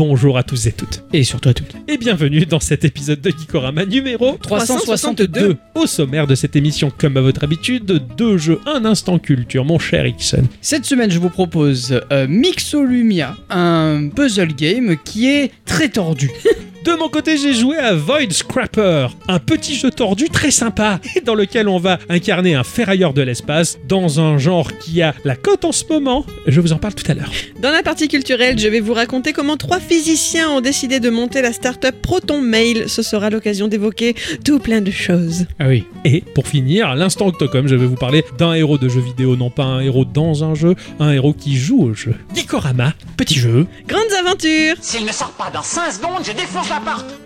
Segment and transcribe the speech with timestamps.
[0.00, 1.04] Bonjour à tous et toutes.
[1.12, 1.76] Et surtout à toutes.
[1.86, 5.58] Et bienvenue dans cet épisode de Geekorama numéro 362.
[5.74, 9.78] Au sommaire de cette émission, comme à votre habitude, deux jeux, un instant culture, mon
[9.78, 10.44] cher Ixon.
[10.62, 16.30] Cette semaine, je vous propose euh, Mixolumia, un puzzle game qui est très tordu.
[16.82, 21.34] De mon côté, j'ai joué à Void Scrapper, un petit jeu tordu très sympa, dans
[21.34, 25.66] lequel on va incarner un ferrailleur de l'espace dans un genre qui a la cote
[25.66, 26.24] en ce moment.
[26.46, 27.30] Je vous en parle tout à l'heure.
[27.60, 31.42] Dans la partie culturelle, je vais vous raconter comment trois physiciens ont décidé de monter
[31.42, 32.88] la start-up Proton Mail.
[32.88, 35.44] Ce sera l'occasion d'évoquer tout plein de choses.
[35.58, 35.84] Ah oui.
[36.06, 39.36] Et pour finir, à l'instant Octocom, je vais vous parler d'un héros de jeu vidéo,
[39.36, 42.14] non pas un héros dans un jeu, un héros qui joue au jeu.
[42.34, 43.66] Geekorama, petit jeu.
[43.86, 47.18] Grandes aventures S'il ne sort pas dans 5 secondes, je défonce la porte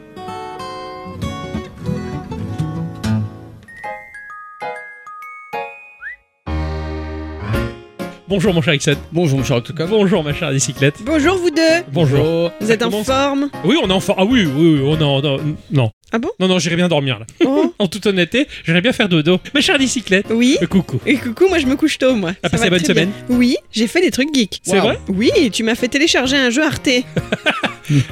[8.26, 8.94] Bonjour mon cher Ixon.
[9.12, 9.88] Bonjour, mon cher Octocom.
[9.90, 10.96] Bonjour ma chère bicyclette.
[11.04, 12.50] Bonjour vous deux Bonjour.
[12.60, 13.50] Vous êtes en forme?
[13.64, 14.18] Oui, on est en forme.
[14.20, 15.38] Ah oui, oui, oui, on est en-
[15.70, 15.90] non.
[16.16, 16.28] Ah bon?
[16.38, 17.26] Non, non, j'irai bien dormir là.
[17.44, 19.40] Oh, En toute honnêteté, j'irai bien faire dodo.
[19.52, 20.26] Ma chère bicyclette.
[20.30, 21.00] Oui euh, coucou.
[21.04, 22.34] et coucou, moi je me couche tôt, moi.
[22.40, 22.86] T'as Ça passé bonne bien.
[22.88, 24.60] semaine Oui, j'ai fait des trucs geeks.
[24.62, 24.82] C'est Wow.
[24.84, 24.98] vrai?
[25.08, 27.04] Oui, tu m'as fait télécharger un jeu Arte qui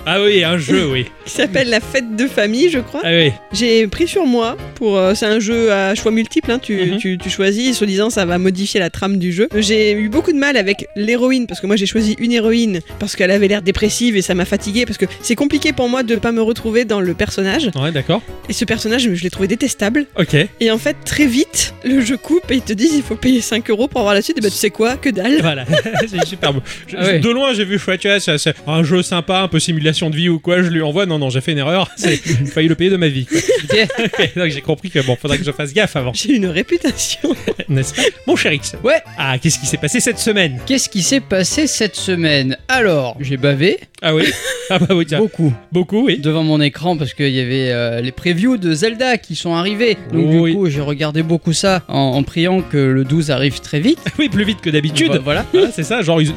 [0.04, 1.06] Ah oui, un jeu, oui.
[1.24, 3.00] s'appelle La Fête de Famille, je crois.
[3.04, 3.30] Ah oui.
[3.52, 4.98] J'ai pris sur moi pour.
[4.98, 6.96] euh, c'est un jeu à choix multiples, hein, tu, Mhm.
[6.98, 9.48] tu, tu choisis, soi-disant ça va modifier la trame du jeu.
[9.56, 13.16] J'ai eu beaucoup de mal avec l'héroïne, parce que moi j'ai choisi une héroïne, parce
[13.16, 16.16] qu'elle avait l'air dépressive et ça m'a fatigué, parce que c'est compliqué pour moi de
[16.16, 17.70] pas me retrouver dans le personnage.
[17.74, 18.22] Ouais, d'accord.
[18.48, 20.06] Et ce personnage, je l'ai trouvé détestable.
[20.18, 20.34] Ok.
[20.60, 23.40] Et en fait, très vite, le jeu coupe et ils te disent il faut payer
[23.40, 24.38] 5 euros pour avoir la suite.
[24.38, 25.40] Et bah tu sais quoi, que dalle.
[25.40, 25.64] Voilà,
[26.08, 26.60] c'est superbe.
[26.88, 27.18] Je- Ah ouais.
[27.20, 30.16] De loin, j'ai vu tu vois, c'est c'est un jeu sympa, un peu simulation de
[30.16, 30.62] vie ou quoi.
[30.62, 31.06] Je lui envoie.
[31.06, 31.90] Non, non, j'ai fait une erreur.
[32.02, 33.26] J'ai failli le payer de ma vie.
[34.36, 37.34] Donc j'ai compris que bon, faudrait que je fasse gaffe avant, J'ai une réputation.
[37.68, 38.02] n'est-ce pas?
[38.26, 38.74] Mon cher X.
[38.84, 39.00] Ouais.
[39.18, 40.60] Ah, qu'est-ce qui s'est passé cette semaine?
[40.66, 42.56] Qu'est-ce qui s'est passé cette semaine?
[42.68, 44.24] Alors, j'ai bavé Ah oui.
[44.70, 45.18] Ah bah oui, tiens.
[45.18, 46.18] beaucoup Beaucoup, oui.
[46.18, 49.96] devant mon écran parce qu'il y avait euh, les previews de Zelda qui sont arrivés.
[50.12, 50.50] Donc Oui.
[50.52, 53.98] du coup, j'ai regardé beaucoup ça en, en priant que le 12 arrive très vite.
[54.18, 55.12] Oui, plus vite que d'habitude.
[55.12, 55.44] Vo- Voilà.
[55.52, 56.32] Voilà, c'est ça, genre, il,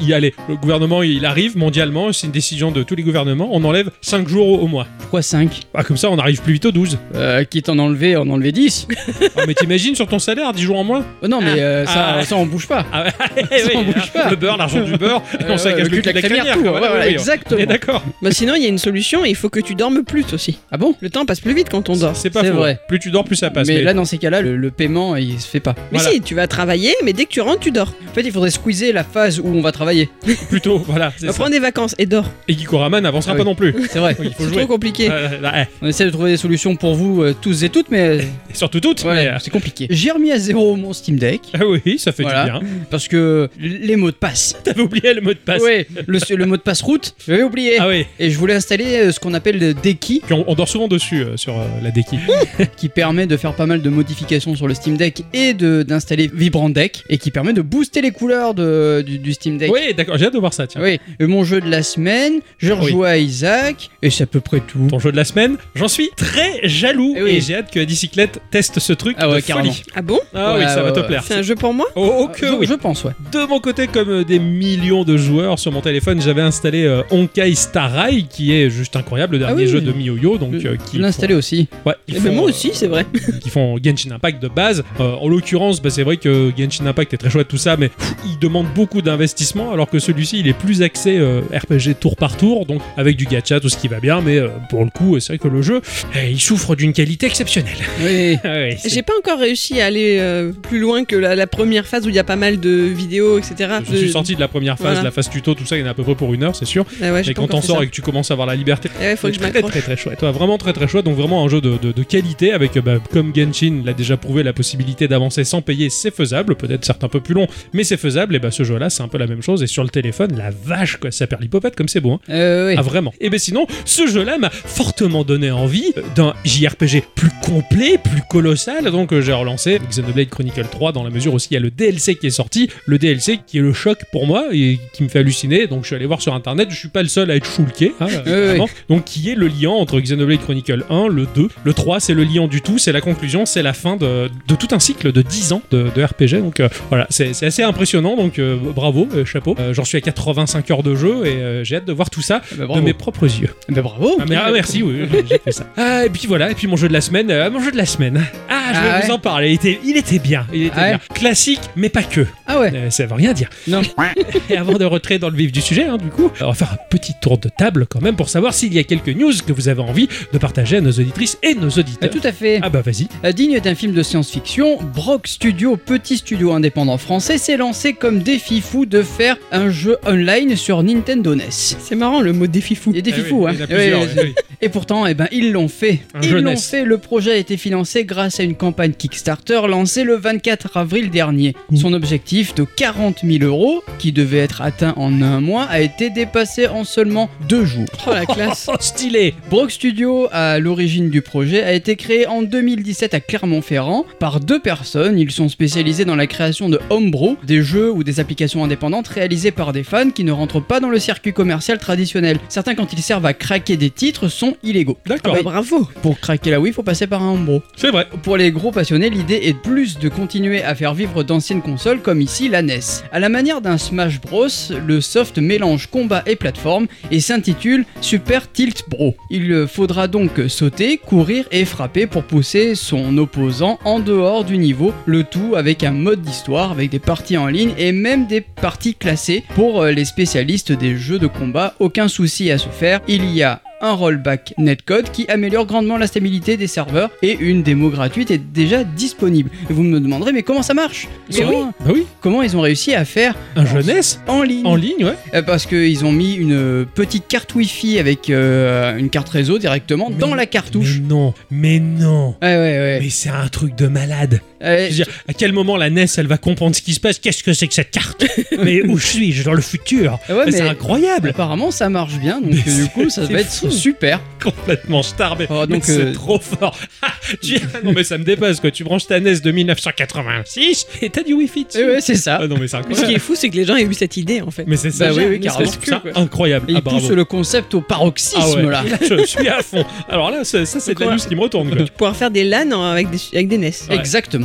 [0.48, 4.26] le gouvernement, il arrive mondialement, c'est une décision de tous les gouvernements, on enlève 5
[4.28, 4.86] jours au, au mois.
[4.98, 6.98] Pourquoi 5 Ah, comme ça, on arrive plus vite au 12.
[7.14, 8.88] euh, Quitte en enlever, en enlever 10.
[9.36, 11.04] Ah, mais t'imagines sur ton salaire, 10 jours en moins?
[11.22, 12.22] Oh non, mais euh, ça, Ah.
[12.24, 12.84] ça, on bouge pas.
[12.92, 14.30] Ah, ouais, on bouge pas.
[14.30, 16.54] Le beurre, l'argent du beurre, et on Euh, saccage le le cul de la crémière,
[16.56, 16.72] tout, quoi.
[16.72, 17.60] ouais, Voilà, voilà, oui, exactement.
[17.60, 18.02] On est d'accord.
[18.22, 20.58] bah sinon, il y a une solution il faut que tu dormes plus aussi.
[20.72, 20.94] Ah bon?
[21.00, 22.16] Le temps passe plus vite quand on dort.
[22.16, 22.52] C'est pas faux.
[22.54, 22.78] vrai.
[22.88, 23.66] Plus tu dors, plus ça passe.
[23.68, 25.74] mais, là, dans ces cas-là, le, le paiement, il se fait pas.
[25.92, 26.10] Mais Voilà.
[26.14, 27.92] si, tu vas travailler, mais dès que tu rentres, tu dors.
[28.10, 30.08] En fait, il faudrait squeezer la phase où on va travailler.
[30.48, 31.32] plutôt, voilà, ça.
[31.32, 32.30] prendre des vacances et dors.
[32.48, 33.46] Et Gikorama n'avancera Ah pas oui.
[33.48, 33.74] non plus.
[33.90, 34.16] C'est vrai.
[34.18, 34.56] Il faut C'est jouer.
[34.58, 35.08] trop compliqué.
[35.10, 37.90] Euh, là, eh, On essaie de trouver des solutions pour vous euh, tous et toutes,
[37.90, 38.20] mais euh,
[38.50, 39.04] et surtout toutes.
[39.04, 39.86] ouais, euh, c'est compliqué.
[39.90, 42.44] J'ai remis à zéro mon Steam Deck Ah oui, ça fait Voilà.
[42.44, 42.60] du bien.
[42.90, 44.56] parce que les mots de passe.
[44.64, 45.62] T'avais oublié le mot de passe.
[45.62, 47.76] Ouais, le, le mot de passe route, j'avais oublié.
[47.78, 48.06] Ah oui.
[48.18, 51.58] Et je voulais installer ce qu'on appelle Puis on, on dort souvent dessus euh, sur
[51.58, 52.18] euh, la déki.
[52.76, 56.30] qui permet de faire pas mal de modifications sur le Steam Deck et de d'installer
[56.32, 59.70] Vibrant Deck, et qui permet de booster les couleurs de, du, du Steam Deck.
[59.72, 60.80] oui, d'accord, j'ai hâte de voir ça, tiens.
[60.82, 64.40] Oui, et mon jeu de la semaine, je rejoue à Isaac, et c'est à peu
[64.40, 64.86] près tout.
[64.90, 67.30] Ton jeu de la semaine, j'en suis très jaloux Eh oui.
[67.30, 69.72] et j'ai hâte que Dicyclette teste ce truc Ah ouais, de carrément.
[69.72, 69.82] folie.
[69.94, 70.18] Ah bon?
[70.34, 71.06] Ah Ouais, oui, ça va te ouais.
[71.06, 71.22] plaire.
[71.26, 71.86] C'est un jeu pour moi?
[71.96, 72.66] Oh, oh, que je, oui.
[72.68, 73.12] je pense, ouais.
[73.32, 77.02] De mon côté, comme euh, des millions de joueurs sur mon téléphone, j'avais installé euh,
[77.10, 79.70] Honkai Star Rail, qui est juste incroyable, le dernier Ah oui.
[79.72, 81.68] jeu de MiYoYo, donc euh, qui installé aussi.
[81.84, 83.06] font- ouais, ils Eh ben, font, Moi euh, aussi, c'est vrai.
[83.40, 84.84] qui font Genshin Impact de base.
[85.00, 87.88] Euh, en l'occurrence, bah, c'est vrai que Genshin Impact est très chouette tout ça, mais
[87.88, 92.16] pff, il demande beaucoup d'investissement, alors que celui-ci il est plus axé euh, RPG tour
[92.16, 94.90] par tour, donc avec du gacha, tout ce qui va bien, mais euh, pour le
[94.90, 95.80] coup, c'est vrai que le jeu,
[96.14, 97.76] eh, il souffre d'une qualité exceptionnelle.
[98.04, 98.36] Oui.
[98.44, 101.86] Ah ouais, J'ai pas encore réussi à aller euh, plus loin que la, la première
[101.86, 103.70] phase où il y a pas mal de vidéos, etc.
[103.90, 105.02] je suis sorti de la première phase, Voilà.
[105.04, 106.56] la phase tuto, tout ça, il y en a à peu près pour une heure,
[106.56, 106.84] c'est sûr.
[107.02, 109.04] Ah ouais, pas quand t'en sors et que tu commences à avoir la liberté, Eh
[109.04, 110.95] ouais, faut que je très, très très chouette, vraiment très très chouette.
[111.02, 114.16] Donc vraiment un jeu de, de- de qualité avec, euh, bah, comme Genshin l'a déjà
[114.16, 116.54] prouvé, la possibilité d'avancer sans payer, c'est faisable.
[116.56, 118.34] Peut-être certes un peu plus long, mais c'est faisable.
[118.36, 119.62] Et bah ce jeu-là, c'est un peu la même chose.
[119.62, 122.12] Et sur le téléphone, la vache quoi, ça perd l'hypopète comme c'est beau.
[122.12, 122.20] hein.
[122.30, 122.74] Euh, oui.
[122.78, 123.12] Ah vraiment.
[123.20, 128.90] Et ben sinon, ce jeu-là m'a fortement donné envie d'un JRPG plus complet, plus colossal.
[128.90, 131.70] Donc euh, j'ai relancé Xenoblade Chronicle 3 dans la mesure aussi il y a le
[131.70, 135.08] DLC qui est sorti, le DLC qui est le choc pour moi et qui me
[135.08, 135.66] fait halluciner.
[135.66, 137.92] Donc je suis allé voir sur internet, je suis pas le seul à être choulqué,
[138.00, 138.58] hein, euh.
[138.88, 142.24] Donc qui est le lien entre Xenoblade Chronicle 1, le 2, le 3, c'est le
[142.24, 145.22] lien du tout, c'est la conclusion, c'est la fin de, de tout un cycle de
[145.22, 146.40] 10 ans de, de RPG.
[146.42, 148.16] Donc euh, voilà, c'est assez impressionnant.
[148.16, 149.56] Donc euh, bravo, euh, chapeau.
[149.72, 152.56] J'en suis à 85 heures de jeu et j'ai hâte de voir tout ça Eh
[152.56, 153.50] ben, de mes propres yeux.
[153.68, 154.16] Ben, bravo.
[154.20, 155.64] Ah, mais- ah, merci, oui, j'ai fait ça.
[155.76, 157.86] Ah, et puis voilà, et puis mon jeu de la semaine, mon jeu de la
[157.86, 158.24] semaine.
[158.48, 159.50] Ah, je vais Ah vous ouais en parler.
[159.50, 161.00] Il était, il était bien, il était Ah ouais bien.
[161.14, 162.26] Classique, mais pas que.
[162.46, 162.72] Ah ouais.
[162.90, 163.48] Ça veut rien dire.
[163.68, 163.82] Non.
[164.50, 166.72] Et avant de rentrer dans le vif du sujet, hein, du coup, on va faire
[166.72, 169.52] un petit tour de table quand même pour savoir s'il y a quelques news que
[169.52, 172.10] vous avez envie de partager à nos auditrices et nos Ah, auditeurs.
[172.10, 172.60] tout à fait.
[172.62, 173.08] Ah bah vas-y.
[173.24, 178.20] Euh, Digne d'un film de science-fiction, Brock Studio, petit studio indépendant français, s'est lancé comme
[178.20, 181.44] défi fou de faire un jeu online sur Nintendo NES.
[181.50, 182.90] C'est marrant le mot défi fou.
[182.92, 183.54] Il y a défi Ah oui, fou, hein.
[183.60, 184.34] a oui.
[184.62, 186.00] Et pourtant, eh ben, ils l'ont fait.
[186.14, 186.56] Un ils l'ont NES.
[186.56, 186.84] fait.
[186.84, 191.54] Le projet a été financé grâce à une campagne Kickstarter lancée le 24 avril dernier.
[191.70, 191.76] Mmh.
[191.76, 196.10] Son objectif de 40 000 euros, qui devait être atteint en un mois, a été
[196.10, 197.84] dépassé en seulement deux jours.
[198.06, 198.68] Oh la classe.
[198.72, 204.04] Oh, stylé Brock Studio, à l'origine du projet, a été créé en 2017 à Clermont-Ferrand
[204.18, 205.16] par deux personnes.
[205.16, 209.52] Ils sont spécialisés dans la création de homebrew, des jeux ou des applications indépendantes réalisées
[209.52, 212.38] par des fans qui ne rentrent pas dans le circuit commercial traditionnel.
[212.48, 214.98] Certains, quand ils servent à craquer des titres, sont illégaux.
[215.06, 215.88] D'accord, Bah, bravo.
[216.02, 217.60] Pour craquer la Wii, il faut passer par un homebrew.
[217.76, 218.08] c'est vrai.
[218.24, 222.20] Pour les gros passionnés, l'idée est plus de continuer à faire vivre d'anciennes consoles comme
[222.20, 222.80] ici la NES.
[223.12, 224.48] À la manière d'un Smash Bros,
[224.84, 229.14] le soft mélange combat et plateforme et s'intitule Super Tilt Bro.
[229.30, 234.94] Il faudra donc sauter, courir et frapper pour pousser son opposant en dehors du niveau,
[235.04, 238.94] le tout avec un mode d'histoire, avec des parties en ligne et même des parties
[238.94, 239.44] classées.
[239.54, 243.42] Pour euh, les spécialistes des jeux de combat, aucun souci à se faire, il y
[243.42, 248.30] a un rollback netcode qui améliore grandement la stabilité des serveurs et une démo gratuite
[248.30, 249.50] est déjà disponible.
[249.68, 251.08] Et vous me demanderez mais comment ça marche?
[251.34, 254.20] Comment, Bah oui, comment ils ont réussi à faire un jeunesse?
[254.26, 255.14] En ligne en ligne, ouais.
[255.34, 260.10] Euh, Parce qu'ils ont mis une petite carte Wi-Fi avec euh, une carte réseau directement
[260.10, 261.00] dans la cartouche.
[261.00, 262.34] Mais non, mais non.
[262.42, 262.98] Ouais, ouais, ouais.
[263.02, 264.40] Mais c'est un truc de malade.
[264.62, 267.00] Euh, Je veux dire, à quel moment la NES elle va comprendre ce qui se
[267.00, 267.18] passe?
[267.18, 268.24] Qu'est-ce que c'est que cette carte?
[268.62, 272.52] Mais où suis-je dans le futur ouais, Mais C'est incroyable apparemment ça marche bien, donc
[272.52, 273.70] Mais euh, du coup ça c'est va être fou.
[273.70, 274.20] super.
[274.42, 275.46] Complètement starbé.
[275.50, 276.76] Oh, donc, Mais c'est euh, trop fort.
[277.02, 277.12] Ah,
[277.42, 278.70] tu- Non mais ça me dépasse quoi.
[278.70, 281.84] Tu branches ta NES de 1986 et t'as du Wi-Fi dessus.
[281.84, 282.38] Ouais, c'est ça.
[282.42, 284.16] Ah non mais c'est ce qui est fou, c'est que les gens aient eu cette
[284.16, 284.64] idée en fait.
[284.66, 285.08] Mais c'est ça.
[285.08, 285.70] Bah oui, oui, ne carrément.
[286.00, 286.12] Quoi.
[286.14, 286.70] incroyable.
[286.70, 287.14] Et Ah il pousse bravo.
[287.14, 288.62] le concept au paroxysme Ah ouais.
[288.70, 288.84] là.
[289.00, 289.84] Je suis à fond.
[290.08, 291.68] Alors là, ça, ça, c'est de la news qui me retourne.
[291.74, 291.84] Quoi.
[291.96, 293.66] Pouvoir faire des LAN avec des, avec des NES.
[293.90, 293.96] Ouais.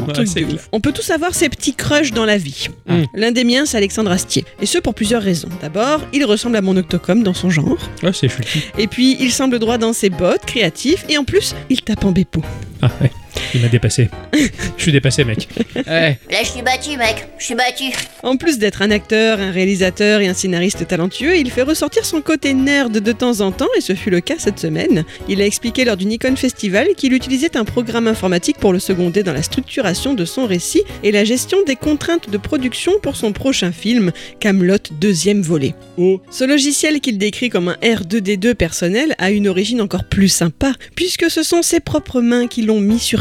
[0.08, 0.70] Truc de ouf.
[0.72, 2.68] On peut tous avoir ses petits crushs dans la vie.
[2.88, 3.04] Mm.
[3.14, 4.46] L'un des miens, c'est Alexandre Astier.
[4.62, 5.50] Et ce pour plusieurs raisons.
[5.62, 7.78] D'abord, il ressemble à mon Octocom dans son genre.
[8.04, 8.48] Ouais, c'est chouette.
[8.78, 11.06] Et puis, il semble droit dans ses bottes, créatif.
[11.10, 12.42] Et en plus, il tape en bépo.
[12.82, 13.12] Ah ouais.
[13.54, 14.10] Il m'a dépassé.
[14.78, 15.48] Je suis dépassé, mec.
[15.76, 16.20] Ouais.
[16.30, 17.28] Là, je suis battu, mec.
[17.38, 17.86] Je suis battu.
[18.24, 22.22] En plus d'être un acteur, un réalisateur et un scénariste talentueux, il fait ressortir son
[22.22, 25.04] côté nerd de temps en temps, et ce fut le cas cette semaine.
[25.28, 29.24] Il a expliqué lors du Nikon Festival qu'il utilisait un programme informatique pour le seconder
[29.24, 33.34] dans la structuration de son récit et la gestion des contraintes de production pour son
[33.34, 35.76] prochain film, Camelot deuxième volet.
[35.98, 36.22] Oh.
[36.32, 41.30] Ce logiciel qu'il décrit comme un R2D2 personnel a une origine encore plus sympa, puisque
[41.30, 43.21] ce sont ses propres mains qui l'ont mis sur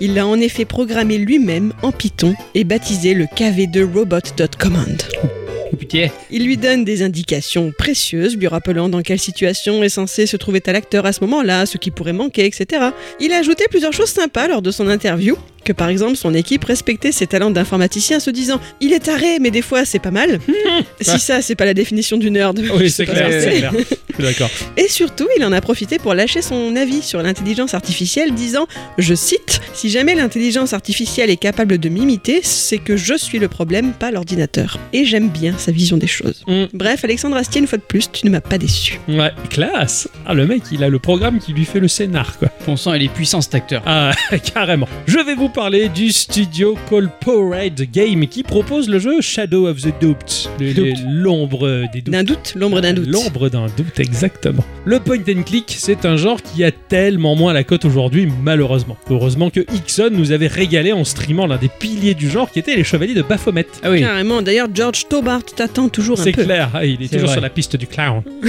[0.00, 5.02] Il l'a en effet programmé lui-même en Python et baptisé le KV2Robot.command.
[5.22, 5.67] Oh,
[6.30, 10.60] Il lui donne des indications précieuses, lui rappelant dans quelle situation est censé se trouver
[10.60, 12.86] tel acteur à ce moment-là, ce qui pourrait manquer, etc.
[13.20, 16.64] Il a ajouté plusieurs choses sympas lors de son interview, que par exemple son équipe
[16.64, 20.40] respectait ses talents d'informaticien se disant «Il est taré, mais des fois c'est pas mal».
[21.00, 22.58] Si ça, c'est pas la définition du nerd.
[22.74, 23.72] Oui, c'est clair, c'est clair.
[24.18, 24.50] D'accord.
[24.76, 29.14] Et surtout, il en a profité pour lâcher son avis sur l'intelligence artificielle, disant, je
[29.14, 33.92] cite, Si jamais l'intelligence artificielle est capable de m'imiter, c'est que je suis le problème,
[33.92, 34.78] pas l'ordinateur.
[34.92, 36.42] Et j'aime bien sa vision des choses.
[36.46, 36.64] Mm.
[36.72, 39.00] Bref, Alexandre Astier, une fois de plus, tu ne m'as pas déçu.
[39.08, 40.08] Ouais, classe.
[40.26, 42.48] Ah, le mec, il a le programme qui lui fait le scénar, quoi.
[42.66, 43.82] Bon sang, il est puissant cet acteur.
[43.86, 44.12] Ah,
[44.54, 44.88] carrément.
[45.06, 49.80] Je vais vous parler du studio called Powerade Game qui propose le jeu Shadow of
[49.80, 50.50] the Doubt.
[51.08, 52.12] L'ombre des doutes.
[52.12, 53.08] D'un doute, l'ombre d'un doute.
[53.08, 54.64] L'ombre d'un doute, exactement.
[54.84, 58.96] Le point and click, c'est un genre qui a tellement moins la cote aujourd'hui, malheureusement.
[59.10, 62.76] Heureusement que Ixon nous avait régalé en streamant l'un des piliers du genre qui était
[62.76, 63.66] les Chevaliers de Baphomet.
[63.82, 64.00] Ah oui.
[64.00, 64.42] Carrément.
[64.42, 66.44] D'ailleurs, George Tobart t'attend toujours un C'est peu.
[66.44, 67.34] clair, ah, il est, C'est toujours vrai.
[67.34, 68.22] sur la piste du clown.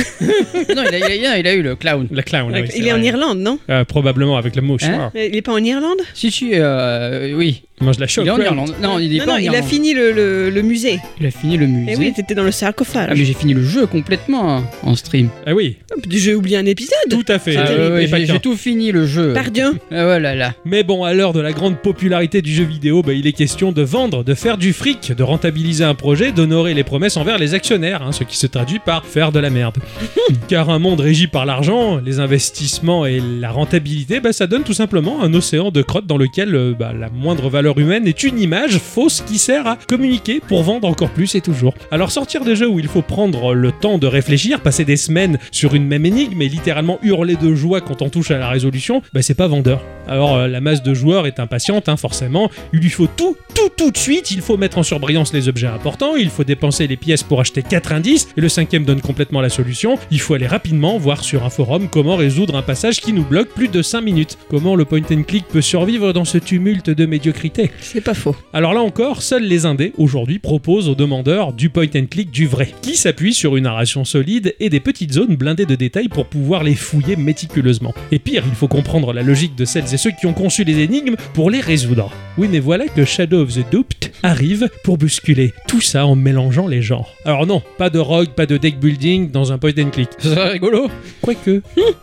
[0.76, 2.08] non, il a, il a- il a eu le clown.
[2.12, 3.02] La clown, oui, c'est il est en.
[3.02, 3.60] Irlande, non?
[3.70, 4.84] Euh, probablement avec le mouche.
[4.84, 5.12] Hein?
[5.16, 6.00] Il est pas en Irlande?
[6.14, 7.64] Si, si, euh, oui.
[7.82, 8.26] Il mange la choc.
[8.26, 8.74] Il est en Irlande.
[8.82, 9.64] Non, il est Non, pas non, en il Irlande.
[9.64, 11.00] a fini le, le- le musée.
[11.20, 11.92] Il a fini le musée.
[11.94, 13.08] Et oui, t'étais dans le sarcophage.
[13.12, 15.30] Ah, mais j'ai fini le jeu complètement hein, en stream.
[15.46, 15.78] Ah oui,
[16.10, 16.94] J'ai oublié un épisode.
[17.10, 17.56] tout à fait.
[17.58, 18.34] Ah, ouais, et pas j'ai qu'un.
[18.34, 19.34] j'ai tout fini le jeu.
[19.34, 19.74] Pardon.
[19.92, 20.54] Ah, oh là là.
[20.66, 23.72] Mais bon, à l'heure de la grande popularité du jeu vidéo, bah, il est question
[23.72, 27.54] de vendre, de faire du fric, de rentabiliser un projet, d'honorer les promesses envers les
[27.54, 29.78] actionnaires, hein, ce qui se traduit par faire de la merde.
[30.48, 34.74] Car un monde régi par l'argent, les investissements et la rentabilité, bah, ça donne tout
[34.74, 38.40] simplement un océan de crottes dans lequel euh, bah, la moindre valeur humaine est une
[38.40, 41.74] image fausse qui sert à communiquer pour vendre encore plus et toujours.
[41.92, 45.38] Alors sortir des jeux où il faut prendre le temps de réfléchir, passer des semaines
[45.52, 49.02] sur une même énigme et littéralement hurler de joie quand on touche à la résolution,
[49.14, 49.84] bah c'est pas vendeur.
[50.08, 52.50] Alors euh, la masse de joueurs est impatiente, hein, forcément.
[52.74, 54.32] Il lui faut tout, tout, tout de suite.
[54.32, 57.62] Il faut mettre en surbrillance les objets importants, il faut dépenser les pièces pour acheter
[57.62, 59.98] 4 indices, et le cinquième donne complètement la solution.
[60.12, 63.50] Il faut aller rapidement voir sur un forum comment résoudre un passage qui nous bloque
[63.50, 64.38] plus de 5 minutes.
[64.50, 67.59] Comment le point and click peut survivre dans ce tumulte de médiocrité?
[67.82, 68.36] C'est pas faux.
[68.54, 72.48] alors là encore, seuls les indés aujourd'hui proposent aux demandeurs du point and click du
[72.48, 76.26] vrai, qui s'appuie sur une narration solide et des petites zones blindées de détails pour
[76.26, 77.94] pouvoir les fouiller méticuleusement.
[78.12, 80.80] Et pire, il faut comprendre la logique de celles et ceux qui ont conçu les
[80.80, 82.12] énigmes pour les résoudre.
[82.38, 86.68] Oui, mais voilà que Shadow of the Duped arrive pour bousculer tout ça en mélangeant
[86.68, 87.14] les genres.
[87.26, 90.10] Alors non, pas de rogue, pas de deck building dans un point and click.
[90.20, 90.90] Ce serait rigolo.
[91.22, 91.62] Quoique,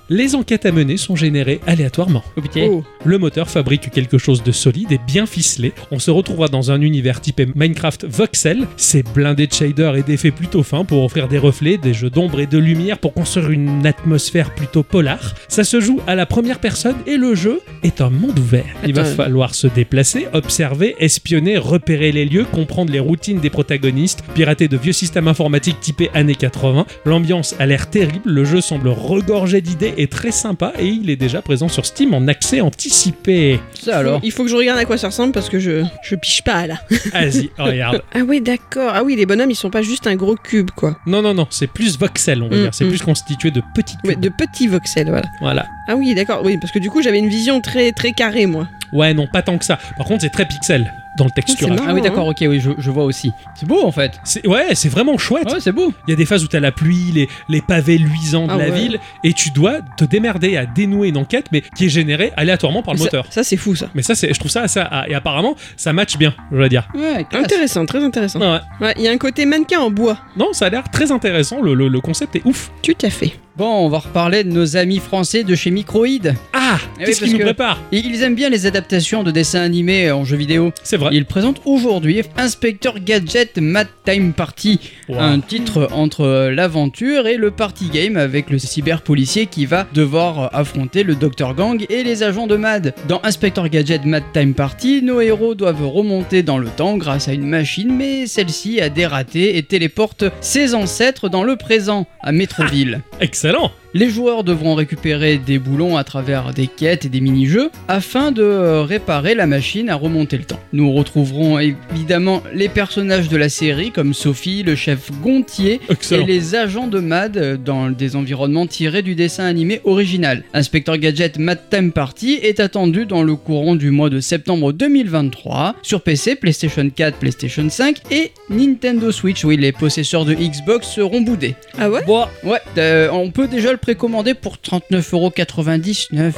[0.08, 2.22] les enquêtes à mener sont générées aléatoirement.
[2.36, 2.68] Oh, pitié.
[2.70, 2.84] Oh.
[3.04, 5.46] Le moteur fabrique quelque chose de solide et bien ficelé.
[5.91, 8.67] On se retrouvera dans un univers typé Minecraft voxel.
[8.76, 12.41] C'est blindé de shaders et d'effets plutôt fins pour offrir des reflets, des jeux d'ombre
[12.41, 15.35] et de lumière pour construire une atmosphère plutôt polar.
[15.49, 18.65] Ça se joue à la première personne et le jeu est un monde ouvert.
[18.85, 24.23] Il va falloir se déplacer, observer, espionner, repérer les lieux, comprendre les routines des protagonistes,
[24.35, 26.87] pirater de vieux systèmes informatiques typés années 80.
[27.05, 31.17] L'ambiance a l'air terrible, le jeu semble regorgé d'idées et très sympa et il est
[31.17, 33.61] déjà présent sur Steam en accès anticipé.
[33.75, 34.21] Ça alors.
[34.23, 36.66] Il faut que je regarde à quoi ça ressemble parce que je, je piche pas
[36.66, 36.76] là.
[37.12, 38.02] Vas-y, regarde.
[38.14, 38.90] Ah oui, d'accord.
[38.95, 40.97] Ah oui, les bonhommes, ils sont pas juste un gros cube, quoi.
[41.07, 42.75] Non, non, non, c'est plus voxel, on va Mm, dire.
[42.75, 42.88] C'est mm.
[42.88, 44.23] plus constitué de petites Ouais, cubes.
[44.23, 45.26] de petits voxels, voilà.
[45.40, 45.66] Voilà.
[45.88, 46.40] Ah oui, d'accord.
[46.45, 48.66] Oui, parce que du coup, j'avais une vision très très carrée, moi.
[48.93, 49.78] Ouais, non, pas tant que ça.
[49.97, 51.68] Par contre, c'est très pixel dans le texture.
[51.68, 51.85] marrant.
[51.88, 52.02] Ah oui, hein.
[52.04, 53.32] d'accord, ok, oui, je, je vois aussi.
[53.54, 54.12] C'est beau en fait.
[54.25, 55.50] C'est- ouais, c'est vraiment chouette.
[55.50, 55.92] Ouais, c'est beau.
[56.06, 58.56] Il y a des phases où t'as la pluie, les, les pavés luisants de Ah
[58.58, 58.70] la ouais.
[58.70, 62.82] ville, et tu dois te démerder à dénouer une enquête, mais qui est générée aléatoirement
[62.82, 63.26] par le Ça- moteur.
[63.30, 63.88] Ça, c'est fou, ça.
[63.94, 64.80] Mais ça, c'est, je trouve ça assez.
[64.82, 66.88] ah, Et apparemment, ça match bien, je dois dire.
[66.94, 67.44] Ouais, classe.
[67.44, 68.40] Intéressant, très intéressant.
[68.40, 68.61] Ouais.
[68.80, 70.18] Ouais, il y a un côté mannequin en bois.
[70.37, 71.61] Non, ça a l'air très intéressant.
[71.62, 72.70] Le, le- le concept est ouf.
[72.82, 73.32] Tout à fait.
[73.58, 76.34] Bon, on va reparler de nos amis français de chez Microïd.
[76.52, 79.22] Ah Eh oui, Qu'est-ce parce qui nous que- prépare Et Ils aiment bien les adaptations
[79.22, 80.72] de dessins animés en jeux vidéo.
[80.82, 81.08] C'est vrai.
[81.14, 85.18] Ils présentent aujourd'hui Inspector Gadget Mad Time Party, Wow.
[85.20, 91.02] un titre entre l'aventure et le party game avec le cyber-policier qui va devoir affronter
[91.02, 92.92] le Dr Gang et les agents de Mad.
[93.08, 97.32] Dans Inspector Gadget Mad Time Party, nos héros doivent remonter dans le temps grâce à
[97.32, 103.00] une machine, mais celle-ci a dératé et téléporte ses ancêtres dans le présent, à Metroville.
[103.20, 107.71] Excellent 0 Les joueurs devront récupérer des boulons à travers des quêtes et des mini-jeux
[107.88, 110.61] afin de euh, réparer la machine à remonter le temps.
[110.73, 116.55] Nous retrouverons évidemment les personnages de la série comme Sophie, le chef Gontier et les
[116.55, 120.43] agents de MAD dans des environnements tirés du dessin animé original.
[120.52, 125.76] Inspector Gadget Mad Time Party est attendu dans le courant du mois de septembre 2023
[125.83, 129.45] sur PC, PlayStation 4, PlayStation 5 et Nintendo Switch.
[129.45, 131.55] Oui, les possesseurs de Xbox seront boudés.
[131.78, 132.00] Ah ouais?
[132.07, 136.11] Bon, ouais, euh, on peut déjà le précommander pour 39,99€.
[136.12, 136.33] Ouais.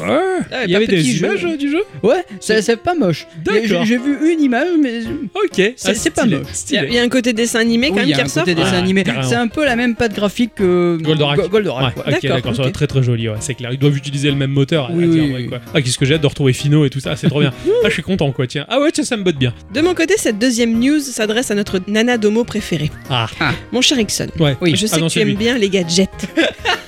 [0.52, 1.26] Ah, Il y avait des jeu.
[1.26, 1.82] images euh, du jeu?
[2.02, 3.26] Ouais, ça- c'est pas moche.
[3.42, 3.86] D'accord.
[3.86, 5.00] J'ai vu une image, mais
[5.34, 5.54] Ok.
[5.54, 6.30] C'est- Ah, c'est pas moche.
[6.30, 6.86] Il y, a- stylé.
[6.88, 8.24] il y a un côté dessin animé quand oui, il même y qui a un
[8.26, 8.42] ressort.
[8.44, 8.84] côté dessin
[9.16, 9.22] Ah.
[9.22, 11.38] C'est un peu la même patte graphique que Goldorak.
[11.40, 12.14] Go- Goldorak, Ouais, ouais.
[12.16, 12.68] ok, D'accord, d'accord, ça va ok.
[12.68, 13.70] être très très joli, ouais, c'est clair.
[13.72, 14.90] Ils doivent utiliser le même moteur.
[14.92, 15.48] Oui, ah, tiens, oui, ouais, oui.
[15.48, 15.60] quoi.
[15.74, 17.52] Ah, qu'est-ce que j'ai hâte de retrouver Fino et tout ça, c'est trop bien.
[17.84, 18.66] ah, je suis content, quoi, tiens.
[18.68, 19.54] Ah ouais, tiens, ça me botte bien.
[19.72, 22.90] De mon côté, cette deuxième news s'adresse à notre nana domo préféré.
[23.08, 23.26] Ah,
[23.72, 24.56] Mon cher Ixon, ouais.
[24.60, 24.74] Oui.
[24.76, 25.32] je sais Ah non, que tu celui.
[25.32, 26.08] aimes bien les gadgets.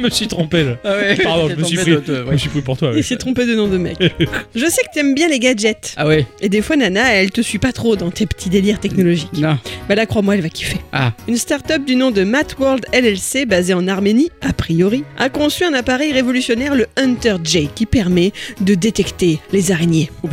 [0.00, 0.76] me suis trompé, là.
[0.84, 2.32] Ah ouais, Pardon, je me suis pris, de- de- je ouais.
[2.32, 2.90] me suis pris pour toi.
[2.90, 2.98] ouais.
[2.98, 3.96] Il s'est trompé de nom de mec.
[4.54, 5.94] je sais que tu aimes bien les gadgets.
[5.96, 8.80] Ah ouais, Et des fois, Nana, elle te suit pas trop dans tes petits délires
[8.80, 9.32] technologiques.
[9.34, 9.58] non.
[9.88, 10.78] Bah là, crois-moi, elle va kiffer.
[10.92, 11.12] Ah.
[11.28, 15.64] Une start-up du nom de Matt World LLC, basée en Arménie, a priori, a conçu
[15.64, 20.10] un appareil révolutionnaire, le Hunter J, qui permet de détecter les araignées.
[20.22, 20.28] Oh.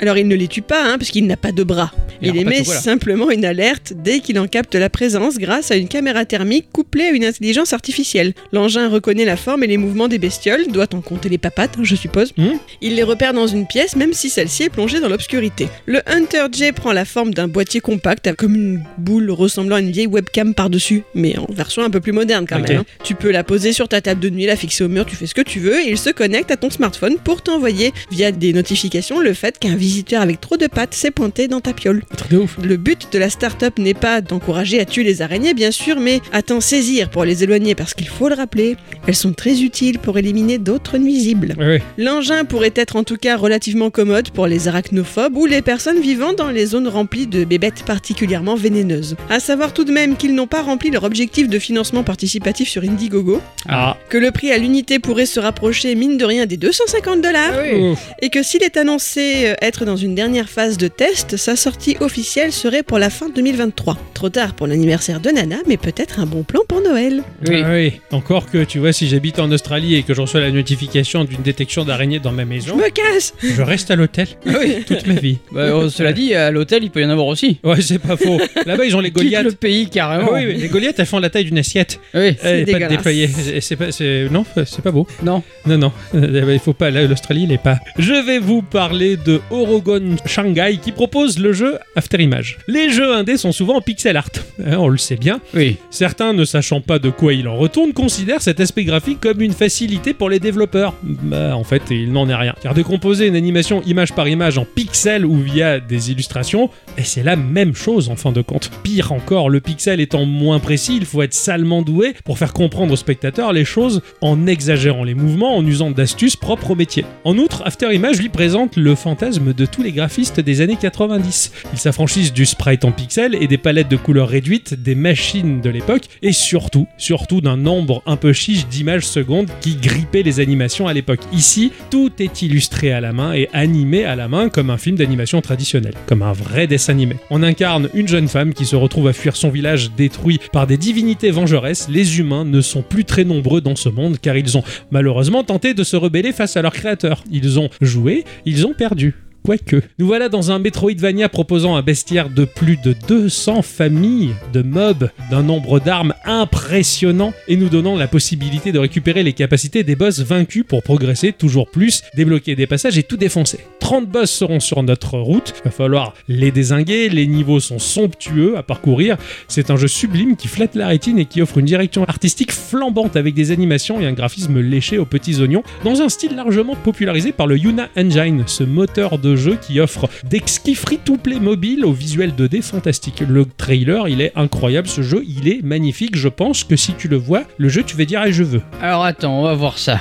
[0.00, 1.92] Alors, il ne les tue pas, hein, parce qu'il n'a pas de bras.
[2.22, 5.88] Il Il émet simplement une alerte dès qu'il en capte la présence grâce à une
[5.88, 8.34] caméra thermique couplée à une intelligence artificielle.
[8.52, 11.82] L'engin reconnaît la forme et les mouvements des bestioles, doit en compter les papates, hein,
[11.84, 12.32] je suppose.
[12.36, 12.58] Mhm.
[12.80, 15.68] Il les repère dans une pièce, même si celle-ci est plongée dans l'obscurité.
[15.86, 19.90] Le Hunter J prend la forme d'un boîtier compact, comme une boule ressemblant à une
[19.90, 22.78] vieille webcam par-dessus, mais en version un peu plus moderne quand même.
[22.78, 22.84] hein.
[23.04, 25.26] Tu peux la poser sur ta table de nuit, la fixer au mur, tu fais
[25.26, 28.52] ce que tu veux, et il se connecte à ton smartphone pour t'envoyer via des
[28.52, 32.02] notifications le fait qu'un visiteur avec trop de pattes s'est pointé dans ta piole.
[32.32, 32.56] Ouf.
[32.62, 36.20] Le but de la start-up n'est pas d'encourager à tuer les araignées, bien sûr, mais
[36.32, 38.76] à t'en saisir pour les éloigner, parce qu'il faut le rappeler,
[39.10, 41.56] Elles sont très utiles pour éliminer d'autres nuisibles.
[41.98, 46.32] L'engin pourrait être en tout cas relativement commode pour les arachnophobes ou les personnes vivant
[46.32, 49.16] dans les zones remplies de bébêtes particulièrement vénéneuses.
[49.28, 52.84] À savoir tout de même qu'ils n'ont pas rempli leur objectif de financement participatif sur
[52.84, 57.20] Indiegogo, Ah, que le prix à l'unité pourrait se rapprocher mine de rien des 250
[57.20, 57.94] dollars, Ah oui.
[58.22, 61.96] et que s'il est annoncé euh, être dans une dernière phase de test, sa sortie
[61.98, 63.98] officielle serait pour la fin 2023.
[64.14, 67.24] Trop tard pour l'anniversaire de Nana, mais peut-être un bon plan pour Noël.
[67.48, 67.62] Oui.
[67.64, 67.92] Ah oui.
[68.12, 71.40] Encore que, tu vois, si j'habite en Australie et que je reçois la notification d'une
[71.40, 74.84] détection d'araignée dans ma Je maison, me casse je reste à l'hôtel Ah oui.
[74.86, 75.38] toute ma vie.
[75.52, 77.58] Bah, euh, cela dit, à l'hôtel, il peut y en avoir aussi.
[77.64, 78.38] Ouais, c'est pas faux.
[78.66, 79.42] Là-bas, ils ont les Goliaths.
[79.44, 80.32] le pays Ah carrément.
[80.34, 81.98] oui, oui, les Goliaths, elles font la taille d'une assiette.
[82.12, 82.36] Oui.
[82.42, 82.90] Dégueulasse.
[82.90, 83.28] déployées.
[83.28, 85.06] C'est- C'est pas, c'est- non, c'est pas beau.
[85.22, 85.42] Non.
[85.64, 86.90] Non, non, euh, il faut pas.
[86.90, 87.78] là, L'Australie, il est pas.
[87.98, 92.58] Je vais vous parler de Orogon Shanghai qui propose le jeu After Image.
[92.68, 94.28] Les jeux indés sont souvent en pixel art.
[94.64, 95.40] Hein, on le sait bien.
[95.54, 95.76] Oui.
[95.90, 99.52] Certains, ne sachant pas de quoi il en retourne, considèrent cet aspect graphique comme une
[99.52, 100.94] facilité pour les développeurs.
[101.02, 102.54] Bah, en fait, il n'en est rien.
[102.62, 107.22] Car décomposer une animation image par image en pixels ou via des illustrations, et c'est
[107.22, 108.70] la même chose en fin de compte.
[108.82, 112.92] Pire encore, le pixel étant moins précis, il faut être salement doué pour faire comprendre
[112.92, 117.04] au spectateur les choses en exagérant les mouvements, en usant d'astuces propres au métier.
[117.24, 121.52] En outre, After Image lui présente le fantasme de tous les graphistes des années 90.
[121.72, 125.70] Ils s'affranchissent du sprite en pixels et des palettes de couleurs réduites des machines de
[125.70, 130.86] l'époque, et surtout, surtout d'un nombre un peu chiche d'images secondes qui grippaient les animations
[130.86, 131.20] à l'époque.
[131.32, 134.96] Ici, tout est illustré à la main et animé à la main comme un film
[134.96, 137.16] d'animation traditionnel, comme un vrai dessin animé.
[137.30, 140.76] On incarne une jeune femme qui se retrouve à fuir son village détruit par des
[140.76, 141.88] divinités vengeresses.
[141.88, 145.74] Les humains ne sont plus très nombreux dans ce monde car ils ont malheureusement tenté
[145.74, 147.24] de se rebeller face à leur créateur.
[147.30, 149.14] Ils ont joué, ils ont perdu.
[149.50, 149.82] Quoique.
[149.98, 155.10] Nous voilà dans un Metroidvania proposant un bestiaire de plus de 200 familles de mobs,
[155.28, 160.20] d'un nombre d'armes impressionnant, et nous donnant la possibilité de récupérer les capacités des boss
[160.20, 163.58] vaincus pour progresser toujours plus, débloquer des passages et tout défoncer.
[163.80, 168.56] 30 boss seront sur notre route, il va falloir les désinguer, les niveaux sont somptueux
[168.56, 169.16] à parcourir,
[169.48, 173.16] c'est un jeu sublime qui flatte la rétine et qui offre une direction artistique flambante
[173.16, 177.32] avec des animations et un graphisme léché aux petits oignons, dans un style largement popularisé
[177.32, 182.32] par le Yuna Engine, ce moteur de jeu qui offre d'exquis free-to-play mobile au visuel
[182.38, 183.24] 2D fantastique.
[183.28, 186.16] Le trailer, il est incroyable, ce jeu, il est magnifique.
[186.16, 188.62] Je pense que si tu le vois, le jeu, tu vas dire, ah, je veux.
[188.80, 190.00] Alors attends, on va voir ça.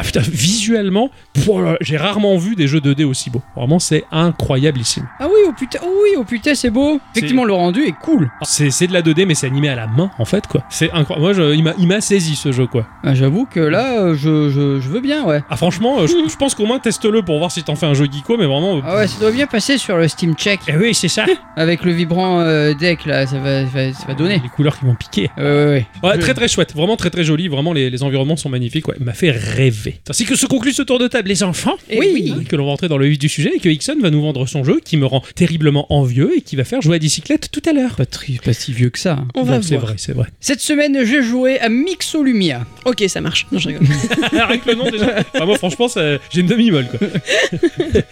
[0.00, 1.10] Ah putain, visuellement,
[1.82, 3.42] j'ai rarement vu des jeux 2D aussi beaux.
[3.54, 5.06] Vraiment, c'est incroyablissime.
[5.18, 6.98] Ah oui, oh putain, oh oui, oh putain, c'est beau.
[7.14, 8.30] Effectivement, le rendu est cool.
[8.42, 10.62] C'est de la 2D, mais c'est animé à la main, en fait, quoi.
[10.70, 11.20] C'est incroyable.
[11.20, 12.86] Moi, je- il m'a- saisi ce jeu, quoi.
[13.04, 15.42] Ah, J'avoue que là, euh, je, je, je veux bien, ouais.
[15.50, 17.92] Ah, franchement, euh, je, je pense qu'au moins, teste-le pour voir si t'en fais un
[17.92, 18.78] jeu geeko, mais vraiment.
[18.78, 20.60] euh, Ah ouais, ça doit bien passer sur le Steam Check.
[20.66, 21.26] eh oui, c'est ça.
[21.56, 24.40] Avec le vibrant euh, deck, là, ça va, ça va, ça va donner.
[24.42, 25.30] Les couleurs qui vont piquer.
[25.36, 26.18] Ouais, ouais, ouais.
[26.18, 29.04] Très très chouette, vraiment très très joli, vraiment les, les environnements sont magnifiques, ouais, il
[29.04, 29.89] m'a fait rêver.
[30.08, 31.76] Ainsi que se conclut ce tour de table, les enfants.
[31.88, 32.32] Eh Oui.
[32.48, 34.46] Que l'on va entrer dans le vif du sujet et que Ixon va nous vendre
[34.46, 37.62] son jeu qui me rend terriblement envieux et qui va faire jouer à bicyclette tout
[37.68, 37.96] à l'heure.
[37.96, 39.12] Pas, si vieux que ça.
[39.12, 39.28] hein.
[39.34, 39.86] On va Non, C'est voir.
[39.86, 40.26] vrai, c'est vrai.
[40.40, 42.66] Cette semaine, j'ai joué à Mixolumia.
[42.84, 43.46] Ok, ça marche.
[43.52, 43.86] Non, je rigole.
[44.40, 45.14] Avec le nom déjà.
[45.34, 47.06] Enfin, moi franchement, ça- j'ai une demi-molle quoi.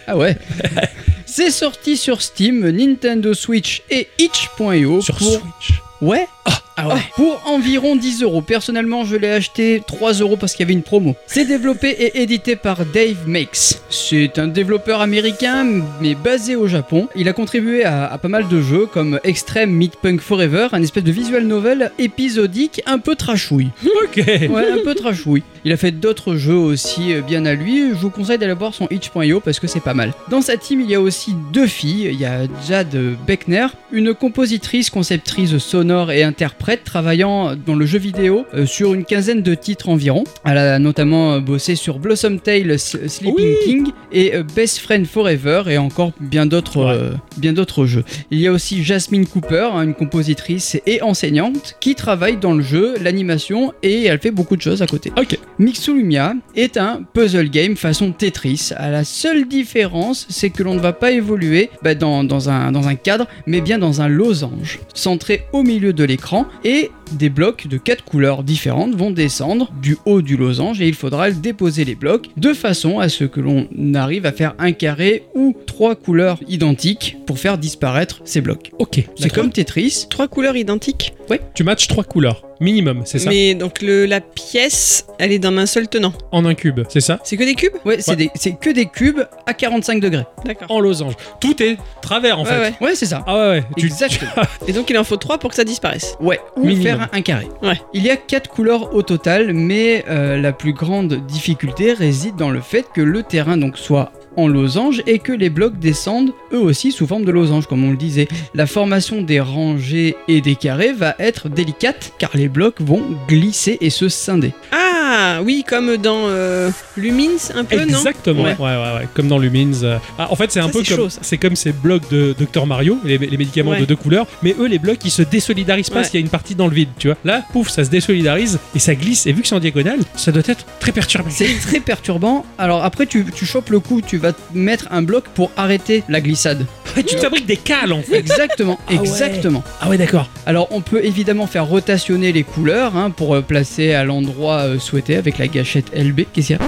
[0.07, 0.37] Ah ouais
[1.27, 5.31] C'est sorti sur Steam, Nintendo Switch et itch.io Sur pour...
[5.33, 5.81] Switch.
[6.01, 7.01] Ouais Ah ouais.
[7.17, 8.43] Pour environ 10 euros.
[8.43, 11.17] Personnellement, je l'ai acheté 3 euros parce qu'il y avait une promo.
[11.27, 13.81] C'est développé et édité par Dave Makes.
[13.91, 17.09] C'est un développeur américain, mais basé au Japon.
[17.17, 20.83] Il a contribué à, à pas mal de jeux comme Extreme Meat Punk Forever, un
[20.83, 23.71] espèce de visual novel épisodique un peu trashouille.
[24.05, 24.17] Ok.
[24.51, 25.43] Ouais, un peu trashouille.
[25.65, 27.89] Il a fait d'autres jeux aussi euh, bien à lui.
[27.91, 30.13] Je vous conseille d'aller voir son itch.io parce que c'est pas mal.
[30.31, 32.09] Dans sa team, il y a aussi deux filles.
[32.13, 37.99] Il y a Jade Beckner, une compositrice, conceptrice sonore et interprète travaillant dans le jeu
[37.99, 40.25] vidéo euh, sur une quinzaine de titres environ.
[40.45, 43.55] Elle a notamment euh, bossé sur Blossom Tale, S- Sleeping Oui.
[43.65, 47.17] King et euh, Best Friend Forever et encore bien d'autres Ouais.
[47.39, 48.05] bien d'autres jeux.
[48.31, 52.63] Il y a aussi Jasmine Cooper, hein, une compositrice et enseignante qui travaille dans le
[52.63, 55.13] jeu, l'animation et elle fait beaucoup de choses à côté.
[55.19, 55.39] Ok.
[55.59, 58.71] Mixolumia est un puzzle game façon Tetris.
[58.77, 62.73] À la seule différence, c'est que l'on ne va pas évoluer bah, dans, dans un,
[62.73, 67.29] dans un cadre, mais bien dans un losange, centré au milieu de l'écran, et des
[67.29, 71.85] blocs de quatre couleurs différentes vont descendre du haut du losange, et il faudra déposer
[71.85, 75.95] les blocs de façon à ce que l'on arrive à faire un carré ou trois
[75.95, 78.73] couleurs identiques pour faire disparaître ces blocs.
[78.79, 79.07] Ok.
[79.17, 81.15] C'est comme Tetris, Trois couleurs identiques?
[81.31, 81.41] Ouais.
[81.55, 85.57] Tu matches trois couleurs, minimum, c'est ça Mais donc le, la pièce, elle est dans
[85.57, 86.13] un seul tenant.
[86.33, 88.17] En un cube, c'est ça C'est que des cubes Ouais, c'est Ouais.
[88.17, 90.25] des- c'est que des cubes à 45 degrés.
[90.45, 90.71] D'accord.
[90.71, 91.15] En losange.
[91.41, 92.59] Tout est travers en Ouais, fait.
[92.61, 92.73] ouais.
[92.81, 93.23] Ouais, c'est ça.
[93.27, 93.65] Ah ouais, ouais.
[93.77, 94.31] Tu- Exactement.
[94.67, 96.17] Et donc il en faut trois pour que ça disparaisse.
[96.21, 96.83] Ouais, ou Minimum.
[96.83, 97.47] faire un, un carré.
[97.63, 97.81] Ouais.
[97.95, 102.51] Il y a quatre couleurs au total, mais euh, la plus grande difficulté réside dans
[102.51, 106.59] le fait que le terrain donc soit en losange et que les blocs descendent eux
[106.61, 108.29] aussi sous forme de losange comme on le disait.
[108.55, 113.77] La formation des rangées et des carrés va être délicate car les blocs vont glisser
[113.81, 114.53] et se scinder.
[114.73, 117.83] Ah oui, comme dans euh, Lumins un peu, non?
[117.99, 118.57] Exactement, ouais.
[118.59, 118.65] Ouais.
[118.67, 119.83] ouais, ouais, comme dans Lumins.
[119.83, 119.99] euh.
[120.19, 122.67] Ah, en fait, c'est un Ça, peu c'est comme c'est comme ces blocs de Dr
[122.67, 123.81] Mario, les, les médicaments Ouais.
[123.81, 126.31] de deux couleurs, mais eux, les blocs, ils se désolidarisent pas qu'il y a une
[126.31, 127.17] partie dans le vide, tu vois.
[127.25, 129.27] Là, pouf, ça se désolidarise et ça glisse.
[129.27, 131.31] Et vu que c'est en diagonale, ça doit être très perturbant.
[131.31, 132.47] C'est très perturbant.
[132.57, 136.03] Alors après tu, tu chopes le coup, tu vas te mettre un bloc pour arrêter
[136.09, 136.65] la glissade.
[136.97, 138.17] Ouais, tu fabriques des cales en fait.
[138.17, 138.99] Exactement, Ah ouais.
[138.99, 139.63] exactement.
[139.81, 140.29] Ah ouais, d'accord.
[140.47, 144.79] Alors on peut évidemment faire rotationner les couleurs hein, pour euh, placer à l'endroit euh,
[144.81, 146.23] souhaité avec la gâchette LB.
[146.33, 146.63] Qu'est-ce qu'il y a?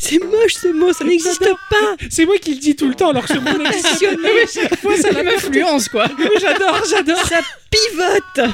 [0.00, 1.96] C'est moche ce mot, ça n'existe pas.
[2.10, 4.16] C'est moi qui le dis tout le temps alors que ce mot n'existe Passionné.
[4.16, 4.50] pas.
[4.52, 6.06] Chaque fois, Ça m'influence quoi
[6.40, 7.24] J'adore, j'adore.
[7.26, 7.40] Ça
[7.70, 8.50] pivote.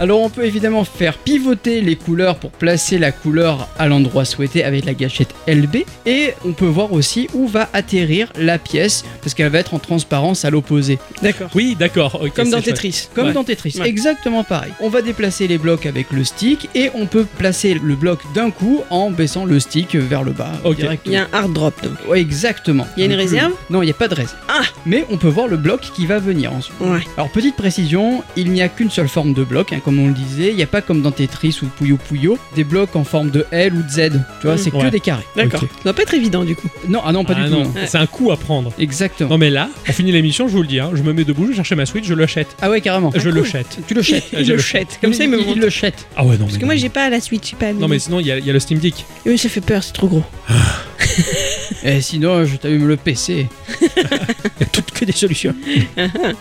[0.00, 4.62] Alors on peut évidemment faire pivoter les couleurs pour placer la couleur à l'endroit souhaité
[4.62, 9.34] avec la gâchette LB et on peut voir aussi où va atterrir la pièce parce
[9.34, 10.98] qu'elle va être en transparence à l'opposé.
[11.20, 11.50] D'accord.
[11.54, 12.20] Oui, d'accord.
[12.34, 12.60] Comme dans.
[12.60, 13.08] Tetris.
[13.14, 13.32] Comme Ouais.
[13.32, 13.88] dans Tetris, Ouais.
[13.88, 14.72] exactement pareil.
[14.80, 18.50] On va déplacer les blocs avec le stick et on peut placer le bloc d'un
[18.50, 20.76] coup en baissant le stick vers le bas Ok.
[21.06, 21.94] Il y a un hard drop donc.
[22.08, 22.86] Ouais, exactement.
[22.96, 24.36] Il y a une Donc, réserve le- Non, il n'y a pas de réserve.
[24.48, 24.62] Ah.
[24.86, 26.76] Mais on peut voir le bloc qui va venir ensuite.
[26.80, 27.00] Ouais.
[27.16, 30.12] Alors petite précision, il n'y a qu'une seule forme de bloc, hein, comme on le
[30.14, 30.50] disait.
[30.50, 33.44] Il n'y a pas comme dans Tetris ou Puyo Puyo des blocs en forme de
[33.50, 34.12] L ou de Z.
[34.40, 34.58] Tu vois, Mm.
[34.58, 35.24] c'est que des carrés.
[35.36, 35.62] D'accord.
[35.62, 35.68] Ok.
[35.78, 36.68] Ça doit pas être évident du coup.
[36.88, 37.62] Non, ah non, pas Ah du tout.
[37.86, 38.72] c'est un coup à prendre.
[38.78, 39.30] Exactement.
[39.30, 41.44] Non mais là, on finit l'émission, je vous le dis, hein, je me mets debout,
[41.44, 42.48] je vais chercher ma Switch, je le jette.
[42.62, 43.10] Ah ouais, carrément.
[43.14, 43.50] je le cool.
[43.86, 44.02] Tu le.
[44.02, 44.98] Ah, Il je le jette.
[45.00, 45.58] Comme ça il me il, montre.
[45.58, 46.06] le jette.
[46.16, 47.72] Ah ouais, non Parce mais que moi j'ai pas la Switch, j'ai pas.
[47.72, 49.04] Non mais sinon, il y, a- il y a le Steam Deck.
[49.26, 50.24] Oui, ça fait peur, c'est trop gros.
[51.84, 53.46] Et sinon, je t'allume le PC.
[53.80, 55.54] Il y a toutes que des solutions.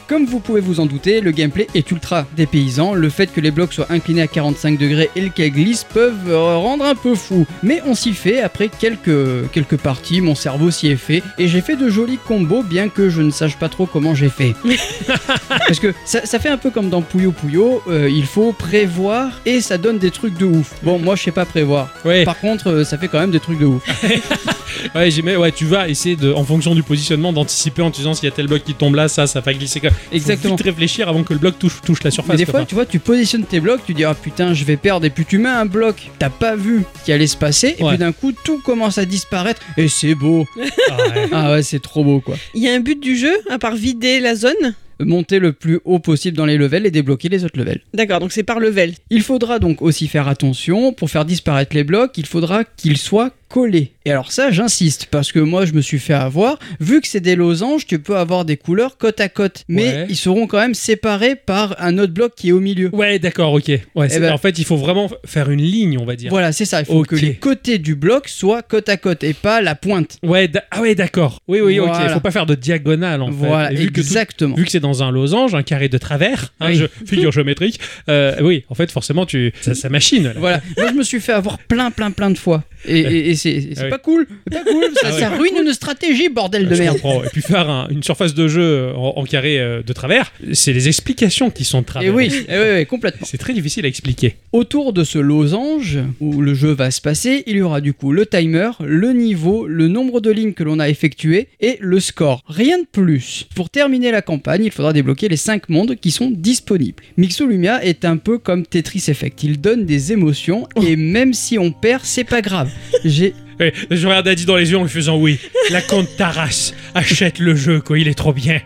[0.07, 2.93] Comme vous pouvez vous en douter, le gameplay est ultra dépaysant.
[2.97, 6.55] Le fait que les blocs soient inclinés à 45 degrés et qu'elles glissent peuvent euh,
[6.57, 7.45] rendre un peu fou.
[7.63, 11.21] Mais on s'y fait après quelques, quelques parties, mon cerveau s'y est fait.
[11.37, 14.29] Et j'ai fait de jolis combos, bien que je ne sache pas trop comment j'ai
[14.29, 14.55] fait.
[15.49, 19.29] Parce que ça, ça fait un peu comme dans Puyo Puyo, euh, il faut prévoir
[19.45, 20.73] et ça donne des trucs de ouf.
[20.83, 21.89] Bon, moi je sais pas prévoir.
[22.05, 23.83] Ouais, Par contre, euh, ça fait quand même des trucs de ouf.
[24.95, 28.13] ouais, j'aimais, ouais, tu vas essayer de, en fonction du positionnement, d'anticiper en te disant
[28.13, 29.79] s'il y a tel bloc qui tombe là, ça, ça va glisser.
[29.79, 30.55] comme- Faut Exactement.
[30.55, 32.31] vite réfléchir avant que le bloc touche, touche la surface.
[32.33, 32.59] Mais des quoi.
[32.61, 35.09] fois, tu vois, tu positionnes tes blocs, tu dis ah putain, je vais perdre, et
[35.09, 37.89] puis tu mets un bloc, t'as pas vu ce qui allait se passer, et Ouais.
[37.89, 40.45] puis d'un coup, tout commence à disparaître, et c'est beau.
[40.57, 40.61] Ah
[41.15, 41.29] ouais.
[41.31, 42.35] ah ouais, c'est trop beau quoi.
[42.53, 44.75] Il y a un but du jeu, à part vider la zone.
[44.99, 47.81] Monter le plus haut possible dans les levels et débloquer les autres levels.
[47.93, 48.93] D'accord, donc c'est par level.
[49.11, 53.29] Il faudra donc aussi faire attention, pour faire disparaître les blocs, il faudra qu'ils soient
[53.49, 53.91] collés.
[54.05, 56.59] Et alors ça, j'insiste, parce que moi, je me suis fait avoir.
[56.79, 60.05] Vu que c'est des losanges, tu peux avoir des couleurs côte à côte, mais Ouais.
[60.09, 62.89] ils seront quand même séparés par un autre bloc qui est au milieu.
[62.93, 63.71] Ouais, d'accord, ok.
[63.95, 66.29] Ouais, c'est- ben- En fait, il faut vraiment faire une ligne, on va dire.
[66.29, 66.81] Voilà, c'est ça.
[66.81, 70.17] Il faut que les côtés du bloc soient côte à côte et pas la pointe.
[70.23, 71.41] Ouais, ah ouais, d'accord.
[71.47, 71.91] Oui, oui, ok.
[72.03, 73.75] Il faut pas faire de diagonale en Voilà, fait.
[73.75, 74.55] Que tout- exactement.
[74.55, 76.75] Vu que c'est dans un losange, un carré de travers, hein, Oui.
[76.75, 77.79] je- figure géométrique,
[78.09, 80.23] euh, oui, en fait, forcément, tu, ça, ça machine.
[80.25, 80.33] là.
[80.37, 82.63] Voilà, moi je me suis fait avoir plein, plein, plein de fois.
[82.85, 83.89] Et, et- et c'est c'est Ah oui.
[83.89, 85.19] pas cool, c'est pas cool, ça, Ah oui.
[85.19, 86.99] ça ruine une stratégie, bordel de Je merde.
[86.99, 87.23] comprends.
[87.23, 90.73] Et puis faire un- une surface de jeu en, en carré euh, de travers, c'est
[90.73, 92.09] les explications qui sont de travers.
[92.09, 93.25] Et oui, oui, oui, complètement.
[93.29, 94.35] C'est très difficile à expliquer.
[94.51, 98.11] Autour de ce losange où le jeu va se passer, il y aura du coup
[98.11, 102.43] le timer, le niveau, le nombre de lignes que l'on a effectuées et le score.
[102.47, 103.45] Rien de plus.
[103.55, 107.03] Pour terminer la campagne, il faudra débloquer les 5 mondes qui sont disponibles.
[107.17, 109.43] Mixo Lumia est un peu comme Tetris Effect.
[109.43, 112.69] Il donne des émotions et même si on perd, c'est pas grave.
[113.05, 113.26] J'ai
[113.59, 115.39] Ouais, je regarde Adi dans les yeux en lui faisant oui.
[115.71, 117.97] La compte Taras achète le jeu, quoi.
[117.97, 118.61] Il est trop bien.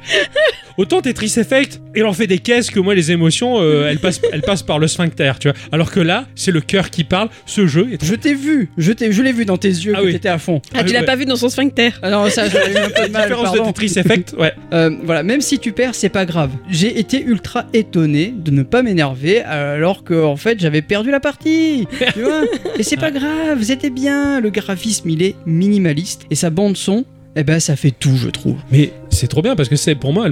[0.81, 4.19] Autant Tetris Effect, il en fait des caisses que moi, les émotions, euh, elles, passent,
[4.33, 5.55] elles passent par le sphincter, tu vois.
[5.71, 7.29] Alors que là, c'est le cœur qui parle.
[7.45, 9.99] Ce jeu est Je t'ai vu, je t'ai, je l'ai vu dans tes yeux Ah
[9.99, 10.13] que oui.
[10.13, 10.59] t'étais à fond.
[10.73, 10.93] Ah, tu ouais.
[10.93, 13.21] l'as pas vu dans son sphincter Ah non, ça, j'avais eu un peu de mal,
[13.29, 13.71] différence de pardon.
[13.71, 14.53] Tetris Effect, ouais.
[14.73, 16.49] Euh, voilà, même si tu perds, c'est pas grave.
[16.67, 21.19] J'ai été ultra étonné de ne pas m'énerver alors que en fait j'avais perdu la
[21.19, 21.85] partie.
[22.13, 22.43] tu vois
[22.79, 24.39] Et c'est pas grave, c'était bien.
[24.39, 27.03] Le graphisme il est minimaliste et sa bande son,
[27.35, 28.55] eh ben ça fait tout, je trouve.
[28.71, 30.27] Mais c'est trop bien parce que c'est pour moi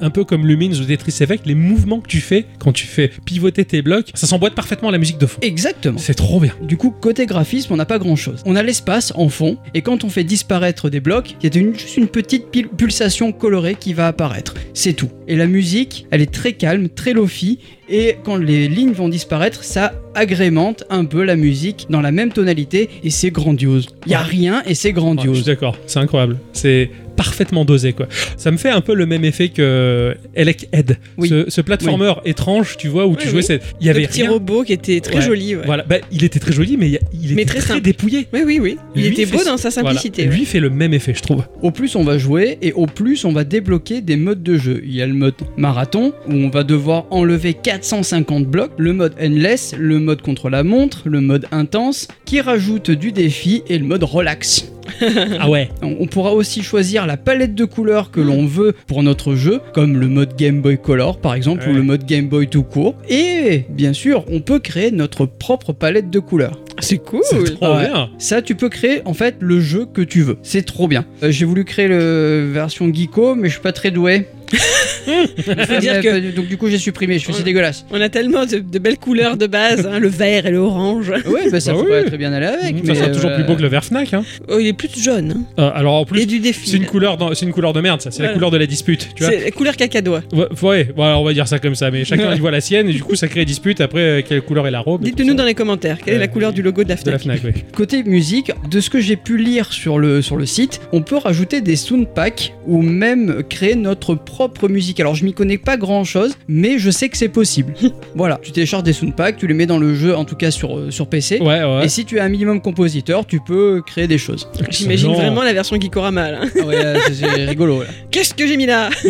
[0.00, 3.10] un peu comme Lumines ou Tetris Effect, les mouvements que tu fais quand tu fais
[3.24, 5.38] pivoter tes blocs, ça s'emboîte parfaitement à la musique de fond.
[5.42, 5.98] Exactement.
[5.98, 6.52] C'est trop bien.
[6.62, 8.42] Du coup, côté graphisme, on n'a pas grand chose.
[8.44, 11.60] On a l'espace en fond, et quand on fait disparaître des blocs, il y a
[11.60, 14.54] une- juste une petite pulsation colorée qui va apparaître.
[14.74, 15.10] C'est tout.
[15.28, 19.62] Et la musique, elle est très calme, très lofi, et quand les lignes vont disparaître,
[19.62, 23.86] ça agrémente un peu la musique dans la même tonalité, et c'est grandiose.
[24.06, 25.44] Il y a rien, et c'est Ouais, je suis grandiose.
[25.44, 26.38] d'accord, c'est incroyable.
[26.52, 28.06] C'est parfaitement dosé quoi.
[28.36, 31.28] Ça me fait un peu le même effet que Elec Head, Oui.
[31.28, 33.44] ce, ce platformer étrange, tu vois, où tu jouais oui.
[33.44, 33.62] cette...
[33.80, 34.30] il y avait le petit rien.
[34.32, 35.22] robot qui était très Ouais.
[35.22, 35.56] joli.
[35.56, 35.62] ouais.
[35.66, 38.26] Voilà, bah, il était très joli mais il, y a- il était Mais très, dépouillé.
[38.32, 38.76] Oui, oui, oui.
[38.94, 39.90] Il Lui était beau dans sa Voilà.
[39.90, 40.28] simplicité.
[40.28, 40.34] ouais.
[40.34, 41.44] Lui fait le même effet, je trouve.
[41.62, 44.80] Au plus on va jouer et au plus on va débloquer des modes de jeu.
[44.84, 49.14] Il y a le mode marathon où on va devoir enlever 450 blocs, le mode
[49.20, 53.84] endless, le mode contre la montre, le mode intense qui rajoute du défi et le
[53.84, 54.70] mode relax.
[55.40, 55.68] ah ouais.
[55.82, 59.60] On on pourra aussi choisir la palette de couleurs que l'on veut pour notre jeu,
[59.72, 61.70] comme le mode Game Boy Color par exemple, Ouais.
[61.72, 62.94] ou le mode Game Boy tout court.
[63.08, 66.60] Et bien sûr, on peut créer notre propre palette de couleurs.
[66.80, 67.20] C'est cool.
[67.24, 67.86] C'est trop Ouais.
[67.88, 68.10] bien.
[68.18, 70.38] Ça, tu peux créer en fait le jeu que tu veux.
[70.42, 71.04] C'est trop bien.
[71.22, 74.26] Euh, J'ai voulu créer le version Geeko, mais je suis pas très doué.
[75.04, 77.18] faut dire Euh, que- Donc du coup, j'ai supprimé.
[77.18, 77.44] Je fais c'est Ouais.
[77.44, 77.84] dégueulasse.
[77.90, 81.10] On a tellement de, de belles couleurs de base, hein, le vert et le orange.
[81.10, 82.06] Ouais, bah ça Bah pourrait oui.
[82.06, 82.76] très bien aller avec.
[82.78, 84.12] ça mais, sera toujours euh, plus beau que le vert Fnac.
[84.14, 84.24] Hein.
[84.48, 85.34] Oh, il est plus jaune.
[85.58, 85.62] hein.
[85.62, 86.68] Euh, alors en plus, du défi.
[86.68, 88.10] c'est une couleur, c'est une couleur de merde, ça.
[88.10, 89.32] C'est la couleur de la dispute, tu vois.
[89.32, 90.22] C'est la couleur cacadois.
[90.32, 91.90] Ouais, ouais, voilà, on va dire ça comme ça.
[91.90, 93.80] Mais chacun il voit la sienne et du coup ça crée dispute.
[93.80, 95.34] Après, euh, quelle couleur est la robe Dites-nous ça.
[95.34, 97.40] dans les commentaires quelle est la Euh, couleur du logo de la de la Fnac.
[97.40, 97.62] Fnac, oui.
[97.74, 101.16] Côté musique, de ce que j'ai pu lire sur le, sur le site, on peut
[101.16, 104.93] rajouter des sound packs ou même créer notre propre musique.
[105.00, 107.74] Alors je m'y connais pas grand chose, mais je sais que c'est possible.
[108.14, 110.50] voilà, tu télécharges des sound packs, tu les mets dans le jeu, en tout cas
[110.50, 111.40] sur, euh, sur PC.
[111.40, 111.84] Ouais, ouais.
[111.84, 114.48] Et si tu es un minimum compositeur, tu peux créer des choses.
[114.70, 116.40] J'imagine vraiment la version Gikorama là.
[116.60, 117.82] Ah ouais, c'est- c'est rigolo.
[117.82, 117.88] Là.
[118.10, 118.90] Qu'est-ce que j'ai mis là?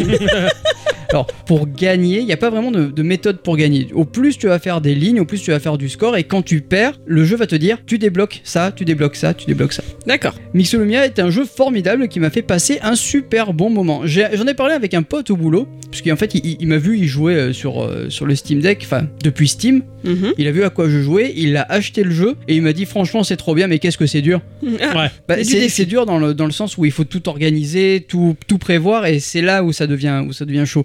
[1.14, 3.87] Alors, pour gagner, il n'y a pas vraiment de, de méthode pour gagner.
[3.94, 6.24] Au plus tu vas faire des lignes, au plus tu vas faire du score, et
[6.24, 9.46] quand tu perds, le jeu va te dire tu débloques ça, tu débloques ça, tu
[9.46, 9.85] débloques ça.
[10.09, 10.35] D'accord.
[10.55, 14.00] Mixolomia est un jeu formidable qui m'a fait passer un super bon moment.
[14.07, 16.98] J'en ai, parlé avec un pote au boulot, puisqu'en fait, il, il- il m'a vu
[16.98, 19.83] y jouer euh, sur, euh, sur le Steam Deck, enfin, depuis Steam.
[20.03, 20.33] Mhm.
[20.37, 22.72] Il a vu à quoi je jouais, il a acheté le jeu, et il m'a
[22.72, 24.40] dit franchement, c'est trop bien, mais qu'est-ce que c'est dur?
[24.64, 25.11] Ouais.
[25.29, 28.59] Bah, c'est dur dans le, dans le sens où il faut tout organiser, tout, tout
[28.59, 30.85] prévoir, et c'est là où ça devient, où ça devient chaud.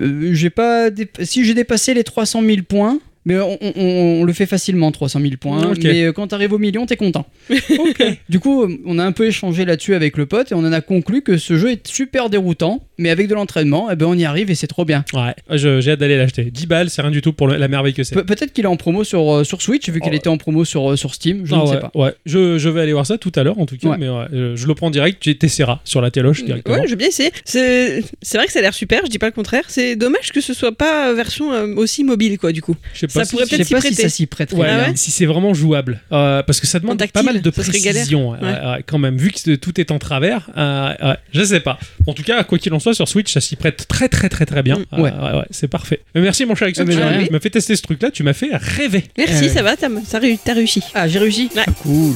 [0.00, 3.72] Euh, j'ai pas dép- si j'ai dépassé les 300 000 points, mais on, on-
[4.20, 5.70] on le fait facilement 300 000 points.
[5.72, 5.78] Ok.
[5.82, 7.26] Mais euh, quand t'arrives au million, t'es content.
[8.28, 10.72] du coup, euh, on a un peu échangé là-dessus avec le pote et on en
[10.72, 14.14] a conclu que ce jeu est super déroutant, mais avec de l'entraînement, eh ben on
[14.14, 15.04] y arrive et c'est trop bien.
[15.12, 16.44] Ouais, je- j'ai hâte d'aller l'acheter.
[16.50, 18.14] 10 balles, c'est rien du tout pour le- la merveille que c'est.
[18.14, 20.16] Pe- Peut-être qu'il est en promo sur, euh, sur Switch, vu qu'il Oh.
[20.16, 21.90] était en promo sur, euh, sur Steam, je Ah ne sais pas.
[21.94, 22.14] ouais.
[22.26, 23.96] Je, je vais aller voir ça tout à l'heure en tout cas, Ouais.
[23.98, 26.76] mais ouais, euh, je le prends direct, tu t'essaieras sur la téloche directement.
[26.76, 27.30] Ouais, je veux bien essayer.
[27.44, 29.64] C'est c'est vrai que ça a l'air super, je dis pas le contraire.
[29.68, 32.76] C'est dommage que ce soit pas version euh, aussi mobile, quoi, du coup.
[32.94, 34.02] Je sais ça pas si- pourrait peut-être s'y si prêter.
[34.02, 34.52] ça s'y prête.
[34.52, 36.00] Ouais, Ah ouais si c'est vraiment jouable.
[36.12, 39.30] Euh, parce que ça demande pas mal de précision, ouais, ouais, ouais, quand même, vu
[39.30, 40.48] que tout est en travers.
[40.56, 41.78] euh, ouais, je sais pas.
[42.06, 44.46] En tout cas, quoi qu'il en soit, sur Switch, ça s'y prête très très très
[44.46, 44.76] très bien.
[44.78, 44.84] Mm.
[44.94, 45.10] Euh, Ouais.
[45.12, 46.00] ouais, c'est parfait.
[46.14, 46.94] Mais merci mon cher Ah, mais
[47.26, 49.04] tu m'as- fait tester ce truc-là, tu m'as fait rêver.
[49.16, 49.88] Merci, Euh, ça va, t'as
[50.44, 50.82] t'as réussi.
[50.94, 51.62] Ah, j'ai réussi Ouais.
[51.66, 52.14] Ah, Cool.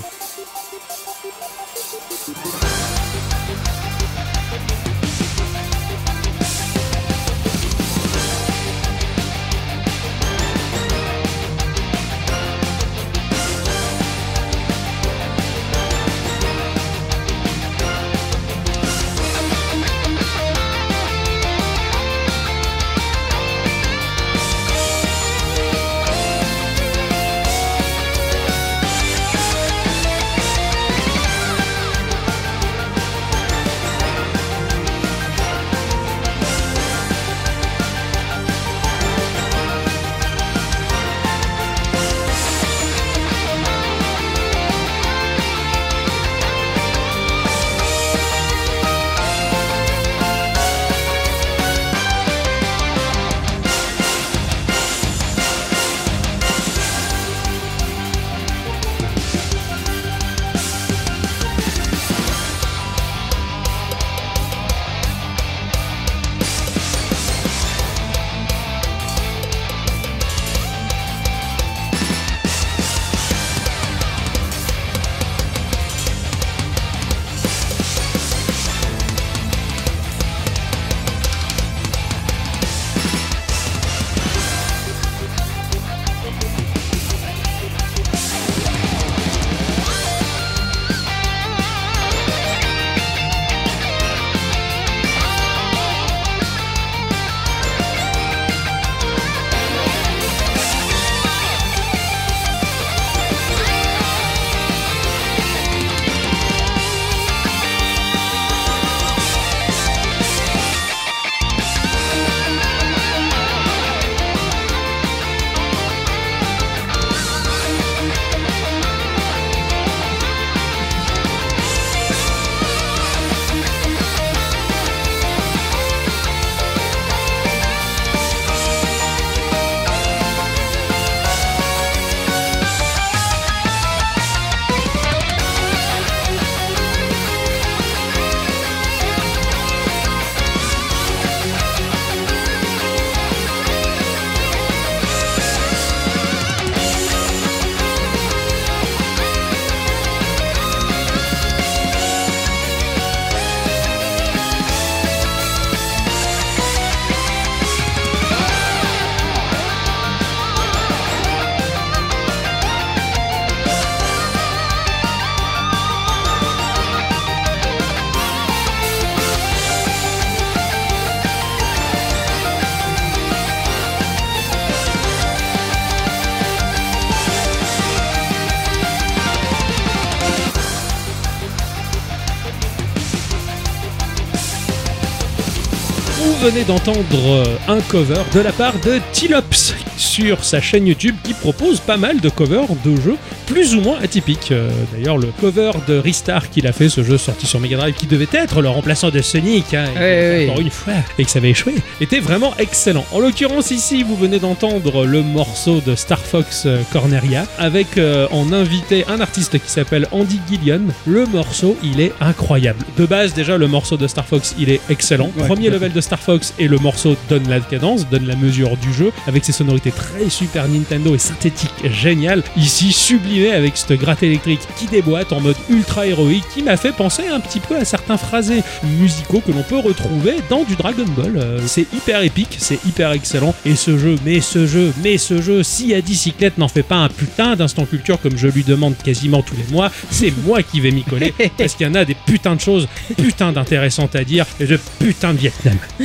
[186.51, 191.35] Venez d'entendre euh, un cover de la part de Tilops sur sa chaîne YouTube qui
[191.35, 194.51] propose pas mal de covers de jeux plus ou moins atypiques.
[194.53, 197.95] Euh, D'ailleurs, le cover de Ristar qu'il a fait, ce jeu sorti sur Mega Drive
[197.95, 201.31] qui devait être le remplaçant de Sonic, hein, Ouais, ouais, encore une fois, et que
[201.31, 203.05] ça avait échoué, était vraiment excellent.
[203.13, 208.27] En l'occurrence, ici, vous venez d'entendre le morceau de Star Fox euh, Corneria avec euh,
[208.31, 210.81] en invité un artiste qui s'appelle Andy Gillian.
[211.07, 212.85] Le morceau, il est incroyable.
[212.97, 215.31] De base, déjà, le morceau de Star Fox, il est excellent.
[215.37, 218.77] Ouais, Premier level de Star Fox et le morceau donne la cadence, donne la mesure
[218.77, 222.43] du jeu avec ses sonorités très Super Nintendo et synthétiques génial.
[222.57, 226.93] Ici, sublimé avec cette gratte électrique qui déboîte en mode ultra héroïque qui m'a fait
[226.93, 228.63] penser un petit peu à certains phrasés
[228.99, 231.37] musicaux que l'on peut retrouver dans du Dragon Ball.
[231.37, 233.55] Euh, c'est hyper épique, c'est hyper excellent.
[233.65, 236.97] Et ce jeu, mais ce jeu, mais ce jeu, si à bicyclette n'en fait pas
[236.97, 240.81] un putain d'instant culture comme je lui demande quasiment tous les mois, c'est moi qui
[240.81, 244.25] vais m'y coller parce qu'il y en a des putains de choses, putain d'intéressantes à
[244.25, 245.77] dire et de putain de Vietnam.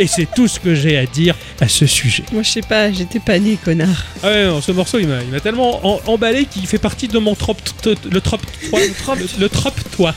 [0.00, 2.22] Et c'est tout ce que j'ai à dire à ce sujet.
[2.32, 4.04] Moi, je sais pas, j'étais pas né, connard.
[4.22, 7.08] Ah ouais, non, ce morceau, il m'a, il m'a tellement en- emballé qu'il fait partie
[7.08, 8.36] de mon trop, t- le trop
[8.70, 10.14] 3, le, le trop toi.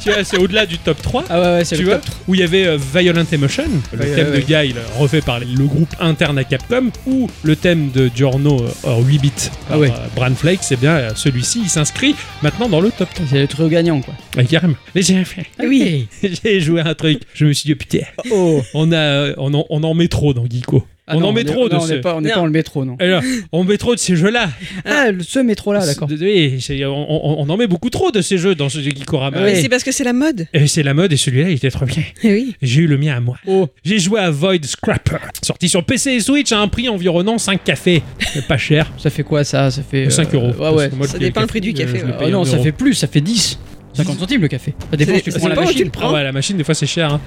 [0.00, 1.24] Tu vois, c'est au-delà du top 3.
[1.30, 2.14] Ah ouais, ouais, c'est tu le vois, top.
[2.26, 5.38] où il y avait euh, Violent Emotion, le Ouais, thème ouais, de Guile refait par
[5.38, 9.30] le groupe interne à Capcom, ou le thème de Giorno euh, en 8 bits
[9.68, 9.90] par Ah ouais.
[9.90, 13.26] euh, Bran Flake, c'est bien euh, celui-ci, il s'inscrit maintenant dans le top 3.
[13.30, 14.14] C'est le truc gagnant, quoi.
[14.36, 14.74] Ouais, carrément.
[14.96, 15.46] Mais j'ai fait.
[15.62, 16.08] Oui.
[16.42, 17.98] j'ai joué à un truc, je me suis dit, putain,
[18.32, 18.60] Oh.
[18.74, 20.84] on, a, euh, on, en, on en met trop dans Geeko.
[21.06, 21.92] Ah on non, en met est- trop de non, on ce...
[21.92, 22.96] n'est pas, on n'est pas dans le métro, non.
[22.98, 24.48] Alors, on met trop de ces jeux-là.
[24.86, 26.08] Ah, le- ce métro-là, d'accord.
[26.10, 29.42] Oui, on, on- on en met beaucoup trop de ces jeux dans ce Geekorama.
[29.42, 29.56] Ouais.
[29.56, 30.46] C'est parce que c'est la mode.
[30.54, 32.02] Et c'est la mode et celui-là il était trop bien.
[32.22, 32.56] Eh oui.
[32.62, 33.36] J'ai eu le mien à moi.
[33.46, 33.68] Oh.
[33.84, 37.62] J'ai joué à Void Scrapper, sorti sur PC et Switch à un prix environnant 5
[37.62, 38.02] cafés.
[38.32, 38.90] C'est pas cher.
[38.96, 39.70] Ça fait quoi, ça?
[39.70, 40.08] Ça fait.
[40.08, 40.52] 5 euh, euros.
[40.58, 40.90] Ouais, ouais.
[40.96, 42.14] Moi, Ça dépend le prix du euh, café, ouais.
[42.18, 43.58] Ah non, ça fait plus, ça fait 10.
[43.92, 44.74] 50 centimes le café.
[44.90, 45.90] Ça dépend si tu prends la machine.
[46.00, 47.12] Ah ouais, la machine, des fois, c'est cher.
[47.12, 47.20] hein.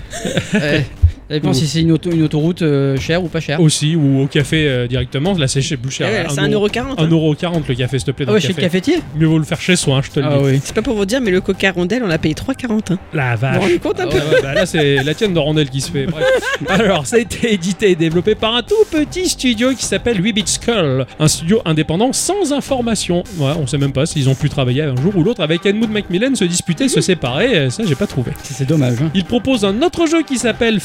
[1.29, 3.59] Ça dépend Ou- si c'est une, auto, une autoroute euh, chère ou pas chère.
[3.59, 5.33] Aussi, ou au café euh, directement.
[5.33, 6.09] Là, c'est plus cher.
[6.09, 6.93] Ouais, Un c'est euro- 1,40€.
[6.99, 8.25] un euro 40 le café, s'il te plaît.
[8.27, 10.19] Ah ouais, le chez le cafetier Mieux vaut le faire chez soi, hein, je te
[10.21, 10.43] le Ah dis.
[10.45, 10.59] oui.
[10.63, 12.93] C'est pas pour vous dire, mais le coca rondelle, on l'a payé 3,40.
[12.93, 12.97] Hein.
[13.13, 13.55] La vache.
[13.55, 15.69] vous rendez compte un Ah peu Ouais, ouais, bah là, c'est la tienne de rondelle
[15.69, 16.05] qui se fait.
[16.05, 16.25] Bref.
[16.69, 20.47] Alors, ça a été édité et développé par un tout petit studio qui s'appelle 8-Bit
[20.47, 21.05] Skull.
[21.19, 23.23] Un studio indépendant sans information.
[23.37, 25.91] Ouais, on sait même pas s'ils ont pu travailler un jour ou l'autre avec Edmund
[25.91, 27.57] Macmillan, se disputer, se séparer.
[27.57, 28.31] euh, Ça, j'ai pas trouvé.
[28.43, 28.95] C'est dommage.
[29.01, 29.11] Hein.
[29.13, 30.79] Il propose un autre jeu qui s'appelle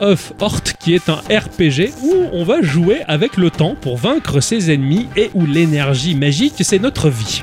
[0.00, 4.40] Of Hort, qui est un RPG où on va jouer avec le temps pour vaincre
[4.40, 7.42] ses ennemis et où l'énergie magique, c'est notre vie.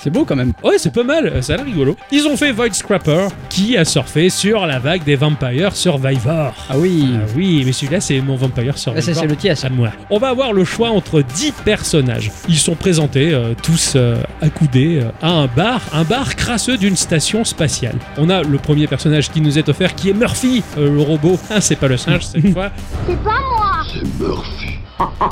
[0.00, 0.52] C'est beau quand même.
[0.62, 1.96] Ouais, c'est pas mal, ça a l'air rigolo.
[2.12, 6.54] Ils ont fait Void Scrapper, qui a surfé sur la vague des Vampire Survivor.
[6.70, 7.04] Ah oui.
[7.16, 9.14] Ah oui, mais celui-là, c'est mon Vampire Ah, Survivor.
[9.14, 9.66] ça, c'est le tien, ça.
[9.66, 9.90] à moi.
[10.08, 12.30] On va avoir le choix entre 10 personnages.
[12.48, 16.96] Ils sont présentés euh, tous euh, accoudés euh, à un bar, un bar crasseux d'une
[16.96, 17.96] station spatiale.
[18.18, 21.40] On a le premier personnage qui nous est offert qui est Murphy, euh, le robot.
[21.50, 22.70] Ah, c'est pas le singe cette fois.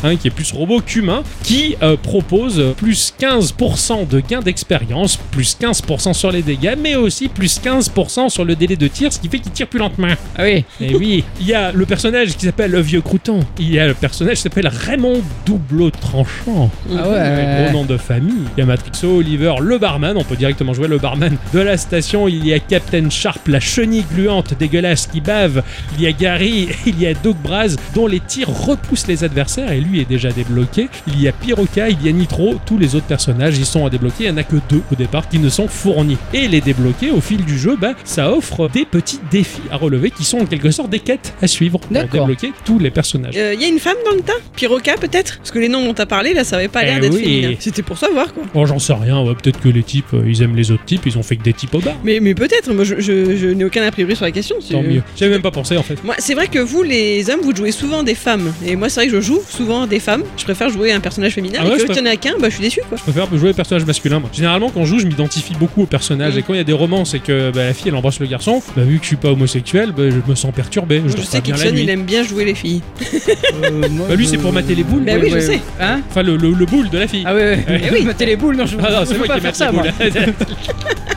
[0.02, 5.56] Hein, qui est plus robot qu'humain, qui euh, propose plus 15% de gain d'expérience, plus
[5.60, 9.28] 15% sur les dégâts, mais aussi plus 15% sur le délai de tir, ce qui
[9.28, 10.08] fait qu'il tire plus lentement.
[10.36, 10.64] Ah oui.
[10.80, 13.40] Et oui, il y a le personnage qui s'appelle le vieux crouton.
[13.58, 16.70] Il y a le personnage qui s'appelle Raymond Doubleau Tranchant.
[16.90, 17.64] Ah ouais.
[17.64, 18.44] Gros nom de famille.
[18.56, 20.16] Il y a Matrixo, Oliver, le barman.
[20.16, 22.28] On peut directement jouer le barman de la station.
[22.28, 25.62] Il y a Captain Sharp, la chenille gluante dégueulasse qui bave.
[25.96, 29.55] Il y a Gary, il y a Doug Braz, dont les tirs repoussent les adversaires
[29.58, 30.88] et lui est déjà débloqué.
[31.06, 32.54] Il y a Piroca, il y a Nitro.
[32.66, 34.24] Tous les autres personnages, ils sont à débloquer.
[34.24, 36.16] Il n'y en a que deux au départ qui ne sont fournis.
[36.34, 40.10] Et les débloquer au fil du jeu, bah, ça offre des petits défis à relever
[40.10, 43.34] qui sont en quelque sorte des quêtes à suivre pour débloquer tous les personnages.
[43.36, 44.32] Il y a une femme dans le tas?
[44.54, 45.38] Piroca peut-être?
[45.38, 47.22] Parce que les noms dont t'as parlé là, ça avait pas l'air Eh d'être oui.
[47.24, 47.56] féminin.
[47.58, 48.44] C'était pour savoir quoi.
[48.54, 49.20] Bon, j'en sais rien.
[49.22, 51.02] ouais, Peut-être que les types, euh, ils aiment les autres types.
[51.06, 51.94] Ils ont fait que des types au bar.
[52.04, 54.56] Mais, mais peut-être, moi je, je- je n'ai aucun a priori sur la question.
[54.70, 55.02] Tant mieux.
[55.16, 56.02] J'avais même pas pensé en fait.
[56.04, 58.52] Moi, c'est vrai que vous, les hommes, vous jouez souvent des femmes.
[58.64, 60.22] Et moi, c'est vrai que je joue souvent des femmes.
[60.36, 61.58] Je préfère jouer un personnage féminin.
[61.62, 62.96] Ah ouais, et je que je tiens à qu'un, bah je suis déçu quoi.
[62.98, 64.20] Je préfère jouer les personnages masculins.
[64.20, 64.30] Moi.
[64.32, 66.34] Généralement, quand je joue, je m'identifie beaucoup au personnage.
[66.34, 66.38] Mm.
[66.38, 68.26] Et quand il y a des romances et que bah, la fille elle embrasse le
[68.26, 71.02] garçon, bah, vu que je suis pas homosexuel, bah, je me sens perturbé.
[71.06, 72.82] Je, sais qu'Ixon, il aime bien jouer les filles.
[73.64, 75.04] Euh, moi, Bah, lui, je- c'est pour mater les boules.
[75.04, 75.60] Bah oui, je sais.
[75.80, 77.22] Hein Enfin, le, le, le boule de la fille.
[77.26, 77.80] Ah ouais, ouais.
[77.88, 78.04] Eh oui.
[78.04, 79.82] Mater les boules, non, je, Ah non, c'est peux moi pas qui ça, les moi.
[79.82, 80.34] boules.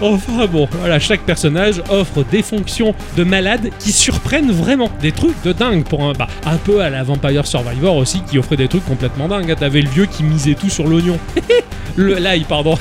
[0.00, 4.90] Enfin bon, voilà, chaque personnage offre des fonctions de malade qui surprennent vraiment.
[5.00, 6.12] Des trucs de dingue pour un.
[6.12, 9.50] Bah, un peu à la Vampire Survivor aussi, qui offrait des trucs complètement dingues.
[9.50, 9.56] hein.
[9.58, 11.18] T'avais le vieux qui misait tout sur l'oignon.
[11.96, 12.78] le l'ail, pardon.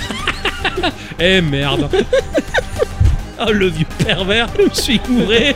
[1.19, 1.89] eh merde.
[3.39, 5.55] Oh, le vieux pervers, je me suis couré.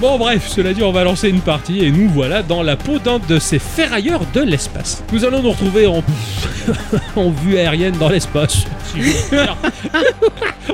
[0.00, 2.98] Bon bref, cela dit, on va lancer une partie et nous voilà dans la peau
[2.98, 5.02] d'un de ces ferrailleurs de l'espace.
[5.12, 6.02] Nous allons nous retrouver en,
[7.44, 8.64] vue aérienne dans l'espace.
[8.94, 9.00] si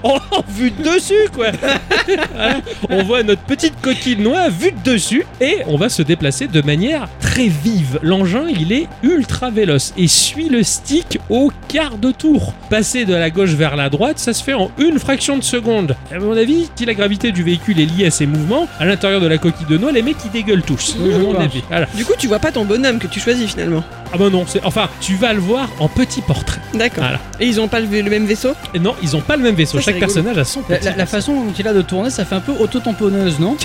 [0.02, 0.18] en,
[0.48, 1.48] vue de dessus quoi.
[1.50, 2.60] Voilà.
[2.88, 6.62] On voit notre petite coquille noire vue de dessus et on va se déplacer de
[6.62, 7.98] manière très vive.
[8.02, 12.54] L'engin il est ultra véloce et suit le stick au quart de tour.
[12.70, 15.96] Passer de la gauche vers la droite, ça se fait en une fraction de seconde.
[16.12, 19.20] À mon avis, si la gravité du véhicule est liée à ces mouvements, à l'intérieur
[19.20, 20.96] de la coquille de noix, les mecs ils dégueulent tous.
[21.00, 21.62] Oui, je À mon avis.
[21.68, 21.86] Voilà.
[21.94, 23.82] Du coup, tu vois pas ton bonhomme que tu choisis finalement.
[24.12, 26.60] Ah bah non, c'est enfin, tu vas le voir en petit portrait.
[26.74, 27.04] D'accord.
[27.04, 27.18] Voilà.
[27.40, 28.52] Et ils ont pas le, le même vaisseau?
[28.74, 29.78] Et non, ils ont pas le même vaisseau.
[29.78, 30.12] Ça, Chaque rigolo.
[30.12, 30.84] personnage a son La, petit.
[30.86, 33.56] la- la façon dont il a de tourner, ça fait un peu auto-tamponneuse, non?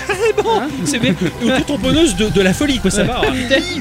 [0.46, 0.68] Hein?
[0.86, 1.14] C'est bien.
[1.44, 2.92] Auto-tamponneuse de, de la folie, quoi.
[2.92, 3.22] Ça va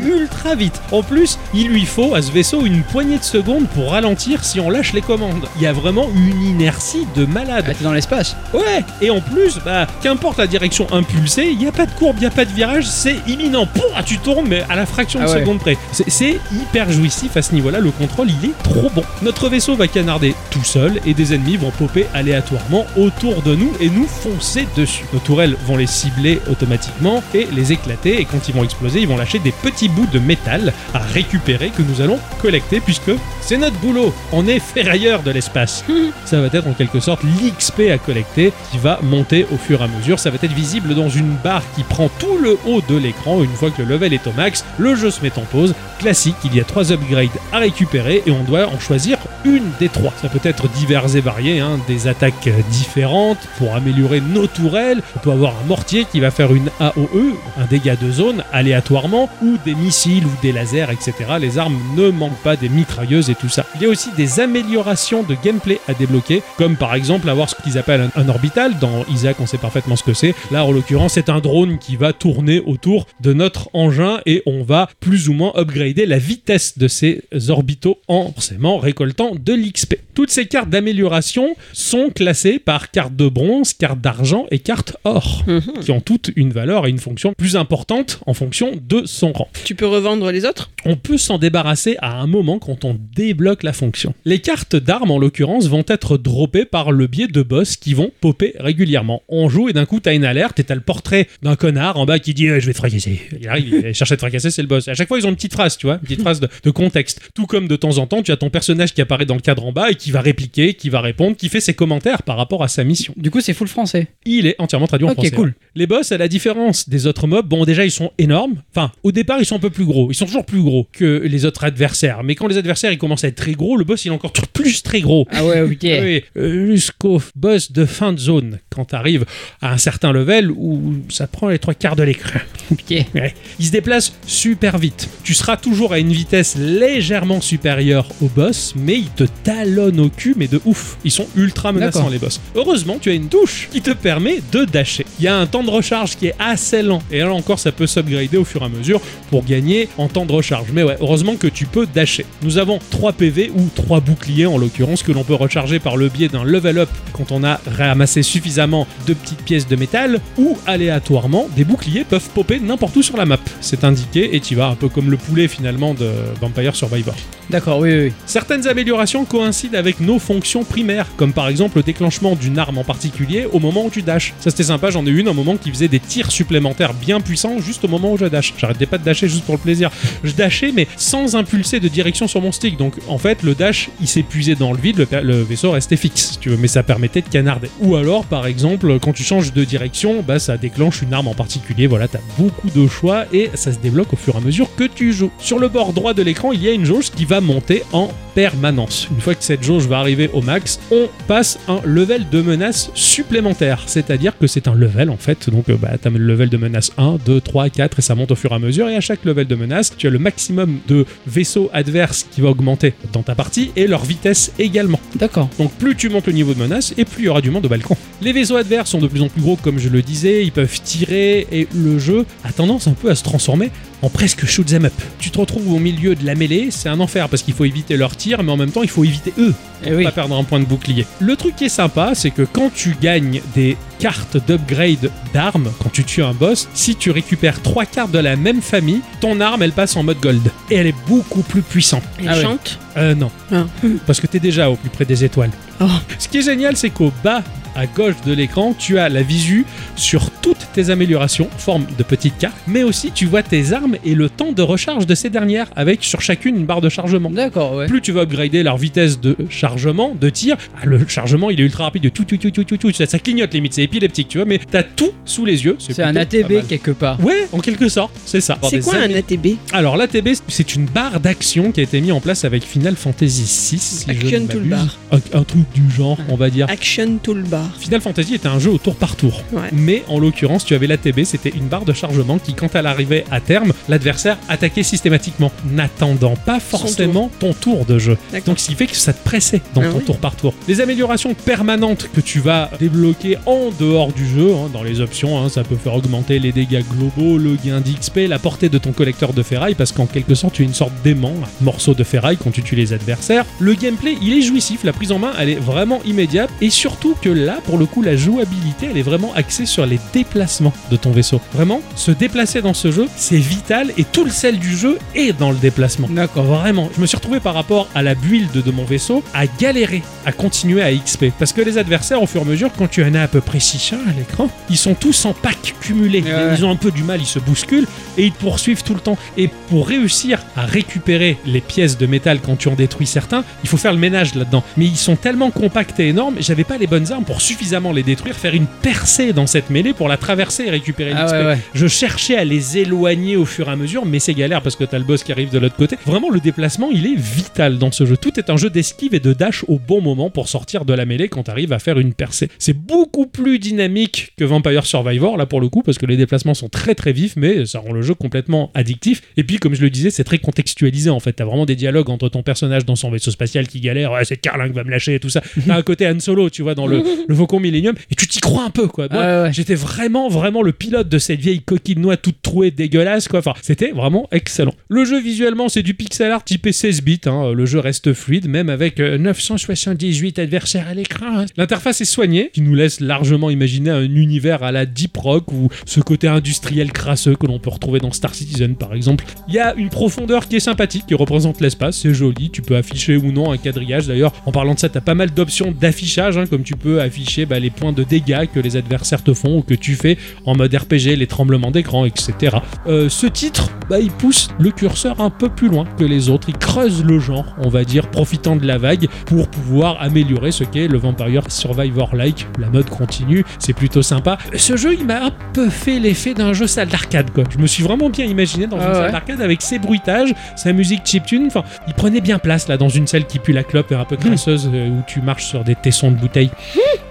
[0.04, 0.80] ultra vite.
[0.90, 4.60] En plus, il lui faut à ce vaisseau une poignée de secondes pour ralentir si
[4.60, 5.46] on lâche les commandes.
[5.56, 7.64] Il y a vraiment une inertie de malade.
[7.68, 8.36] Ah, t'es dans l'espace.
[8.52, 8.84] Ouais.
[9.00, 12.20] Et en plus, bah, qu'importe la direction impulsée, il n'y a pas de courbe, il
[12.20, 13.66] n'y a pas de virage, c'est imminent.
[13.66, 15.40] Pouah, tu tournes, mais à la fraction de Ah ouais.
[15.40, 15.76] seconde près.
[15.92, 17.80] C'est- C'est hyper jouissif à ce niveau-là.
[17.80, 19.02] Le contrôle, il est trop bon.
[19.22, 23.72] Notre vaisseau va canarder tout seul et des ennemis vont popper aléatoirement autour de nous
[23.80, 25.04] et nous foncer dessus.
[25.12, 28.20] Nos tourelles vont les cibler automatiquement et les éclater.
[28.20, 31.70] Et quand ils vont exploser, ils vont lâcher des petits bouts de métal à récupérer
[31.70, 34.14] que nous allons collecter puisque c'est notre boulot.
[34.32, 35.84] On est ferrailleurs de l'espace.
[36.24, 39.84] Ça va être en quelque sorte l'XP à collecter qui va monter au fur et
[39.84, 40.18] à mesure.
[40.18, 43.42] Ça va être visible dans une barre qui prend tout le haut de l'écran.
[43.42, 45.74] Une fois que le level est au max, le jeu se met en pause.
[45.98, 49.88] Classique, il y a trois upgrades à récupérer et on doit en choisir une des
[49.88, 50.12] trois.
[50.20, 55.02] Ça peut être divers et varié, hein, des attaques différentes pour améliorer nos tourelles.
[55.16, 59.28] On peut avoir un mortier qui va faire une AOE, un dégât de zone aléatoirement,
[59.42, 61.14] ou des missiles ou des lasers, etc.
[61.40, 63.66] Les armes ne manquent pas des mitrailleuses et tout ça.
[63.76, 67.56] Il y a aussi des améliorations de gameplay à débloquer, comme par exemple avoir ce
[67.56, 68.78] qu'ils appellent un, un orbital.
[68.78, 70.34] Dans Isaac, on sait parfaitement ce que c'est.
[70.50, 74.62] Là, en l'occurrence, c'est un drone qui va tourner autour de notre engin et on
[74.62, 79.94] va plus ou moins upgrader la vitesse de ces orbitaux en forcément récoltant de l'XP.
[80.14, 85.42] Toutes ces cartes d'amélioration sont classées par carte de bronze, carte d'argent et carte or,
[85.46, 85.62] Mhm.
[85.80, 89.48] qui ont toutes une valeur et une fonction plus importante en fonction de son rang.
[89.64, 90.70] Tu peux revendre les autres?
[90.84, 94.14] On peut s'en débarrasser à un moment quand on débloque la fonction.
[94.24, 98.10] Les cartes d'armes, en l'occurrence, vont être droppées par le biais de boss qui vont
[98.20, 99.22] popper régulièrement.
[99.28, 102.04] On joue et d'un coup, t'as une alerte et t'as le portrait d'un connard en
[102.06, 103.20] bas qui dit Eh, Je vais te fracasser.
[103.40, 104.88] Il arrive, il cherche à te fracasser, c'est le boss.
[104.88, 106.70] À chaque fois, ils ont une petite phrase, tu vois, une petite phrase de, de
[106.70, 107.20] contexte.
[107.34, 109.64] Tout comme de temps en temps, tu as ton personnage qui apparaît dans le cadre
[109.66, 112.62] en bas et qui va répliquer, qui va répondre, qui fait ses commentaires par rapport
[112.62, 113.12] à sa mission.
[113.16, 114.08] Du coup, c'est full français.
[114.24, 115.30] Il est entièrement traduit en Ok, français.
[115.32, 115.48] cool.
[115.48, 115.54] ouais.
[115.74, 118.62] Les boss, à la différence des autres mobs, bon, déjà, ils sont énormes.
[118.74, 120.10] Enfin, au départ, ils sont un peu plus gros.
[120.10, 122.22] Ils sont toujours plus gros que les autres adversaires.
[122.24, 124.32] Mais quand les adversaires, ils commencent à être très gros, le boss, il est encore
[124.52, 125.26] plus très gros.
[125.30, 125.78] Ah ouais, ok.
[125.82, 129.24] Oui, euh, jusqu'au boss de fin de zone, quand tu arrives
[129.60, 132.40] à un certain level où ça prend les trois quarts de l'écran.
[132.70, 133.04] Ok.
[133.14, 133.34] Ouais.
[133.58, 135.08] Il se déplace super vite.
[135.24, 140.08] Tu seras toujours à une vitesse légèrement supérieure au boss, mais il te talonne au
[140.08, 140.96] cul, mais de ouf.
[141.04, 142.40] Ils sont ultra menaçants, les boss.
[142.54, 145.04] Heureusement, tu as une touche qui te permet de dasher.
[145.18, 147.72] Il y a un temps de recharge qui est assez lent, et là encore, ça
[147.72, 150.68] peut s'upgrader au fur et à mesure pour gagner en temps de recharge.
[150.72, 152.24] Mais ouais, heureusement que tu peux dasher.
[152.42, 156.08] Nous avons 3 PV ou 3 boucliers en l'occurrence que l'on peut recharger par le
[156.08, 160.56] biais d'un level up quand on a ramassé suffisamment de petites pièces de métal ou
[160.66, 163.38] aléatoirement des boucliers peuvent popper n'importe où sur la map.
[163.60, 166.10] C'est indiqué et tu vas un peu comme le poulet finalement de
[166.40, 167.14] Vampire Survivor.
[167.50, 168.12] D'accord, oui, oui, oui.
[168.24, 172.84] Certaines améliorations coïncident avec nos fonctions primaires, comme par exemple le déclenchement d'une arme en
[172.84, 174.32] particulier au moment où tu dashes.
[174.40, 177.58] Ça c'était sympa, j'en ai une un moment qui faisait des tirs supplémentaires bien puissants
[177.58, 178.54] juste au moment où je dash.
[178.56, 179.90] J'arrêtais pas de dasher juste pour le plaisir.
[180.24, 182.76] Je dashais mais sans impulser de direction sur mon stick.
[182.76, 186.38] Donc en fait le dash il s'épuisait dans le vide, le, vaisseau restait fixe, si
[186.38, 187.68] tu veux, mais ça permettait de canarder.
[187.80, 188.51] Ou alors par exemple
[189.00, 191.86] quand tu changes de direction, bah ça déclenche une arme en particulier.
[191.86, 194.84] Voilà, t'as beaucoup de choix et ça se débloque au fur et à mesure que
[194.84, 195.30] tu joues.
[195.38, 198.10] Sur le bord droit de l'écran, il y a une jauge qui va monter en
[198.34, 199.08] permanence.
[199.10, 202.90] Une fois que cette jauge va arriver au max, on passe un level de menace
[202.94, 203.82] supplémentaire.
[203.86, 205.50] C'est-à-dire que c'est un level en fait.
[205.50, 208.14] Donc euh, bah, tu as le level de menace 1, 2, 3, 4 et ça
[208.14, 208.88] monte au fur et à mesure.
[208.88, 212.48] Et à chaque level de menace, tu as le maximum de vaisseaux adverses qui va
[212.50, 215.00] augmenter dans ta partie et leur vitesse également.
[215.16, 215.48] D'accord.
[215.58, 217.66] Donc plus tu montes le niveau de menace et plus il y aura du monde
[217.66, 217.96] au balcon.
[218.20, 220.80] Les vaisseaux adverses sont de plus en plus gros comme je le disais, ils peuvent
[220.82, 223.70] tirer et le jeu a tendance un peu à se transformer
[224.02, 224.92] en presque shoot them up.
[225.18, 227.96] Tu te retrouves au milieu de la mêlée, c'est un enfer parce qu'il faut éviter
[227.96, 229.54] leurs tirs mais en même temps il faut éviter eux
[229.86, 230.04] Eh oui.
[230.04, 231.06] pas perdre un point de bouclier.
[231.20, 235.90] Le truc qui est sympa, c'est que quand tu gagnes des cartes d'upgrade d'armes, quand
[235.92, 239.62] tu tues un boss, si tu récupères trois cartes de la même famille, ton arme
[239.62, 240.42] elle passe en mode gold.
[240.70, 242.02] Et elle est beaucoup plus puissante.
[242.18, 242.42] Elle Ah ouais.
[242.42, 243.30] chante Euh non.
[243.52, 243.66] Ah.
[244.06, 245.50] Parce que t'es déjà au plus près des étoiles.
[245.80, 245.86] Oh.
[246.18, 247.42] Ce qui est génial, c'est qu'au bas
[247.74, 249.64] à gauche de l'écran, tu as la visu
[249.96, 254.14] sur toutes tes améliorations, forme de petite carte, mais aussi tu vois tes armes et
[254.14, 257.30] le temps de recharge de ces dernières, avec sur chacune une barre de chargement.
[257.30, 257.86] D'accord, ouais.
[257.86, 261.64] Plus tu vas upgrader leur vitesse de chargement, de tir, ah, le chargement il est
[261.64, 264.28] ultra rapide, de tout, tout, tout, tout, tout, tout, ça, ça clignote limite, c'est épileptique,
[264.28, 265.76] tu vois, mais t'as tout sous les yeux.
[265.78, 267.22] C'est un ATB quelque part.
[267.24, 268.58] Ouais, en quelque sorte, c'est ça.
[268.68, 272.20] C'est quoi un ATB Alors l'ATB, c'est une barre d'action qui a été mise en
[272.20, 273.78] place avec Final Fantasy VI.
[273.78, 274.98] Si Action toolbar.
[275.10, 276.66] Un, un truc du genre, on va dire.
[276.68, 277.76] Action Toolbar.
[277.78, 279.42] Final Fantasy était un jeu au tour par tour.
[279.52, 279.68] Ouais.
[279.72, 283.24] Mais en l'occurrence, tu avais l'ATB, c'était une barre de chargement qui, quand elle arrivait
[283.30, 288.16] à terme, l'adversaire attaquait systématiquement, n'attendant pas forcément ton tour de jeu.
[288.46, 290.04] Donc ce qui fait que ça te pressait dans Ah ton oui.
[290.04, 290.54] tour par tour.
[290.68, 295.38] Les améliorations permanentes que tu vas débloquer en dehors du jeu, hein, dans les options,
[295.42, 298.92] hein, ça peut faire augmenter les dégâts globaux, le gain d'XP, la portée de ton
[298.92, 302.04] collecteur de ferraille, parce qu'en quelque sorte tu es une sorte d'aimant, un morceau de
[302.04, 303.44] ferraille quand tu tues les adversaires.
[303.58, 307.14] Le gameplay, il est jouissif, la prise en main, elle est vraiment immédiate, et surtout
[307.20, 310.96] que là, pour le coup, la jouabilité, elle est vraiment axée sur les déplacements de
[310.96, 311.40] ton vaisseau.
[311.54, 315.32] Vraiment, se déplacer dans ce jeu, c'est vital, et tout le sel du jeu est
[315.38, 316.08] dans le déplacement.
[316.10, 316.44] D'accord.
[316.44, 320.02] Vraiment, je me suis retrouvé par rapport à la build de mon vaisseau à galérer
[320.24, 321.26] à continuer à XP.
[321.38, 323.40] Parce que les adversaires, au fur et à mesure, quand tu en as à peu
[323.40, 326.20] près 6 à l'écran, ils sont tous en pack cumulé.
[326.22, 326.54] Ouais.
[326.56, 327.86] Ils ont un peu du mal, ils se bousculent
[328.18, 329.16] et ils te poursuivent tout le temps.
[329.36, 333.68] Et pour réussir à récupérer les pièces de métal quand tu en détruis certains, il
[333.68, 334.62] faut faire le ménage là-dedans.
[334.76, 338.02] Mais ils sont tellement compacts et énormes, j'avais pas les bonnes armes pour suffisamment les
[338.02, 341.32] détruire, faire une percée dans cette mêlée pour la traverser et récupérer Ah l'XP.
[341.34, 341.58] ouais, ouais.
[341.74, 344.84] Je cherchais à les éloigner au fur et à mesure, mais c'est galère parce que
[344.84, 345.96] t'as le boss qui arrive de l'autre côté.
[346.06, 348.16] Vraiment, le déplacement, il est vital dans ce jeu.
[348.16, 351.04] Tout est un jeu d'esquive et de dash au bon moment pour sortir de la
[351.04, 352.48] mêlée quand t'arrives à faire une percée.
[352.58, 356.54] C'est beaucoup plus dynamique que Vampire Survivor, là pour le coup, parce que les déplacements
[356.54, 359.22] sont très très vifs, mais ça rend le jeu complètement addictif.
[359.36, 361.32] Et puis, comme je le disais, c'est très contextualisé en fait.
[361.34, 364.36] T'as vraiment des dialogues entre ton personnage dans son vaisseau spatial qui galère, ouais, c'est
[364.36, 365.42] Carlin qui va me lâcher et tout ça.
[365.66, 368.40] T'as un côté Han Solo, tu vois, dans le, le Faucon Millennium, et tu t'y
[368.40, 369.08] crois un peu, quoi.
[369.10, 369.52] Moi, Ah ouais, ouais.
[369.52, 373.41] J'étais vraiment, vraiment le pilote de cette vieille coquille de noix toute trouée, dégueulasse, quoi.
[373.44, 374.74] Enfin, c'était vraiment excellent.
[374.88, 377.20] Le jeu, visuellement, c'est du pixel art typé 16 bits.
[377.26, 377.52] hein.
[377.52, 381.44] Le jeu reste fluide, même avec euh, 978 adversaires à l'écran.
[381.56, 385.68] L'interface est soignée, qui nous laisse largement imaginer un univers à la Deep Rock ou
[385.86, 389.24] ce côté industriel crasseux que l'on peut retrouver dans Star Citizen, par exemple.
[389.48, 391.98] Il y a une profondeur qui est sympathique, qui représente l'espace.
[391.98, 392.50] C'est joli.
[392.50, 394.06] Tu peux afficher ou non un quadrillage.
[394.06, 397.46] D'ailleurs, en parlant de ça, t'as pas mal d'options d'affichage, hein, comme tu peux afficher
[397.46, 400.16] bah, les points de dégâts que les adversaires te font ou que tu fais
[400.46, 402.56] en mode RPG, les tremblements d'écran, etc.
[402.86, 406.48] Euh, ce titre, bah, il pousse le curseur un peu plus loin que les autres.
[406.48, 410.64] Il creuse le genre, on va dire, profitant de la vague pour pouvoir améliorer ce
[410.64, 412.46] qu'est le Vampire Survivor-like.
[412.58, 414.38] La mode continue, c'est plutôt sympa.
[414.56, 417.44] Ce jeu, il m'a un peu fait l'effet d'un jeu salle d'arcade, quoi.
[417.50, 418.94] Je me suis vraiment bien imaginé dans Ah une ouais.
[418.94, 421.46] salle d'arcade avec ses bruitages, sa musique chiptune.
[421.46, 424.04] Enfin, il prenait bien place là dans une salle qui pue la clope et un
[424.04, 426.50] peu crasseuse euh, où tu marches sur des tessons de bouteilles.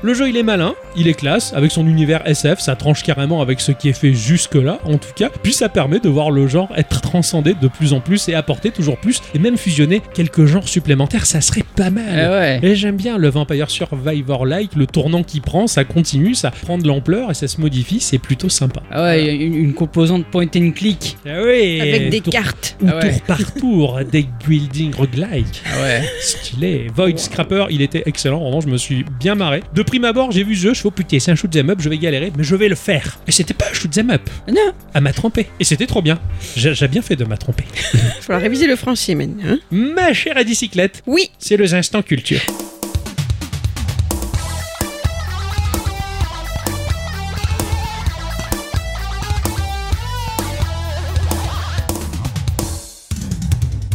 [0.04, 3.42] Le jeu, il est malin, il est classe, avec son univers SF, ça tranche carrément
[3.42, 5.30] avec ce qui est fait jusque-là, en tout cas.
[5.44, 8.72] Puis ça permet de voir le genre être transcendé de plus en plus et apporter
[8.72, 12.04] toujours plus, et même fusionner quelques genres supplémentaires, ça serait pas mal.
[12.20, 12.60] Ah ouais.
[12.64, 16.88] Et j'aime bien le Vampire Survivor-like, le tournant qu'il prend, ça continue, ça prend de
[16.88, 18.82] l'ampleur et ça se modifie, c'est plutôt sympa.
[18.92, 21.18] Ah ouais, une, une composante point and click.
[21.26, 22.76] Ah oui Avec des tour- cartes.
[22.82, 23.12] Ou Ah ouais.
[23.14, 25.62] tour par tour, deck building roguelike.
[25.66, 26.04] Ah ouais.
[26.20, 26.88] Stylé.
[26.96, 28.40] Void Scrapper, il était excellent.
[28.42, 29.62] Vraiment, je me suis bien marré.
[29.74, 31.70] De prime abord, j'ai vu ce jeu, je fais oh putain, c'est un shoot 'em
[31.70, 33.20] up, je vais galérer, mais je vais le faire.
[33.28, 34.30] Et c'était pas un shoot 'em up.
[34.48, 34.72] Non.
[34.94, 35.48] À m'a trompé.
[35.60, 36.20] Et c'était trop bien.
[36.56, 37.64] J'ai j'ai bien fait de m'a tromper.
[37.94, 39.44] Il va falloir réviser le français maintenant.
[39.48, 39.60] hein.
[39.72, 42.42] Ma chère à bicyclette, oui, c'est les instants culture.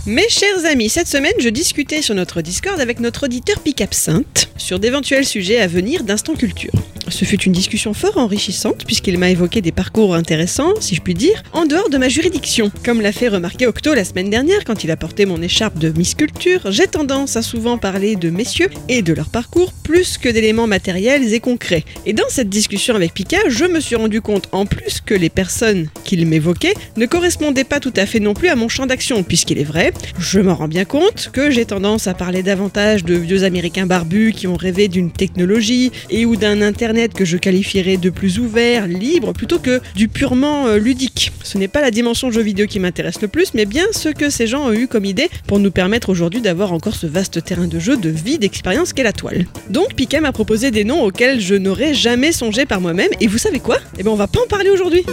[0.07, 4.49] Mes chers amis, cette semaine, je discutais sur notre Discord avec notre auditeur Pic Absinthe
[4.57, 6.71] sur d'éventuels sujets à venir d'Instant Culture.
[7.09, 11.15] Ce fut une discussion fort enrichissante puisqu'il m'a évoqué des parcours intéressants, si je puis
[11.15, 12.71] dire, en dehors de ma juridiction.
[12.85, 15.91] Comme l'a fait remarquer Octo la semaine dernière quand il a porté mon écharpe de
[15.91, 20.29] Miss Culture, j'ai tendance à souvent parler de messieurs et de leur parcours plus que
[20.29, 21.85] d'éléments matériels et concrets.
[22.07, 25.31] Et dans cette discussion avec Pika, je me suis rendu compte en plus que les
[25.31, 29.23] personnes qu'il m'évoquait ne correspondaient pas tout à fait non plus à mon champ d'action,
[29.23, 33.15] puisqu'il est vrai, je m'en rends bien compte que j'ai tendance à parler davantage de
[33.15, 37.97] vieux américains barbus qui ont rêvé d'une technologie et ou d'un internet que je qualifierais
[37.97, 41.33] de plus ouvert, libre, plutôt que du purement euh, ludique.
[41.43, 44.31] Ce n'est pas la dimension jeu vidéo qui m'intéresse le plus, mais bien ce que
[44.31, 47.67] ces gens ont eu comme idée pour nous permettre aujourd'hui d'avoir encore ce vaste terrain
[47.67, 49.47] de jeu, de vie, d'expérience qu'est la toile.
[49.71, 53.39] Donc Pika m'a proposé des noms auxquels je n'aurais jamais songé par moi-même, et vous
[53.39, 53.79] savez quoi?
[53.99, 55.05] Eh bien on va pas en parler aujourd'hui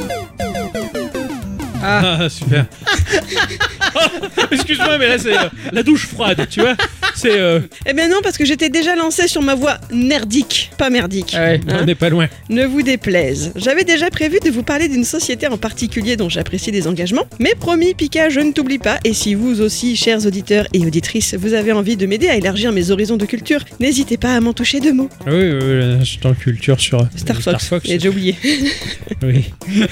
[1.84, 2.66] Ah, super.
[4.52, 6.76] Excuse-moi, mais là, c'est euh, la douche froide, tu vois.
[7.16, 7.38] C'est.
[7.38, 11.36] euh, Eh bien non, parce que j'étais déjà lancé sur ma voie nerdique, pas merdique.
[11.38, 11.60] Ouais.
[11.68, 12.28] Hein on n'est pas loin.
[12.50, 13.52] Ne vous déplaise.
[13.56, 17.54] J'avais déjà prévu de vous parler d'une société en particulier dont j'apprécie les engagements, mais
[17.60, 18.98] promis, Pika, je ne t'oublie pas.
[19.04, 22.72] Et si vous aussi, chers auditeurs et auditrices, vous avez envie de m'aider à élargir
[22.72, 25.10] mes horizons de culture, n'hésitez pas à m'en toucher deux mots.
[25.22, 27.72] Ah oui, oui, oui, l'instant culture sur euh, Star Fox.
[27.86, 28.36] J'ai oublié.
[29.24, 29.54] Oui.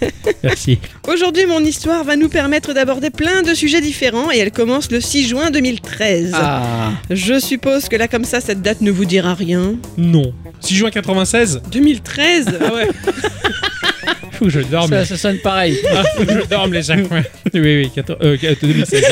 [0.42, 0.78] Merci.
[1.08, 5.00] Aujourd'hui, mon histoire va nous permettre d'aborder plein de sujets différents et elle commence le
[5.00, 6.32] 6 juin 2013.
[6.34, 6.92] Ah.
[7.10, 9.76] Je suppose que là, comme ça, cette date ne vous dira rien.
[9.96, 10.32] Non.
[10.60, 12.88] 6 juin 96 2013 Ah ouais.
[14.32, 14.90] Faut que je dorme.
[14.90, 15.78] Ça, ça sonne pareil.
[15.90, 17.22] Ah, faut que je dorme les points.
[17.54, 19.04] Oui, oui, 14, euh, 2016.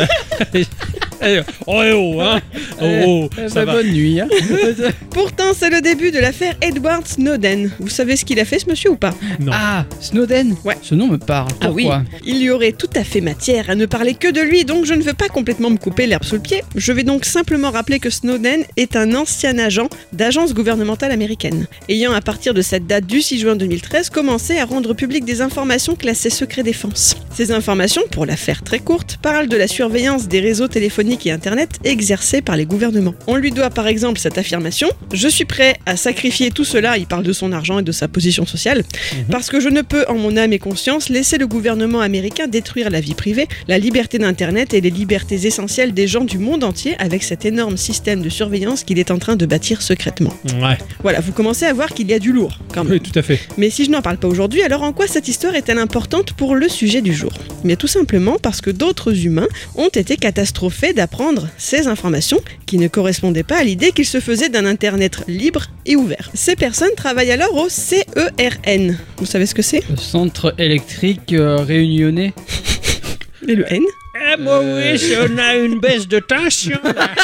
[1.21, 2.41] Allez, oh, eh, oh, hein.
[2.81, 3.73] Oh, oh, Eh, ça bah, va.
[3.83, 4.21] bonne nuit.
[4.21, 4.29] hein.
[5.11, 7.71] Pourtant, c'est le début de l'affaire Edward Snowden.
[7.81, 9.15] Vous savez ce qu'il a fait, ce monsieur, ou pas?
[9.41, 9.53] Non.
[9.55, 10.55] ah, Snowden?
[10.65, 10.77] Ouais.
[10.83, 11.49] Ce nom me parle.
[11.61, 11.89] Ah oui,
[12.27, 14.95] il y aurait tout à fait matière à ne parler que de lui, donc je
[14.95, 16.63] ne veux pas complètement me couper l'herbe sous le pied.
[16.75, 22.13] Je vais donc simplement rappeler que Snowden est un ancien agent d'agence gouvernementale américaine, ayant
[22.13, 25.95] à partir de cette date du 6 juin 2013 commencé à rendre public des informations
[25.95, 27.17] classées secret défense.
[27.35, 31.31] Ces informations, pour la faire très courte, parlent de la surveillance des réseaux téléphoniques et
[31.31, 33.15] Internet exercés par les gouvernements.
[33.27, 37.07] On lui doit par exemple cette affirmation Je suis prêt à sacrifier tout cela, il
[37.07, 38.83] parle de son argent et de sa position sociale,
[39.31, 42.91] parce que je ne peux, en mon âme et conscience, laisser le gouvernement américain détruire
[42.91, 46.95] la vie privée, la liberté d'Internet et les libertés essentielles des gens du monde entier
[46.99, 50.35] avec cet énorme système de surveillance qu'il est en train de bâtir secrètement.
[50.61, 52.95] Ouais, Voilà, vous commencez à voir qu'il y a du lourd, quand même.
[52.95, 53.41] oui, tout à fait.
[53.59, 56.55] Mais si je n'en parle pas aujourd'hui, alors en quoi cette histoire est-elle importante pour
[56.55, 57.33] le sujet du jour?
[57.63, 62.89] Mais tout simplement parce que d'autres humains ont été catastrophés d'apprendre ces informations qui ne
[62.89, 66.31] correspondaient pas à l'idée qu'ils se faisaient d'un Internet libre et ouvert.
[66.35, 68.97] Ces personnes travaillent alors au CERN.
[69.19, 69.83] Vous savez ce que c'est?
[69.91, 72.33] Le centre électrique euh, réunionnais.
[73.47, 73.83] Et le N?
[74.17, 77.11] Eh, moi, oui, si on a une baisse de tension, là.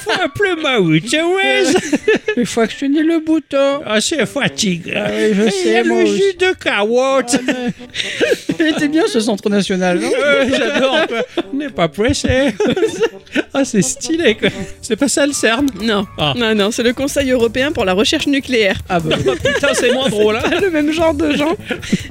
[0.00, 0.78] Faut appeler ma.
[2.36, 3.80] Il faut actionner le bouton.
[3.86, 4.92] Ah, c'est fatigué.
[4.94, 7.36] Ah oui, je Il y sais, a moi le jus de carotte.
[8.60, 10.10] Il était bien ce centre national, non?
[10.18, 11.06] Euh, J'adore,
[11.52, 12.54] n'est pas pressé.
[13.54, 14.48] ah, c'est stylé, quoi.
[14.82, 15.66] C'est pas ça le CERN?
[15.82, 16.06] Non.
[16.18, 16.34] Ah.
[16.36, 18.76] Non, non, c'est le Conseil européen pour la recherche nucléaire.
[18.88, 19.16] Ah bah.
[19.16, 20.42] Putain, c'est moins drôle, hein.
[20.50, 21.56] Pas le même genre de gens.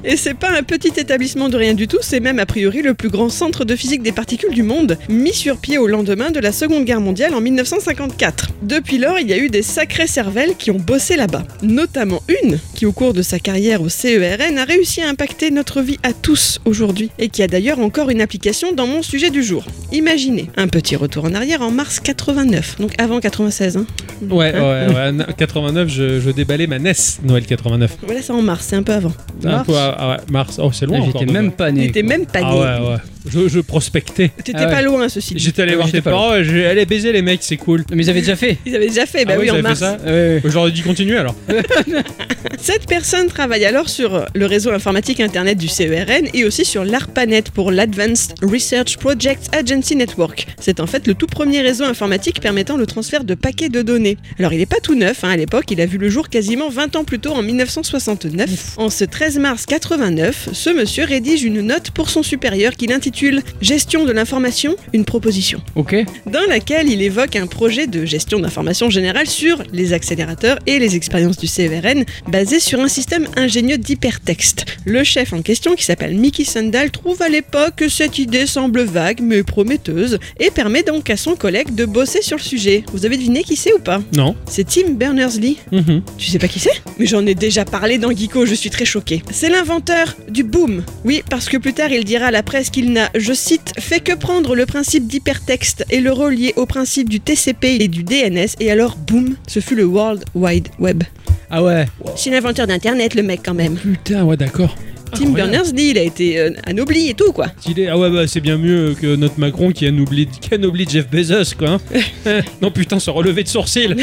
[0.04, 2.94] Et c'est pas un petit établissement de rien du tout, c'est même a priori le
[2.94, 6.40] plus grand centre de physique des particules du monde, mis sur pied au lendemain de
[6.40, 8.48] la Seconde Guerre mondiale en 1954.
[8.62, 11.44] Depuis lors, il y a eu des sacrées cervelles qui ont bossé là-bas.
[11.62, 15.80] Notamment une qui, au cours de sa carrière au CERN, a réussi à impacter notre
[15.80, 19.42] vie à tous aujourd'hui, et qui a d'ailleurs encore une application dans mon sujet du
[19.42, 19.64] jour.
[19.92, 23.76] Imaginez un petit retour en arrière en mars 89, donc avant 96.
[23.78, 23.86] Hein.
[24.30, 25.12] Ouais, ouais, ouais.
[25.12, 26.92] na- 89, je, je déballais ma NES
[27.24, 27.96] Noël 89.
[28.02, 29.12] Voilà, c'est en mars, c'est un peu avant.
[29.44, 29.66] Un Mars.
[29.66, 30.60] peu, ah, ah ouais, mars.
[30.62, 31.20] Oh, c'est loin encore.
[31.20, 31.86] J'étais même pas né.
[31.86, 32.08] était quoi.
[32.10, 32.46] même pas né.
[32.48, 32.96] Ah ouais, ouais.
[33.28, 34.30] Je, je prospectais.
[34.44, 34.70] T'étais Ah ouais.
[34.72, 35.42] pas loin, ceci dit.
[35.42, 37.84] J'étais allé Ah voir oui, tes pas parents, j'ai allé baiser les mecs, c'est cool.
[37.92, 38.58] Mais ils avaient déjà fait.
[38.66, 39.78] Ils avaient déjà fait, bah ah oui, ils en avaient mars.
[39.80, 40.42] fait ça Ouais, ouais.
[40.46, 41.34] J'aurais dû continuer alors.
[42.58, 47.42] Cette personne travaille alors sur le réseau informatique Internet du CERN et aussi sur l'ARPANET
[47.52, 50.46] pour l'Advanced Research Project Agency Network.
[50.60, 54.16] C'est en fait le tout premier réseau informatique permettant le transfert de paquets de données.
[54.38, 56.68] Alors il n'est pas tout neuf, hein, à l'époque il a vu le jour quasiment
[56.68, 58.74] 20 ans plus tôt en 1969.
[58.76, 63.15] En ce 13 mars 89, ce monsieur rédige une note pour son supérieur qu'il intitule
[63.62, 65.96] Gestion de l'information, une proposition Ok.
[66.30, 70.96] dans laquelle il évoque un projet de gestion d'information générale sur les accélérateurs et les
[70.96, 74.66] expériences du CERN basé sur un système ingénieux d'hypertexte.
[74.84, 78.82] Le chef en question, qui s'appelle Mickey Sandal, trouve à l'époque que cette idée semble
[78.82, 82.84] vague mais prometteuse et permet donc à son collègue de bosser sur le sujet.
[82.92, 84.02] Vous avez deviné qui c'est ou pas?
[84.14, 84.36] Non.
[84.48, 85.56] C'est Tim Berners-Lee.
[85.72, 86.02] Mhm.
[86.18, 86.82] Tu sais pas qui c'est?
[86.98, 89.22] Mais j'en ai déjà parlé dans Geeko, je suis très choquée.
[89.30, 90.82] C'est l'inventeur du boom.
[91.04, 94.00] Oui, parce que plus tard il dira à la presse qu'il n'a, je cite, fait
[94.00, 98.48] que prendre le principe d'hypertexte et le relier au principe du TCP et du DNS,
[98.60, 101.02] et alors boum, ce fut le World Wide Web.
[101.50, 101.86] Ah ouais.
[102.16, 103.76] C'est l'inventeur d'Internet, le mec quand même.
[103.76, 104.74] Putain, ouais, d'accord.
[105.14, 105.30] Tim.
[105.30, 107.46] Berners-Lee, il a été euh, anobli et tout quoi.
[107.60, 107.88] Stylé.
[107.88, 111.54] Ah ouais, bah c'est bien mieux que notre Macron qui anoblit, qui anoblit Jeff Bezos,
[111.58, 111.70] quoi.
[111.70, 111.80] hein.
[112.62, 113.96] non, putain, ce relevé de sourcil.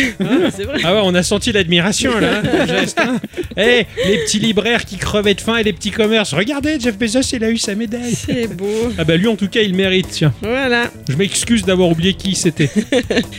[0.55, 0.79] C'est vrai.
[0.83, 2.99] Ah ouais, on a senti l'admiration là, hein, le geste.
[2.99, 3.17] hein.
[3.55, 6.33] Eh, les petits libraires qui crevaient de faim et les petits commerces.
[6.33, 8.15] Regardez, Jeff Bezos, il a eu sa médaille.
[8.15, 8.91] C'est beau.
[8.97, 10.33] Ah bah lui, en tout cas, il mérite, tiens.
[10.41, 10.89] Voilà.
[11.07, 12.69] Je m'excuse d'avoir oublié qui c'était.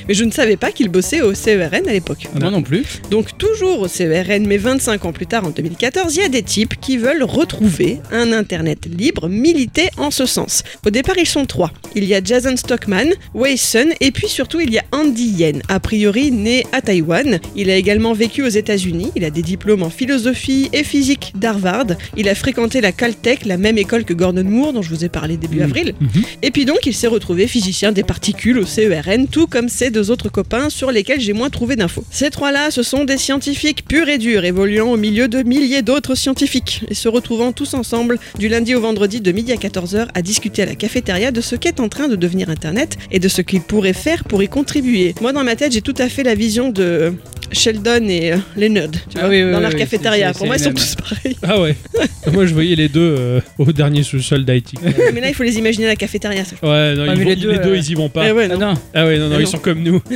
[0.07, 2.29] Mais je ne savais pas qu'il bossait au CERN à l'époque.
[2.33, 2.85] Ah, Moi non plus.
[3.11, 6.43] Donc toujours au CERN, mais 25 ans plus tard, en 2014, il y a des
[6.45, 10.65] types qui veulent retrouver trouver un Internet libre, militer en ce sens.
[10.85, 11.71] Au départ, ils sont trois.
[11.95, 15.63] Il y a Jason Stockman, Wei Sun et puis surtout il y a Andy Yen,
[15.69, 17.39] a priori né à Taïwan.
[17.55, 19.13] Il a également vécu aux États-Unis.
[19.15, 21.87] Il a des diplômes en philosophie et physique d'Harvard.
[22.17, 25.09] Il a fréquenté la Caltech, la même école que Gordon Moore dont je vous ai
[25.09, 25.95] parlé début avril.
[26.01, 26.23] Mhm.
[26.43, 30.11] Et puis donc, il s'est retrouvé physicien des particules au CERN, tout comme ses deux
[30.11, 32.05] autres copains sur lesquels j'ai moins trouvé d'infos.
[32.11, 36.17] Ces trois-là, ce sont des scientifiques purs et durs, évoluant au milieu de milliers d'autres
[36.17, 40.23] scientifiques, et se retrouvant tous ensemble du lundi au vendredi de midi à 14h à
[40.23, 43.43] discuter à la cafétéria de ce qu'est en train de devenir Internet et de ce
[43.43, 45.15] qu'ils pourraient faire pour y contribuer.
[45.21, 47.15] Moi, dans ma tête, j'ai tout à fait la vision de
[47.53, 50.33] Sheldon et euh, les nerds, tu Ah vois, oui, oui, dans leur oui, cafétéria.
[50.33, 51.37] Pour moi, ils sont tous pareils.
[51.43, 51.77] Ah ouais.
[52.33, 54.77] Moi, je voyais les deux euh, au dernier sous-sol d'Haïti.
[55.13, 56.43] Mais là, il faut les imaginer à la cafétéria.
[56.45, 56.57] ça.
[56.63, 58.27] Ouais, non, ils, vont- les les, deux, euh, ils y vont pas.
[58.27, 58.59] Eh ouais, Ah non.
[58.73, 58.75] non.
[58.95, 59.51] Ah ouais, non, non, Ah ils non.
[59.51, 60.01] sont comme nous.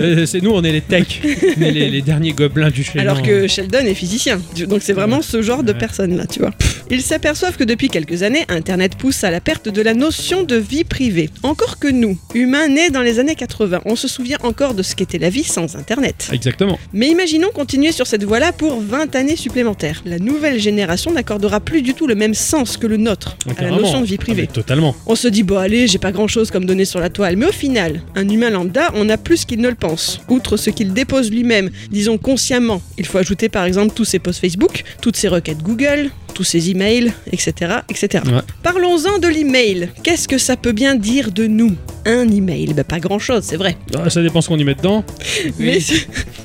[0.00, 1.20] Euh, c'est nous, on est les techs.
[1.58, 4.40] On est les, les derniers gobelins du chez Alors que Sheldon est physicien.
[4.68, 5.78] Donc c'est vraiment ce genre de Ouais.
[6.08, 6.50] Personne là, tu vois.
[6.90, 10.56] Ils s'aperçoivent que depuis quelques années, Internet pousse à la perte de la notion de
[10.56, 11.28] vie privée.
[11.42, 14.94] Encore que nous, humains nés dans les années 80, on se souvient encore de ce
[14.96, 16.30] qu'était la vie sans Internet.
[16.32, 16.78] Exactement.
[16.94, 20.02] Mais imaginons continuer sur cette voie-là pour 20 années supplémentaires.
[20.06, 23.70] La nouvelle génération n'accordera plus du tout le même sens que le nôtre à la
[23.70, 24.46] notion de vie Ah, privée.
[24.46, 24.96] totalement.
[25.06, 27.46] On se dit, bon allez, j'ai pas grand chose comme données sur la toile, mais
[27.46, 30.20] au final, un humain lambda, on a plus qu'il ne le pense.
[30.28, 34.40] Outre ce qu'il dépose lui-même, disons consciemment, il faut ajouter par exemple tous ses posts
[34.40, 36.27] Facebook, toutes ses requêtes Google, école.
[36.38, 37.78] Tous ses emails, etc.
[37.88, 38.22] etc.
[38.26, 38.32] Ouais.
[38.62, 39.88] Parlons-en de l'email.
[40.04, 41.74] Qu'est-ce que ça peut bien dire de nous
[42.06, 42.74] Un email?
[42.74, 43.76] Bah pas grand chose, c'est vrai.
[43.98, 45.02] Ah, ça dépend ce qu'on y met dedans.
[45.58, 45.78] Mais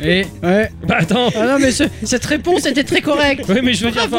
[0.01, 0.71] Et ouais.
[0.87, 1.29] Bah attends.
[1.35, 3.47] Ah non, mais ce- cette réponse était très correcte.
[3.47, 4.09] Ouais, mais je veux dire,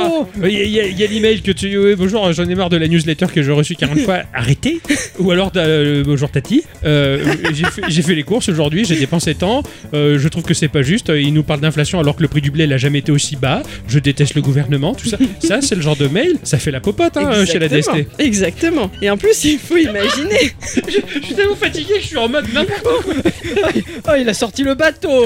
[0.45, 1.77] il y, a- l'email que tu.
[1.97, 4.21] bonjour, j'en ai marre de la newsletter que j'ai reçue 40 fois.
[4.33, 4.81] Arrêtez
[5.19, 6.63] Ou alors, euh, bonjour Tati.
[6.85, 9.65] Euh, j'ai fait, j'ai fait les courses aujourd'hui, j'ai dépensé tant.
[9.93, 11.09] euh, je trouve que c'est pas juste.
[11.15, 13.63] Il nous parle d'inflation alors que le prix du blé n'a jamais été aussi bas.
[13.89, 15.19] Je déteste le gouvernement, tout ça.
[15.41, 17.69] Ça, c'est le genre de mail, ça fait la popote hein, chez la.
[17.69, 17.91] DST.
[18.19, 18.91] Exactement.
[19.03, 20.53] Et en plus, il faut imaginer.
[20.87, 22.95] Je suis tellement fatigué que je suis en mode n'importe quoi.
[24.09, 25.25] Oh, il a sorti le bateau.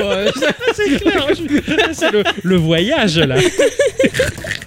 [0.74, 1.26] C'est clair.
[1.92, 3.36] C'est le, le voyage là.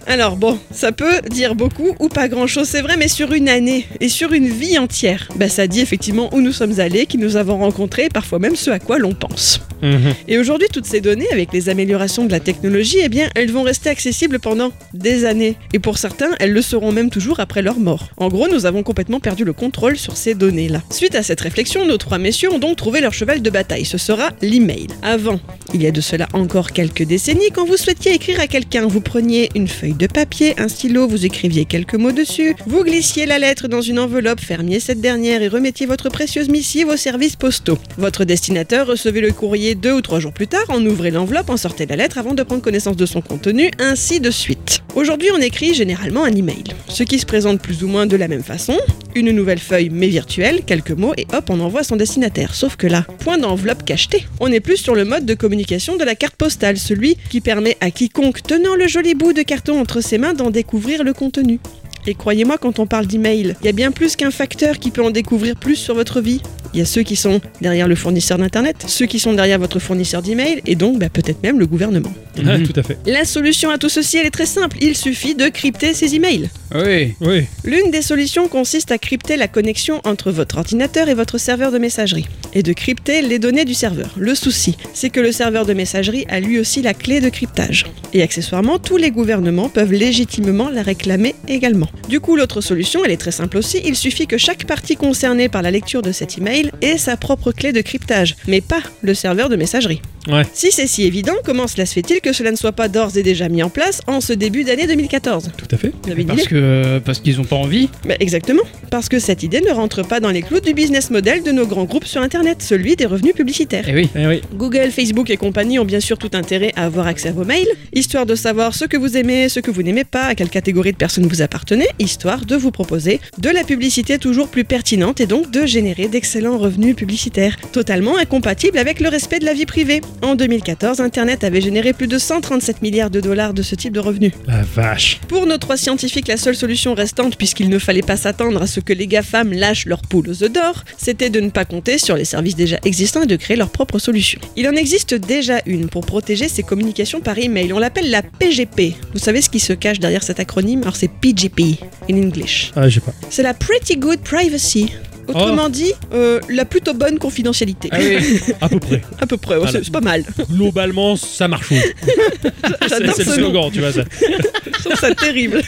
[0.08, 3.86] Alors bon, ça peut dire beaucoup ou pas grand-chose, c'est vrai, mais sur une année
[4.00, 7.38] et sur une vie entière, bah ça dit effectivement où nous sommes allés, qui nous
[7.38, 9.62] avons rencontrés, parfois même ce à quoi l'on pense.
[9.82, 10.14] Mhm.
[10.28, 13.64] Et aujourd'hui, toutes ces données, avec les améliorations de la technologie, eh bien, elles vont
[13.64, 15.56] rester accessibles pendant des années.
[15.74, 18.10] Et pour certains, elles le seront même toujours après leur mort.
[18.18, 20.82] En gros, nous avons complètement perdu le contrôle sur ces données-là.
[20.90, 23.86] Suite à cette réflexion, nos trois messieurs ont donc trouvé leur cheval de bataille.
[23.86, 24.88] Ce sera l'email.
[25.02, 25.40] Avant,
[25.74, 29.02] il y a de cela encore quelques décennies, quand vous souhaitiez écrire à quelqu'un, vous
[29.02, 33.40] preniez une feuille de papier, un stylo, vous écriviez quelques mots dessus, vous glissiez la
[33.40, 37.78] lettre dans une enveloppe, fermiez cette dernière et remettiez votre précieuse missive aux services postaux.
[37.98, 41.58] Votre destinateur recevait le courrier deux ou trois jours plus tard, en ouvrait l'enveloppe, en
[41.58, 44.84] sortait la lettre avant de prendre connaissance de son contenu, ainsi de suite.
[44.96, 48.44] Aujourd'hui, écrit généralement un email, ce qui se présente plus ou moins de la même
[48.44, 48.78] façon,
[49.16, 52.56] une nouvelle feuille mais virtuelle, quelques mots et hop, on envoie son destinataire.
[52.56, 54.26] Sauf que là, point d'enveloppe cachetée.
[54.40, 57.78] On est plus sur le mode de communication de la carte postale, celui qui permet
[57.82, 61.60] à quiconque tenant le joli bout de carton entre ses mains d'en découvrir le contenu.
[62.08, 65.04] Et croyez-moi, quand on parle d'email, il y a bien plus qu'un facteur qui peut
[65.04, 66.42] en découvrir plus sur votre vie.
[66.74, 69.80] Il y a ceux qui sont derrière le fournisseur d'internet, ceux qui sont derrière votre
[69.80, 72.14] fournisseur d'email, et donc bah, peut-être même le gouvernement.
[72.38, 72.66] Mhm.
[72.66, 72.98] tout à fait.
[73.06, 74.78] La solution à tout ceci, elle est très simple.
[74.80, 76.50] Il suffit de crypter ces emails.
[76.74, 77.14] Oui.
[77.20, 77.44] Oui.
[77.66, 81.78] L'une des solutions consiste à crypter la connexion entre votre ordinateur et votre serveur de
[81.78, 84.10] messagerie, et de crypter les données du serveur.
[84.16, 87.86] Le souci, c'est que le serveur de messagerie a lui aussi la clé de cryptage.
[88.14, 91.90] Et accessoirement, tous les gouvernements peuvent légitimement la réclamer également.
[92.10, 95.50] Du coup, l'autre solution, elle est très simple aussi, il suffit que chaque partie concernée
[95.50, 99.14] par la lecture de cet email ait sa propre clé de cryptage, mais pas le
[99.14, 100.02] serveur de messagerie.
[100.28, 100.44] Ouais.
[100.54, 103.24] Si c'est si évident, comment cela se fait-il que cela ne soit pas d'ores et
[103.24, 105.92] déjà mis en place en ce début d'année 2014 Tout à fait.
[106.04, 107.90] Vous avez une Parce que parce qu'ils ont pas envie.
[108.08, 108.62] bah, exactement,
[108.92, 111.66] parce que cette idée ne rentre pas dans les clous du business model de nos
[111.66, 113.86] grands groupes sur Internet, celui des revenus publicitaires.
[113.88, 114.10] Eh oui.
[114.16, 114.42] Eh oui.
[114.54, 117.68] Google, Facebook et compagnie ont bien sûr tout intérêt à avoir accès à vos mails,
[117.94, 120.92] histoire de savoir ce que vous aimez, ce que vous n'aimez pas, à quelle catégorie
[120.92, 125.26] de personnes vous appartenez, histoire de vous proposer de la publicité toujours plus pertinente et
[125.26, 130.02] donc de générer d'excellents revenus publicitaires, totalement incompatibles avec le respect de la vie privée.
[130.22, 134.00] En 2014, Internet avait généré plus de 137 milliards de dollars de ce type de
[134.00, 134.32] revenus.
[134.48, 135.20] La vache.
[135.28, 138.80] Pour nos trois scientifiques, la seule solution restante, puisqu'il ne fallait pas s'attendre à ce
[138.80, 142.16] que les GAFAM lâchent leurs poules aux œufs d'or, c'était de ne pas compter sur
[142.16, 144.40] les services déjà existants et de créer leur propre solution.
[144.56, 147.74] Il en existe déjà une pour protéger ces communications par email.
[147.74, 148.96] On l'appelle la PGP.
[149.14, 150.82] Vous savez ce qui se cache derrière cet acronyme?
[150.82, 151.71] Alors c'est PGP
[152.10, 152.72] in English.
[152.76, 153.14] Ah, je sais pas.
[153.30, 154.92] C'est la Pretty Good Privacy.
[155.28, 157.88] Autrement dit, euh, la plutôt bonne confidentialité.
[157.92, 158.40] Ah oui.
[158.60, 159.02] À peu près.
[159.20, 160.26] à peu près, ouais, c'est c'est pas mal.
[160.50, 161.68] Globalement, ça marche.
[161.72, 161.80] oui.
[162.82, 163.52] C'est J'adore c'est ce le nom.
[163.52, 164.04] slogan, tu vois ça.
[164.66, 165.62] Je trouve ça terrible.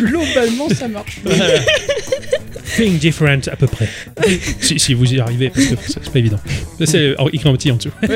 [0.00, 1.20] Globalement, ça marche.
[2.76, 3.88] Think different à peu près.
[4.60, 6.38] si, si vous y arrivez, parce que c'est pas évident.
[6.84, 7.90] C'est écrit en petit en dessous.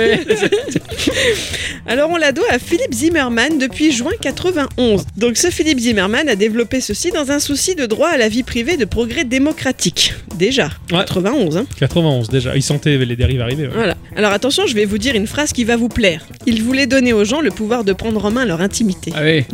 [1.86, 5.04] Alors on la doit à Philippe Zimmermann depuis juin 91.
[5.16, 8.42] Donc ce Philippe Zimmermann a développé ceci dans un souci de droit à la vie
[8.42, 10.14] privée de progrès démocratique.
[10.36, 10.98] Déjà, Ouais.
[11.06, 11.56] 91.
[11.56, 11.66] Hein.
[11.78, 12.56] 91 déjà.
[12.56, 13.64] Il sentait les dérives arriver.
[13.66, 13.72] ouais.
[13.74, 13.96] Voilà.
[14.16, 16.26] Alors attention, je vais vous dire une phrase qui va vous plaire.
[16.46, 19.12] Il voulait donner aux gens le pouvoir de prendre en main leur intimité.
[19.14, 19.44] Ah oui.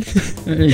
[0.47, 0.73] Oui.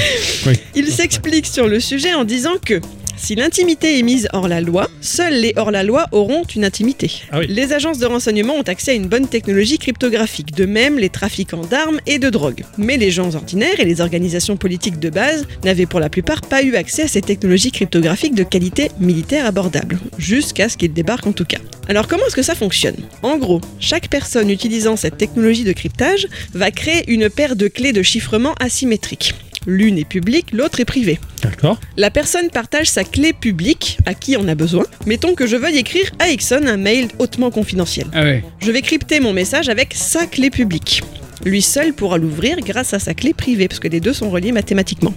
[0.76, 2.80] Il s'explique sur le sujet en disant que
[3.16, 7.12] si l'intimité est mise hors la loi, seuls les hors-la-loi auront une intimité.
[7.32, 7.46] Ah oui.
[7.48, 11.66] Les agences de renseignement ont accès à une bonne technologie cryptographique, de même les trafiquants
[11.66, 12.64] d'armes et de drogue.
[12.78, 16.64] Mais les gens ordinaires et les organisations politiques de base n'avaient pour la plupart pas
[16.64, 21.34] eu accès à ces technologies cryptographiques de qualité militaire abordable, jusqu'à ce qu'ils débarquent en
[21.34, 21.60] tout cas.
[21.88, 22.96] Alors comment est-ce que ça fonctionne?
[23.22, 27.94] En gros, chaque personne utilisant cette technologie de cryptage va créer une paire de clés
[27.94, 29.34] de chiffrement asymétriques.
[29.66, 31.20] L'une est publique, l'autre est privée.
[31.42, 31.80] D'accord.
[31.98, 34.86] La personne partage sa clé publique à qui on a besoin.
[35.06, 38.08] Mettons que je veuille écrire à Exxon un mail hautement confidentiel.
[38.14, 38.42] Ah oui.
[38.60, 41.02] Je vais crypter mon message avec sa clé publique.
[41.46, 44.52] Lui seul pourra l'ouvrir grâce à sa clé privée, parce que les deux sont reliés
[44.52, 45.14] mathématiquement.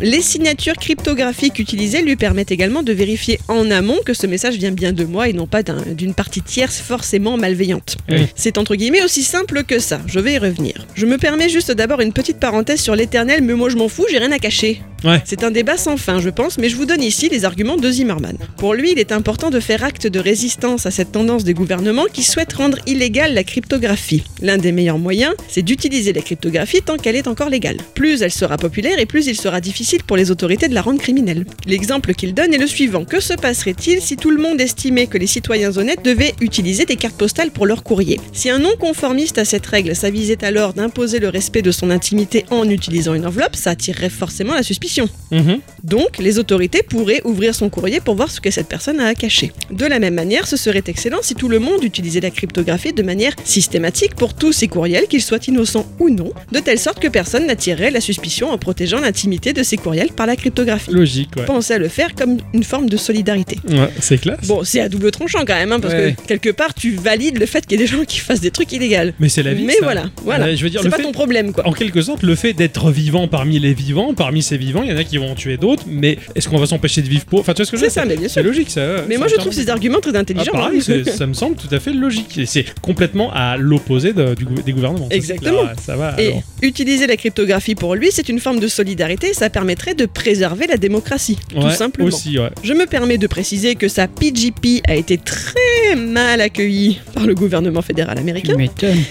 [0.00, 4.72] Les signatures cryptographiques utilisées lui permettent également de vérifier en amont que ce message vient
[4.72, 7.96] bien de moi et non pas d'un- d'une partie tierce forcément malveillante.
[8.34, 10.86] C'est entre guillemets aussi simple que ça, je vais y revenir.
[10.94, 14.06] Je me permets juste d'abord une petite parenthèse sur l'éternel, mais moi je m'en fous,
[14.10, 14.80] j'ai rien à cacher.
[15.24, 17.90] C'est un débat sans fin, je pense, mais je vous donne ici les arguments de
[17.90, 18.36] Zimmerman.
[18.58, 22.04] Pour lui, il est important de faire acte de résistance à cette tendance des gouvernements
[22.12, 24.24] qui souhaitent rendre illégale la cryptographie.
[24.42, 27.78] L'un des meilleurs moyens, c'est d'utiliser la cryptographie tant qu'elle est encore légale.
[27.94, 31.00] Plus elle sera populaire et plus il sera difficile pour les autorités de la rendre
[31.00, 31.46] criminelle.
[31.66, 33.04] L'exemple qu'il donne est le suivant.
[33.04, 36.96] Que se passerait-il si tout le monde estimait que les citoyens honnêtes devaient utiliser des
[36.96, 38.20] cartes postales pour leur courrier?
[38.32, 42.68] Si un non-conformiste à cette règle s'avisait alors d'imposer le respect de son intimité en
[42.68, 44.89] utilisant une enveloppe, ça attirerait forcément la suspicion.
[45.30, 45.58] Mhm.
[45.84, 49.14] Donc, les autorités pourraient ouvrir son courrier pour voir ce que cette personne a à
[49.14, 49.52] cacher.
[49.70, 53.02] De la même manière, ce serait excellent si tout le monde utilisait la cryptographie de
[53.02, 57.08] manière systématique pour tous ses courriels, qu'ils soient innocents ou non, de telle sorte que
[57.08, 60.90] personne n'attirerait la suspicion en protégeant l'intimité de ses courriels par la cryptographie.
[60.90, 61.44] Logique, ouais.
[61.44, 63.58] Pensez à le faire comme une forme de solidarité.
[63.68, 64.46] Ouais, c'est classe.
[64.46, 66.16] Bon, c'est à double tranchant quand même, hein, parce Ouais.
[66.20, 68.50] que quelque part, tu valides le fait qu'il y ait des gens qui fassent des
[68.50, 69.12] trucs illégaux.
[69.20, 69.64] Mais c'est la vie.
[69.64, 69.84] Mais ça.
[69.84, 70.54] voilà, voilà.
[70.54, 71.66] Je veux dire, c'est pas fait- ton problème, quoi.
[71.66, 74.92] En quelque sorte, le fait d'être vivant parmi les vivants, parmi ces vivants, il y
[74.92, 77.40] en a qui vont en tuer d'autres, mais est-ce qu'on va s'empêcher de vivre pour
[77.40, 78.42] Enfin, tu vois ce que je veux C'est dire ça, mais bien C'est sûr.
[78.44, 78.80] logique, ça.
[79.08, 80.52] Mais c'est moi, je trouve ces arguments très Ah, intelligents.
[80.52, 80.82] pareil, hein.
[80.84, 82.38] c'est- ça me semble tout à fait logique.
[82.38, 85.08] Et C'est complètement à l'opposé de- des gouvernements.
[85.10, 85.62] c'est Exactement.
[85.84, 86.14] Ça va.
[86.20, 86.42] Et alors.
[86.62, 90.76] utiliser la cryptographie pour lui, c'est une forme de solidarité, ça permettrait de préserver la
[90.76, 92.08] démocratie, tout simplement.
[92.08, 92.50] Aussi, ouais.
[92.62, 97.34] Je me permets de préciser que sa PGP a été très mal accueillie par le
[97.34, 98.54] gouvernement fédéral américain,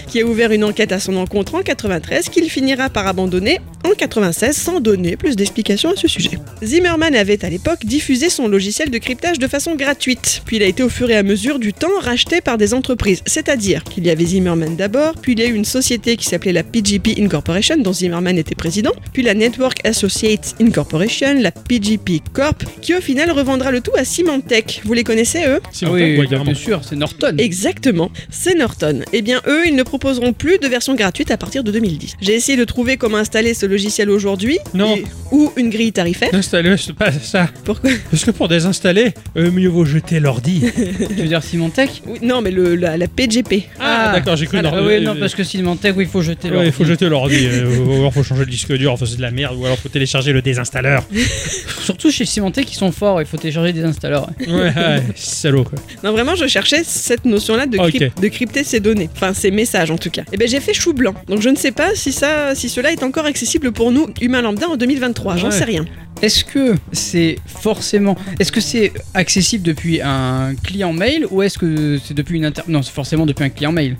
[0.08, 3.90] qui a ouvert une enquête à son encontre en 93, qu'il finira par abandonner en
[3.96, 6.30] 96 sans donner plus d'explications à ce sujet.
[6.62, 10.66] Zimmerman avait à l'époque diffusé son logiciel de cryptage de façon gratuite, puis il a
[10.66, 14.10] été au fur et à mesure du temps racheté par des entreprises, c'est-à-dire qu'il y
[14.10, 17.76] avait Zimmerman d'abord, puis il y a eu une société qui s'appelait la PGP Incorporation,
[17.78, 23.30] dont Zimmerman était président, puis la Network Associates Incorporation, la PGP Corp, qui au final
[23.30, 24.80] revendra le tout à Symantec.
[24.84, 25.60] Vous les connaissez eux?
[25.82, 27.34] Ah oui, bien sûr, c'est Norton.
[27.38, 29.00] Exactement, c'est Norton.
[29.12, 32.14] Eh bien, eux, ils ne proposeront plus de version gratuite à partir de 2010.
[32.20, 34.58] J'ai essayé de trouver comment installer ce logiciel aujourd'hui.
[34.74, 34.96] Non.
[34.96, 36.30] et- ou une grille tarifaire.
[36.32, 37.48] Installer, c'est pas ça.
[37.64, 40.62] Pourquoi Parce que pour désinstaller, euh, mieux vaut jeter l'ordi.
[41.10, 43.64] Tu veux dire Symantec Oui, Non, mais le, la, la PGP.
[43.78, 44.58] Ah, Ah, d'accord, j'ai cru.
[44.64, 46.66] Ah oui, euh, non, parce que Symantec, oui, il faut jeter l'ordi.
[46.68, 49.22] il faut jeter l'ordi, euh, ou alors faut changer le disque dur, enfin c'est de
[49.22, 51.02] la merde, ou alors faut télécharger le désinstalleur.
[51.82, 54.28] Surtout chez Symantec, ils sont forts, il faut télécharger des installeurs.
[54.40, 55.78] Ouais, ouais, salaud quoi.
[56.04, 58.20] Non, vraiment, je cherchais cette notion-là de, Ok.
[58.20, 59.08] de crypter ces données.
[59.14, 60.22] Enfin, ces messages en tout cas.
[60.32, 61.14] Eh bien, j'ai fait chou blanc.
[61.28, 64.42] Donc, je ne sais pas si, ça, si cela est encore accessible pour nous, humains
[64.42, 65.36] lambda, en 2023.
[65.40, 65.52] J'en Ouais.
[65.52, 65.84] sais rien.
[66.22, 68.16] Est-ce que c'est forcément.
[68.38, 72.62] Est-ce que c'est accessible depuis un client mail ou est-ce que c'est depuis une inter.
[72.68, 73.96] Non, c'est forcément depuis un client mail?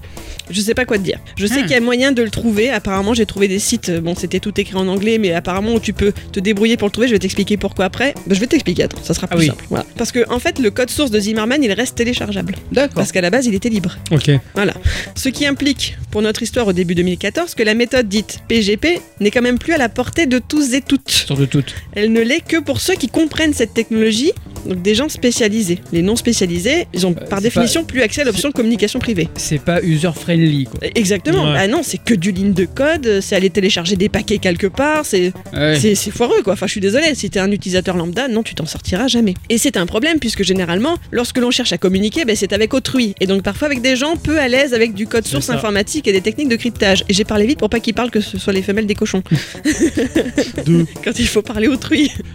[0.51, 1.19] Je sais pas quoi te dire.
[1.37, 1.63] Je sais Hmm.
[1.63, 2.71] qu'il y a moyen de le trouver.
[2.71, 3.91] Apparemment, j'ai trouvé des sites.
[3.91, 7.07] Bon, c'était tout écrit en anglais, mais apparemment, tu peux te débrouiller pour le trouver.
[7.09, 8.15] Je vais t'expliquer pourquoi après.
[8.27, 8.83] Ben, je vais t'expliquer.
[8.85, 9.47] Attends, ça sera plus Ah oui.
[9.47, 9.65] simple.
[9.71, 9.87] Voilà.
[9.97, 12.57] Parce que, en fait, le code source de Zimmerman, il reste téléchargeable.
[12.73, 12.97] D'accord.
[12.97, 13.97] Parce qu'à la base, il était libre.
[14.11, 14.31] Ok.
[14.55, 14.75] Voilà.
[15.15, 19.31] Ce qui implique, pour notre histoire au début 2014, que la méthode dite PGP n'est
[19.31, 21.11] quand même plus à la portée de tous et toutes.
[21.11, 21.75] Sur de toutes.
[21.93, 24.33] Elle ne l'est que pour ceux qui comprennent cette technologie
[24.67, 25.79] Donc des gens spécialisés.
[25.93, 29.29] Les non spécialisés, ils ont par c'est définition plus accès à l'option communication privée.
[29.37, 30.81] C'est pas user-friendly, quoi.
[30.95, 31.45] Exactement.
[31.47, 31.55] Ouais.
[31.55, 35.05] Bah non, c'est que du ligne de code, c'est aller télécharger des paquets quelque part,
[35.07, 35.77] c'est Ouais.
[35.81, 36.53] c'est c'est foireux quoi.
[36.55, 39.35] Enfin, je suis désolé, si t'es un utilisateur lambda, non, tu t'en sortiras jamais.
[39.49, 43.15] Et c'est un problème puisque généralement, lorsque l'on cherche à communiquer, ben, c'est avec autrui.
[43.21, 46.13] Et donc parfois avec des gens peu à l'aise avec du code source informatique et
[46.13, 47.05] des techniques de cryptage.
[47.09, 49.23] Et j'ai parlé vite pour pas qu'ils parlent que ce soit les femelles des cochons.
[50.67, 50.87] Deux.
[51.05, 51.90] Quand il faut parler autrui.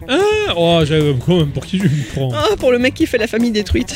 [0.07, 3.05] Ah, oh, j'avais quand même pour qui je me prends Oh, pour le mec qui
[3.05, 3.93] fait la famille détruite.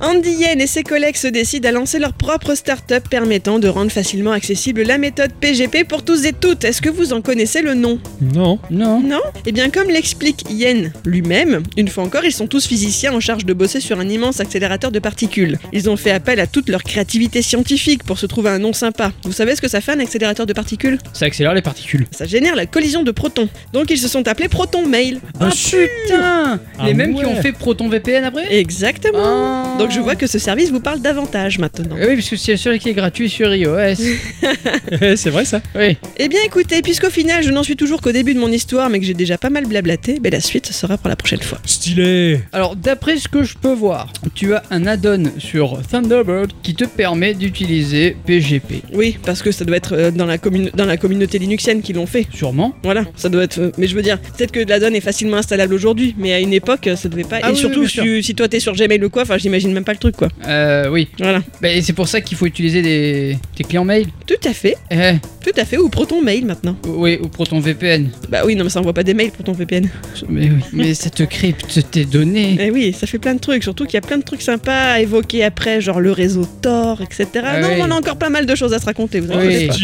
[0.00, 3.90] Andy Yen et ses collègues se décident à lancer leur propre start-up permettant de rendre
[3.90, 6.64] facilement accessible la méthode PGP pour tous et toutes.
[6.64, 7.98] Est-ce que vous en connaissez le nom?
[8.20, 8.58] Non.
[8.70, 9.00] Non.
[9.00, 9.20] Non?
[9.46, 13.44] Eh bien, comme l'explique Yen lui-même, une fois encore, ils sont tous physiciens en charge
[13.44, 15.58] de bosser sur un immense accélérateur de particules.
[15.72, 19.12] Ils ont fait appel à toute leur créativité scientifique pour se trouver un nom sympa.
[19.24, 22.06] Vous savez ce que ça fait un accélérateur de particules Ça accélère les particules.
[22.10, 23.48] Ça génère la collision de protons.
[23.72, 25.20] Donc ils se sont appelés Proton Mail.
[25.40, 29.18] Ah, Ah putain Ah Les mêmes qui ont fait Proton VPN après Exactement.
[29.22, 29.76] Ah.
[29.78, 31.96] Donc je vois que ce service vous parle davantage maintenant.
[32.00, 33.94] Eh Oui, parce que c'est seul qui est gratuit sur iOS.
[35.16, 35.60] c'est vrai ça.
[35.74, 35.96] oui.
[36.16, 38.98] Eh bien écoutez, puisqu'au final je n'en suis toujours qu'au début de mon histoire, mais
[39.00, 41.58] que j'ai déjà pas mal blablaté, ben la suite sera pour la prochaine fois.
[41.64, 42.40] Stylé.
[42.52, 46.84] Alors, d'après ce que je peux voir, tu as un add-on sur Thunderbird qui te
[46.84, 48.82] permet d'utiliser PGP.
[48.92, 50.38] Oui, parce que ça doit être euh, dans la,
[50.74, 52.26] dans la communauté linuxienne qui l'ont fait.
[52.32, 52.74] Sûrement.
[52.82, 53.58] Voilà, ça doit être.
[53.58, 56.40] euh, Mais je veux dire, peut-être que la donne est facilement installable aujourd'hui, mais à
[56.40, 57.38] une époque, euh, ça devait pas.
[57.42, 59.92] Ah et oui, surtout, si, toi t'es sur Gmail ou quoi, enfin, j'imagine même pas
[59.92, 60.28] le truc, quoi.
[60.46, 61.08] Euh, oui.
[61.18, 61.42] Voilà.
[61.60, 64.06] Bah, et c'est pour ça qu'il faut utiliser des, des clients mail.
[64.26, 65.12] Tout à fait, Eh,
[65.44, 66.76] tout à fait, ou Proton Mail maintenant.
[66.86, 68.08] oui, ou Proton VPN.
[68.28, 69.88] Bah oui, non, mais ça envoie pas des mails pour ton VPN.
[70.28, 70.60] Mais oui.
[70.72, 72.56] Mais ça te crypte tes données.
[72.60, 74.92] Eh oui, ça fait plein de trucs, surtout qu'il y a plein de trucs sympas
[74.92, 77.26] à évoquer après, genre le réseau Tor, etc.
[77.44, 77.80] Ah non, oui.
[77.80, 79.36] on a encore pas mal de choses à se raconter, vous Oui.
[79.38, 79.74] inquiétez pas.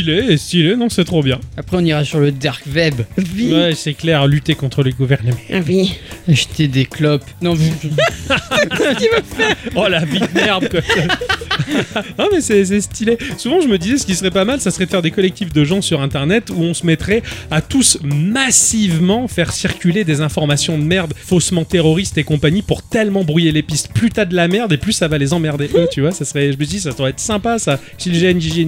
[0.47, 1.41] Stylé, non, c'est trop bien.
[1.57, 2.95] Après, on ira sur le dark web.
[3.37, 3.53] Oui.
[3.53, 5.37] Ouais, c'est clair, lutter contre les gouvernements.
[5.53, 5.93] Ah oui.
[6.29, 7.25] Acheter des clopes.
[7.43, 7.73] Non, vous-
[9.75, 10.81] Oh la vie de merde quoi.
[12.19, 13.19] Ah mais c'est c'est stylé.
[13.39, 15.53] Souvent je me disais ce qui serait pas mal, ça serait de faire des collectifs
[15.53, 20.79] de gens sur internet où on se mettrait à tous massivement faire circuler des informations
[20.79, 23.91] de merde faussement terroristes et compagnie pour tellement brouiller les pistes.
[23.93, 26.13] Plus t'as de la merde et plus ça va les emmerder eux, tu vois.
[26.13, 27.81] Ça serait, je me dis ça doit être sympa ça.
[27.99, 28.67] Si le GNJ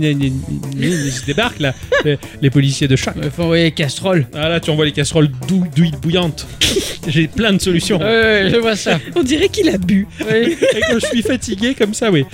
[1.26, 1.67] débarque là,
[2.04, 3.14] les, les policiers de choc.
[3.22, 4.26] il faut envoyer les casseroles.
[4.34, 5.28] Ah là tu envoies les casseroles
[5.74, 6.46] d'huile bouillante.
[7.08, 7.98] J'ai plein de solutions.
[7.98, 9.00] Ouais, je vois ça.
[9.16, 10.06] On dirait qu'il a bu.
[10.20, 10.56] Oui.
[10.76, 12.24] Et quand je suis fatigué comme ça, oui.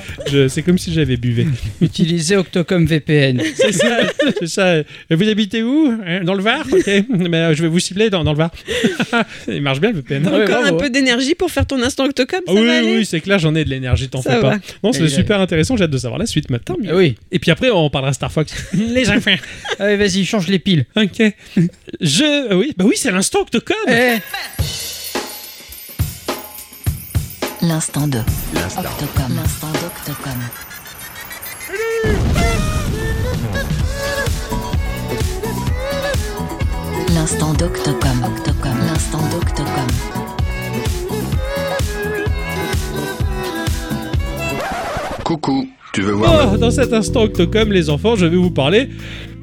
[0.49, 1.47] C'est comme si j'avais buvé.
[1.81, 3.41] Utiliser Octocom VPN.
[3.55, 3.99] C'est ça,
[4.41, 4.75] c'est ça.
[5.11, 6.65] Vous habitez où Hein, Dans le Var?
[6.73, 6.91] Ok.
[7.09, 8.51] Mais euh, je vais vous cibler dans, dans le Var.
[9.49, 10.27] Il marche bien le VPN.
[10.27, 12.97] Encore bravo, un peu d'énergie pour faire ton instant Octocom, ça Ah oui, va aller
[12.99, 14.51] oui, c'est clair, j'en ai de l'énergie, t'en Ça fais va.
[14.53, 14.59] pas.
[14.83, 16.77] Non, c'est super intéressant, j'ai hâte de savoir la suite maintenant.
[16.89, 17.15] Ah oui.
[17.31, 18.53] Et puis après, on parlera Star Fox.
[18.75, 19.24] Les enfants.
[19.79, 20.87] Allez, vas-y, change les piles.
[20.97, 21.23] Ok.
[22.01, 22.25] Je.
[22.53, 23.77] euh, Oui, bah oui, c'est l'instant Octocom.
[23.89, 24.19] Eh,
[27.63, 29.35] L'instant de Octocom.
[29.37, 30.41] L'instant d'Octocom.
[37.15, 38.25] L'instant d'Octocom.
[38.25, 38.79] Octocom.
[38.87, 39.87] L'instant d'Octocom.
[45.25, 45.69] Coucou,
[45.99, 48.89] Oh, dans cet instant Octocom, les enfants, je vais vous parler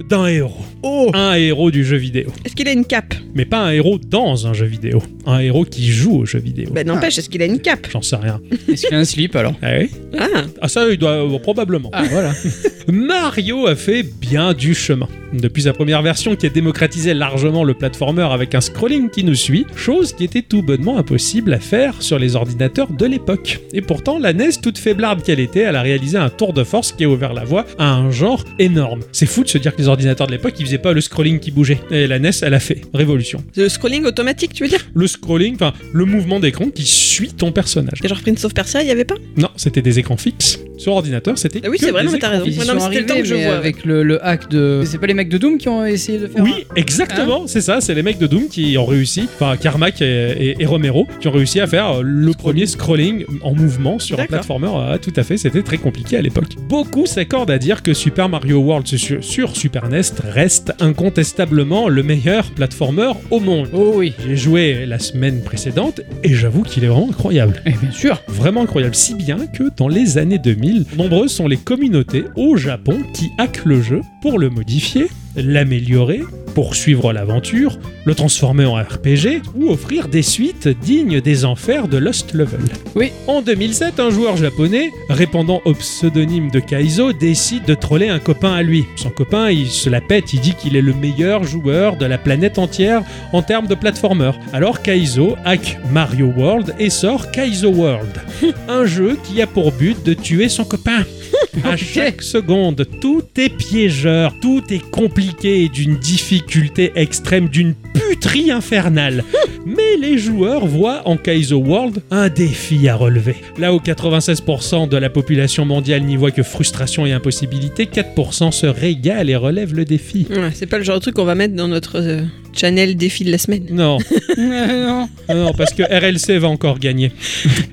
[0.10, 0.66] d'un héros.
[0.84, 2.30] Oh Un héros du jeu vidéo.
[2.44, 5.02] Est-ce qu'il a une cape Mais pas un héros dans un jeu vidéo.
[5.26, 6.70] Un héros qui joue au jeu vidéo.
[6.72, 8.42] Ben n'empêche, est-ce qu'il a une cape J'en sais rien.
[8.68, 10.28] Est-ce qu'il a un slip alors Ah oui Ah,
[10.62, 11.90] Ah ça, il doit euh, probablement.
[11.94, 12.34] Ah, voilà.
[12.88, 15.08] Mario a fait bien du chemin.
[15.34, 19.36] Depuis sa première version qui a démocratisé largement le platformer avec un scrolling qui nous
[19.36, 23.62] suit, chose qui était tout bonnement impossible à faire sur les ordinateurs de l'époque.
[23.72, 26.92] Et pourtant, la NES, toute faiblarde qu'elle était, elle a réalisé un tour de force
[26.92, 29.02] qui a ouvert la voie à un genre énorme.
[29.14, 31.51] C'est fou de se dire que les ordinateurs de l'époque, ils pas le scrolling qui
[31.51, 31.80] bougeait.
[31.91, 32.82] Et la NES, elle a fait.
[32.93, 33.43] Révolution.
[33.55, 34.86] le scrolling automatique, tu veux dire?
[34.93, 37.99] Le scrolling, enfin, le mouvement d'écran qui suit ton personnage.
[38.03, 39.15] Et genre Prince of Persia, il y avait pas?
[39.38, 40.59] Non, c'était des écrans fixes.
[40.82, 41.62] Sur ordinateur, c'était.
[41.64, 42.46] Ah oui, c'est vrai, non, mais t'as raison.
[42.46, 44.82] Ils non, mais c'était le temps que je vois, avec le, le hack de...
[44.86, 47.82] C'est pas les mecs de Doom qui ont essayé de faire Oui, exactement, c'est ça,
[47.82, 51.28] c'est les mecs de Doom qui ont réussi, enfin Carmack et, et- et Romero, qui
[51.28, 54.70] ont réussi à faire le premier scrolling en mouvement sur un platformer.
[54.74, 56.56] Ah, tout à fait, c'était très compliqué à l'époque.
[56.68, 62.04] Beaucoup s'accordent à dire que Super Mario World sur, sur Super NES reste incontestablement le
[62.04, 63.68] meilleur platformer au monde.
[63.74, 64.14] Oh oui.
[64.26, 67.62] J'ai joué la semaine précédente et j'avoue qu'il est vraiment incroyable.
[67.66, 68.22] Eh bien sûr.
[68.28, 72.99] Vraiment incroyable, si bien que dans les années 2000, nombreuses sont les communautés au Japon
[73.13, 76.22] qui hackent le jeu pour le modifier l'améliorer,
[76.54, 82.34] poursuivre l'aventure, le transformer en RPG ou offrir des suites dignes des enfers de Lost
[82.34, 82.62] Level.
[82.96, 83.12] Oui.
[83.28, 88.54] En 2007, un joueur japonais, répondant au pseudonyme de Kaizo, décide de troller un copain
[88.54, 88.86] à lui.
[88.96, 92.18] Son copain, il se la pète, il dit qu'il est le meilleur joueur de la
[92.18, 94.32] planète entière en termes de platformer.
[94.52, 98.22] Alors Kaizo hack Mario World et sort Kaizo World,
[98.68, 101.06] un jeu qui a pour but de tuer son copain.
[101.66, 108.51] À chaque seconde, tout est piégeur, tout est compliqué et d'une difficulté extrême, d'une puterie
[108.51, 109.24] infernale.
[109.65, 113.36] Mais les joueurs voient en Kaizo World un défi à relever.
[113.57, 118.65] Là où 96% de la population mondiale n'y voit que frustration et impossibilité, 4% se
[118.65, 120.28] régalent et relèvent le défi.
[120.30, 122.22] Ouais, c'est pas le genre de truc qu'on va mettre dans notre euh,
[122.54, 123.66] channel défi de la semaine.
[123.72, 123.97] Non,
[124.38, 125.10] non.
[125.30, 127.12] non, parce que RLC va encore gagner.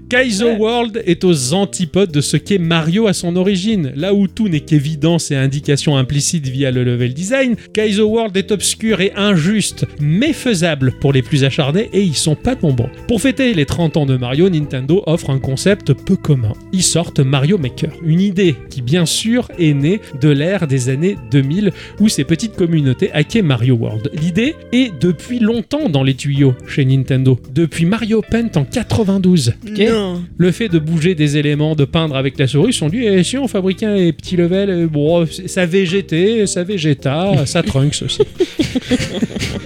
[0.09, 3.93] Kaizo World est aux antipodes de ce qu'est Mario à son origine.
[3.95, 8.53] Là où tout n'est qu'évidence et indication implicite via le level design, Kaizo World est
[8.53, 12.89] obscur et injuste, mais faisable pour les plus acharnés et ils sont pas nombreux.
[13.07, 16.53] Pour fêter les 30 ans de Mario, Nintendo offre un concept peu commun.
[16.72, 21.16] Ils sortent Mario Maker, une idée qui bien sûr est née de l'ère des années
[21.31, 24.11] 2000 où ces petites communautés hackaient Mario World.
[24.14, 29.55] L'idée est depuis longtemps dans les tuyaux chez Nintendo, depuis Mario Paint en 92.
[29.79, 30.23] Non.
[30.37, 33.39] Le fait de bouger des éléments, de peindre avec la souris, sont dit, eh, si
[33.39, 38.23] on fabriquait un petit level, euh, bon, ça VGT, ça Vegeta, ça Trunks aussi,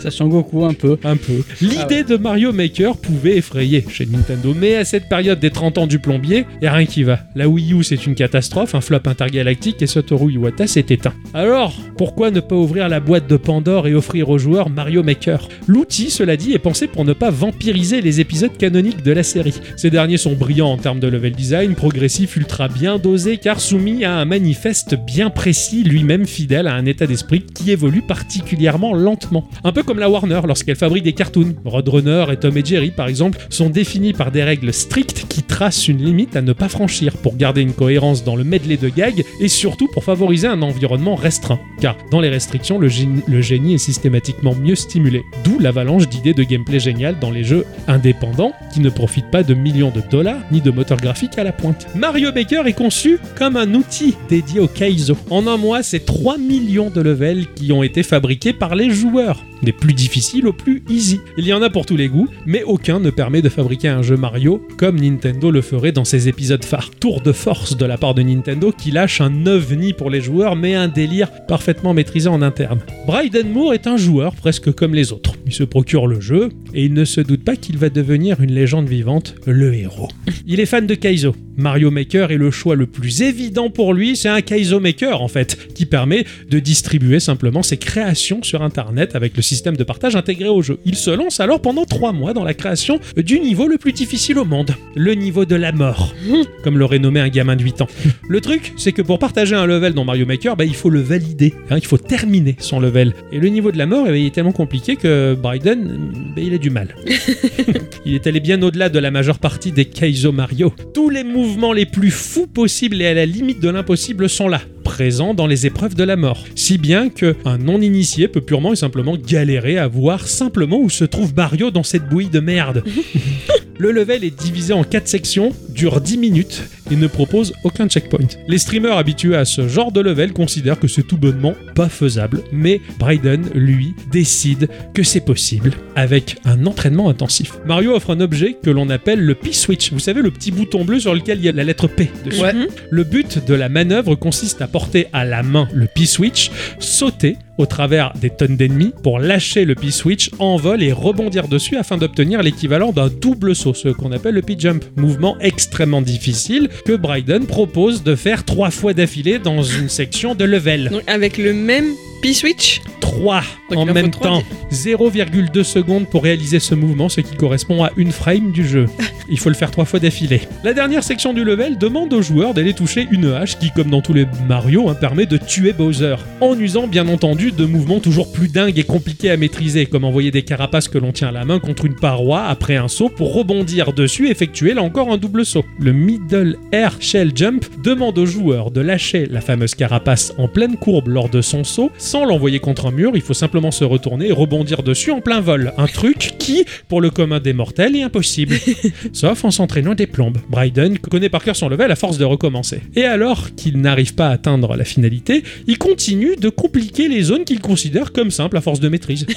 [0.02, 0.98] Ça sent Goku un peu.
[1.04, 1.44] un peu.
[1.60, 5.86] L'idée de Mario Maker pouvait effrayer chez Nintendo, mais à cette période des 30 ans
[5.86, 7.20] du plombier, y a rien qui va.
[7.36, 11.14] La Wii U, c'est une catastrophe, un flop intergalactique, et Satoru Iwata s'est éteint.
[11.34, 15.48] Alors, pourquoi ne pas ouvrir la boîte de Pandore et offrir aux joueurs Mario Maker?
[15.68, 19.60] L'outil, cela dit, est pensé pour ne pas vampiriser les épisodes canoniques de la série.
[19.76, 24.04] Ces derniers sont brillants en termes de level design, progressif, ultra bien dosé, car soumis
[24.04, 29.48] à un manifeste bien précis, lui-même fidèle à un état d'esprit qui évolue particulièrement lentement.
[29.62, 31.54] Un peu comme la Warner lorsqu'elle fabrique des cartoons.
[31.64, 35.88] Roadrunner et Tom et Jerry, par exemple, sont définis par des règles strictes qui tracent
[35.88, 39.24] une limite à ne pas franchir pour garder une cohérence dans le medley de gags
[39.40, 41.60] et surtout pour favoriser un environnement restreint.
[41.80, 45.22] Car dans les restrictions, le génie, est systématiquement mieux stimulé.
[45.44, 49.54] D'où l'avalanche d'idées de gameplay géniales dans les jeux indépendants qui ne profitent pas de
[49.54, 51.86] millions de dollars ni de moteurs graphiques à la pointe.
[51.94, 55.16] Mario Maker est conçu comme un outil dédié au Kaizo.
[55.30, 59.42] En un mois, c'est 3 millions de levels qui ont été fabriqués par les joueurs,
[59.82, 61.20] plus difficiles aux plus easy.
[61.36, 64.00] Il y en a pour tous les goûts, mais aucun ne permet de fabriquer un
[64.00, 66.90] jeu Mario comme Nintendo le ferait dans ses épisodes phares.
[67.00, 70.54] Tour de force de la part de Nintendo qui lâche un ovni pour les joueurs,
[70.54, 72.78] mais un délire parfaitement maîtrisé en interne.
[73.08, 75.34] Bryden Moore est un joueur presque comme les autres.
[75.46, 78.52] Il se procure le jeu et il ne se doute pas qu'il va devenir une
[78.52, 80.10] légende vivante, le héros.
[80.46, 81.34] Il est fan de Kaizo.
[81.56, 85.28] Mario Maker est le choix le plus évident pour lui, c'est un Kaizo Maker en
[85.28, 90.16] fait, qui permet de distribuer simplement ses créations sur internet avec le système de partage
[90.16, 90.78] intégré au jeu.
[90.84, 94.38] Il se lance alors pendant 3 mois dans la création du niveau le plus difficile
[94.38, 96.14] au monde, le niveau de la mort,
[96.64, 97.88] comme l'aurait nommé un gamin de 8 ans.
[98.28, 101.00] Le truc, c'est que pour partager un level dans Mario Maker, bah, il faut le
[101.00, 103.14] valider, hein, il faut terminer son level.
[103.32, 106.42] Et le niveau de la mort, eh ben, il est tellement compliqué que Bryden, bah,
[106.42, 106.94] il a du mal.
[108.04, 110.72] Il est allé bien au-delà de la majeure partie des Kaizo Mario.
[110.92, 114.60] Tous les mouvements les plus fous possibles et à la limite de l'impossible sont là,
[114.82, 116.44] présents dans les épreuves de la mort.
[116.54, 121.04] Si bien que un non-initié peut purement et simplement galérer à voir simplement où se
[121.04, 122.84] trouve Mario dans cette bouillie de merde.
[123.78, 128.26] Le level est divisé en 4 sections, dure 10 minutes et ne propose aucun checkpoint.
[128.48, 132.42] Les streamers habitués à ce genre de level considèrent que c'est tout bonnement pas faisable,
[132.52, 137.52] mais Bryden, lui, décide que c'est possible avec un entraînement intensif.
[137.66, 139.92] Mario offre un objet que l'on appelle le P-Switch.
[139.92, 142.42] Vous savez, le petit bouton bleu sur lequel il y a la lettre P dessus.
[142.42, 142.52] Ouais.
[142.90, 147.66] Le but de la manœuvre consiste à porter à la main le P-Switch, sauter au
[147.66, 152.42] travers des tonnes d'ennemis pour lâcher le P-Switch en vol et rebondir dessus afin d'obtenir
[152.42, 154.84] l'équivalent d'un double saut, ce qu'on appelle le P-Jump.
[154.96, 155.61] Mouvement extrêmement
[156.02, 160.88] difficile que Bryden propose de faire trois fois d'affilée dans une section de level.
[160.90, 161.92] Donc avec le même
[162.22, 164.42] P-Switch 3 Donc en même temps.
[164.70, 168.86] 0,2 secondes pour réaliser ce mouvement, ce qui correspond à une frame du jeu.
[169.28, 170.42] Il faut le faire trois fois d'affilée.
[170.64, 174.02] La dernière section du level demande aux joueurs d'aller toucher une hache qui, comme dans
[174.02, 176.16] tous les Mario, hein, permet de tuer Bowser.
[176.40, 180.30] En usant bien entendu de mouvements toujours plus dingues et compliqués à maîtriser, comme envoyer
[180.30, 183.34] des carapaces que l'on tient à la main contre une paroi après un saut pour
[183.34, 185.51] rebondir dessus et effectuer là encore un double saut.
[185.78, 190.76] Le Middle Air Shell Jump demande aux joueurs de lâcher la fameuse carapace en pleine
[190.76, 194.28] courbe lors de son saut Sans l'envoyer contre un mur, il faut simplement se retourner
[194.28, 195.72] et rebondir dessus en plein vol.
[195.76, 198.56] Un truc qui, pour le commun des mortels, est impossible.
[199.12, 200.38] Sauf en s'entraînant des plombes.
[200.48, 202.80] Bryden connaît par cœur son level à force de recommencer.
[202.94, 207.44] Et alors qu'il n'arrive pas à atteindre la finalité, il continue de compliquer les zones
[207.44, 209.26] qu'il considère comme simples à force de maîtrise.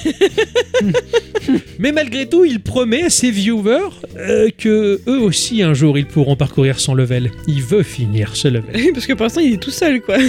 [1.78, 6.05] Mais malgré tout, il promet à ses viewers euh, que eux aussi un jour ils
[6.06, 7.30] pourront parcourir son level.
[7.46, 8.92] Il veut finir ce level.
[8.94, 10.16] Parce que pour l'instant, il est tout seul, quoi.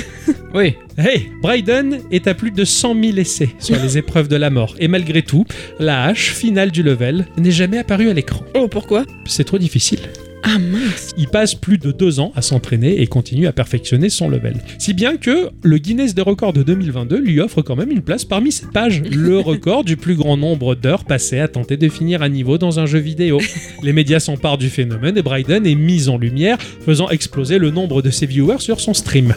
[0.54, 0.76] Oui.
[0.98, 4.76] Hey, Bryden est à plus de 100 000 essais sur les épreuves de la mort.
[4.80, 5.45] Et malgré tout,
[5.78, 8.44] la hache finale du level n'est jamais apparue à l'écran.
[8.56, 9.04] Oh, pourquoi?
[9.26, 9.99] C'est trop difficile.
[10.43, 11.11] Ah mince.
[11.18, 14.55] Il passe plus de deux ans à s'entraîner et continue à perfectionner son level.
[14.80, 18.23] Si bien que le Guinness des records de 2022 lui offre quand même une place
[18.23, 19.01] parmi ses pages.
[19.01, 22.80] Le record du plus grand nombre d'heures passées à tenter de finir un niveau dans
[22.80, 23.39] un jeu vidéo.
[23.84, 28.01] Les médias s'emparent du phénomène et Bryden est mis en lumière, faisant exploser le nombre
[28.01, 29.34] de ses viewers sur son stream.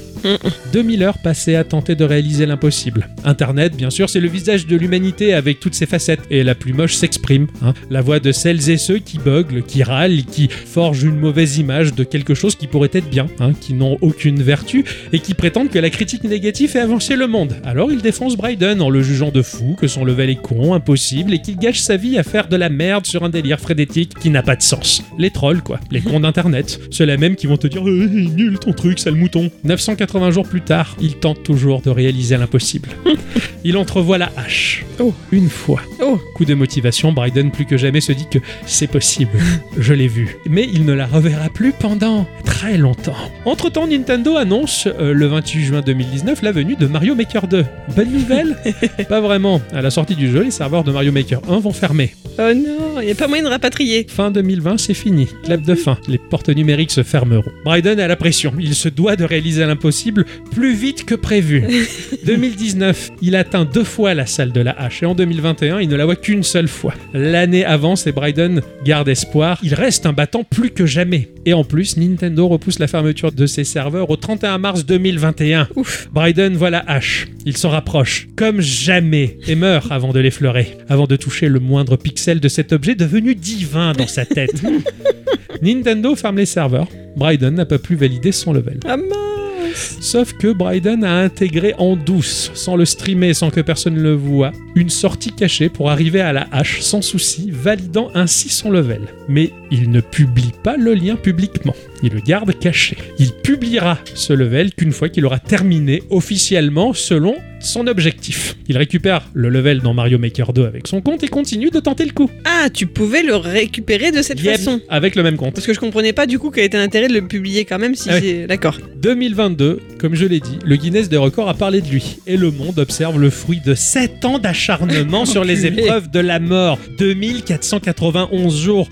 [0.72, 3.08] 2000 heures passées à tenter de réaliser l'impossible.
[3.24, 6.20] Internet, bien sûr, c'est le visage de l'humanité avec toutes ses facettes.
[6.30, 7.46] Et la plus moche s'exprime.
[7.62, 7.74] hein.
[7.90, 10.48] La voix de celles et ceux qui buglent, qui râlent, qui
[10.90, 14.42] forgent une mauvaise image de quelque chose qui pourrait être bien, hein, qui n'ont aucune
[14.42, 17.54] vertu et qui prétendent que la critique négative fait avancer le monde.
[17.62, 21.32] Alors il défonce Bryden en le jugeant de fou, que son level est con, impossible
[21.32, 24.30] et qu'il gâche sa vie à faire de la merde sur un délire frénétique qui
[24.30, 25.04] n'a pas de sens.
[25.16, 25.78] Les trolls, quoi.
[25.92, 26.80] Les cons d'internet.
[26.90, 29.48] Ceux-là même qui vont te dire Euh, nul ton truc, sale mouton.
[29.62, 32.88] 980 jours plus tard, il tente toujours de réaliser l'impossible.
[33.64, 34.84] il entrevoit la hache.
[34.98, 35.14] Oh.
[35.30, 35.82] Une fois.
[36.02, 36.18] Oh.
[36.34, 39.38] Coup de motivation, Bryden plus que jamais se dit que c'est possible.
[39.78, 40.36] Je l'ai vu.
[40.48, 43.16] Mais il ne la reverra plus pendant très longtemps.
[43.44, 47.64] Entre-temps, Nintendo annonce euh, le 28 juin 2019 la venue de Mario Maker 2.
[47.96, 48.56] Bonne nouvelle?
[49.08, 49.60] Pas vraiment.
[49.72, 52.14] À la sortie du jeu, les serveurs de Mario Maker 1 vont fermer.
[52.38, 54.06] Oh non, il n'y a pas moyen de rapatrier.
[54.08, 55.28] Fin 2020, c'est fini.
[55.44, 55.98] Clap de fin.
[56.08, 57.50] Les portes numériques se fermeront.
[57.64, 58.52] Bryden a la pression.
[58.58, 61.64] Il se doit de réaliser l'impossible plus vite que prévu.
[62.24, 65.96] 2019, il atteint deux fois la salle de la hache et en 2021, il ne
[65.96, 66.94] la voit qu'une seule fois.
[67.12, 69.58] L'année avance et Bryden garde espoir.
[69.62, 71.28] Il reste un battant plus que jamais.
[71.46, 75.68] Et en plus, Nintendo repousse la fermeture de ses serveurs au 31 mars 2021.
[75.76, 76.08] Ouf.
[76.12, 77.28] Bryden voit la hache.
[77.46, 81.96] Il s'en rapproche, comme jamais, et meurt avant de l'effleurer, avant de toucher le moindre
[81.96, 84.62] pixel de cet objet devenu divin dans sa tête.
[85.62, 86.88] Nintendo ferme les serveurs.
[87.16, 88.80] Bryden n'a pas pu valider son level.
[88.86, 89.96] Ah mince.
[90.00, 94.52] Sauf que Bryden a intégré en douce, sans le streamer, sans que personne le voie,
[94.74, 99.02] une sortie cachée pour arriver à la hache sans souci, validant ainsi son level.
[99.28, 101.74] Mais il ne publie pas le lien publiquement.
[102.02, 102.96] Il le garde caché.
[103.18, 108.56] Il publiera ce level qu'une fois qu'il aura terminé officiellement selon son objectif.
[108.68, 112.06] Il récupère le level dans Mario Maker 2 avec son compte et continue de tenter
[112.06, 112.30] le coup.
[112.46, 114.80] Ah, tu pouvais le récupérer de cette Yep, façon.
[114.88, 115.52] avec le même compte.
[115.54, 117.94] Parce que je comprenais pas du coup quel était l'intérêt de le publier quand même
[117.94, 118.46] si Ah.
[118.48, 118.78] D'accord.
[119.02, 122.16] 2022, comme je l'ai dit, le Guinness des records a parlé de lui.
[122.26, 125.82] Et le monde observe le fruit de 7 ans d'acharnement sur les Enculé.
[125.82, 126.78] épreuves de la mort.
[126.98, 128.88] 2491 jours,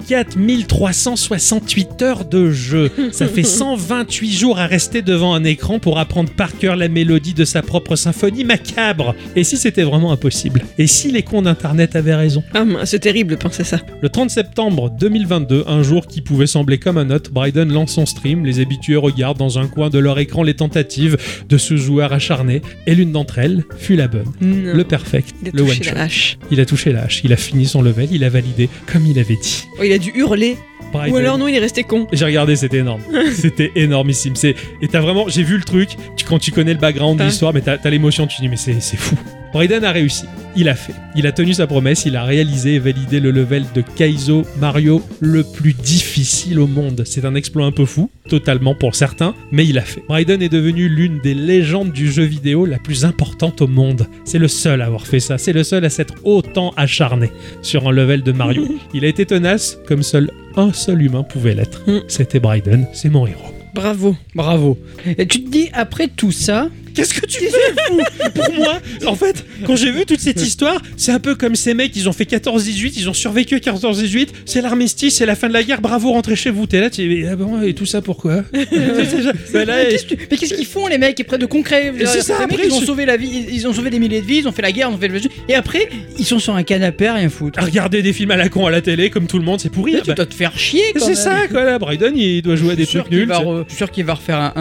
[0.68, 2.90] 4368 heures de jeu.
[3.12, 7.34] Ça fait 128 jours à rester devant un écran pour apprendre par cœur la mélodie
[7.34, 9.14] de sa propre symphonie macabre.
[9.34, 10.62] Et si c'était vraiment impossible?
[10.78, 12.42] Et si les cons d'internet avaient raison?
[12.54, 13.80] Ah c'est terrible de penser ça.
[14.00, 18.06] le 30 septembre 2022, un jour qui pouvait sembler comme un autre, Bryden lance son
[18.06, 21.16] stream, les habitués regardent dans un coin de leur écran les tentatives
[21.48, 24.74] de ce joueur acharné, et l'une d'entre elles fut la bonne, Non.
[24.74, 26.38] le perfect, Il a le one touché la hache.
[26.50, 29.18] Il a touché la hache, il a fini son level, il a validé comme il
[29.18, 29.64] avait dit.
[29.78, 30.56] Oh, il a dû hurler.
[30.94, 32.06] Ou alors non, il est resté con.
[32.12, 33.02] J'ai regardé, c'était énorme.
[33.32, 34.36] c'était énormissime.
[34.36, 35.90] C'est et t'as vraiment, j'ai vu le truc.
[36.16, 38.26] Tu, quand tu connais le background de l'histoire, mais t'as as, l'émotion.
[38.26, 39.16] Tu dis mais c'est c'est fou.
[39.52, 40.24] Bryden a réussi.
[40.60, 40.94] Il a fait.
[41.14, 42.04] Il a tenu sa promesse.
[42.04, 47.02] Il a réalisé et validé le level de Kaizo Mario le plus difficile au monde.
[47.04, 50.02] C'est un exploit un peu fou, totalement pour certains, mais il a fait.
[50.08, 54.08] Bryden est devenu l'une des légendes du jeu vidéo la plus importante au monde.
[54.24, 55.38] C'est le seul à avoir fait ça.
[55.38, 57.30] C'est le seul à s'être autant acharné
[57.62, 58.66] sur un level de Mario.
[58.94, 61.88] Il a été tenace comme seul un seul humain pouvait l'être.
[61.88, 62.00] Mm.
[62.08, 63.54] C'était Bryden, c'est mon héros.
[63.74, 64.16] Bravo.
[64.34, 64.76] Bravo.
[65.06, 66.68] Et tu te dis, après tout ça,
[66.98, 67.50] Qu'est-ce que tu fais
[67.86, 68.00] fou
[68.34, 71.74] Pour moi, en fait, quand j'ai vu toute cette histoire, c'est un peu comme ces
[71.74, 75.48] mecs, ils ont fait 14-18, ils ont survécu à 14-18, c'est l'armistice, c'est la fin
[75.48, 76.66] de la guerre, bravo, rentrez chez vous.
[76.66, 80.36] T'es là, tu ah bon, et tout ça pourquoi là, Mais qu'est-ce que tu- mais
[80.36, 82.80] qu'est-ce qu'ils font les mecs après de concret c'est ça, Les mecs après, ils ont
[82.80, 84.72] je- sauvé la vie, ils- ont sauvé des milliers de vies, ils ont fait la
[84.72, 85.88] guerre, ils ont fait le et après
[86.18, 87.58] ils sont sur un canapé à rien foutre.
[87.58, 89.68] à regarder des films à la con à la télé, comme tout le monde, c'est
[89.70, 89.92] pourri.
[89.92, 90.82] Là, Ah tu bah, dois te faire chier.
[90.94, 91.16] quand c'est même.
[91.16, 91.78] ça, quoi, là.
[91.78, 93.28] Bryden, il doit jouer à des Je suis sûr trucs qu'il nuls.
[93.28, 94.52] va c'est- re- Je suis sûr qu'il va refaire un,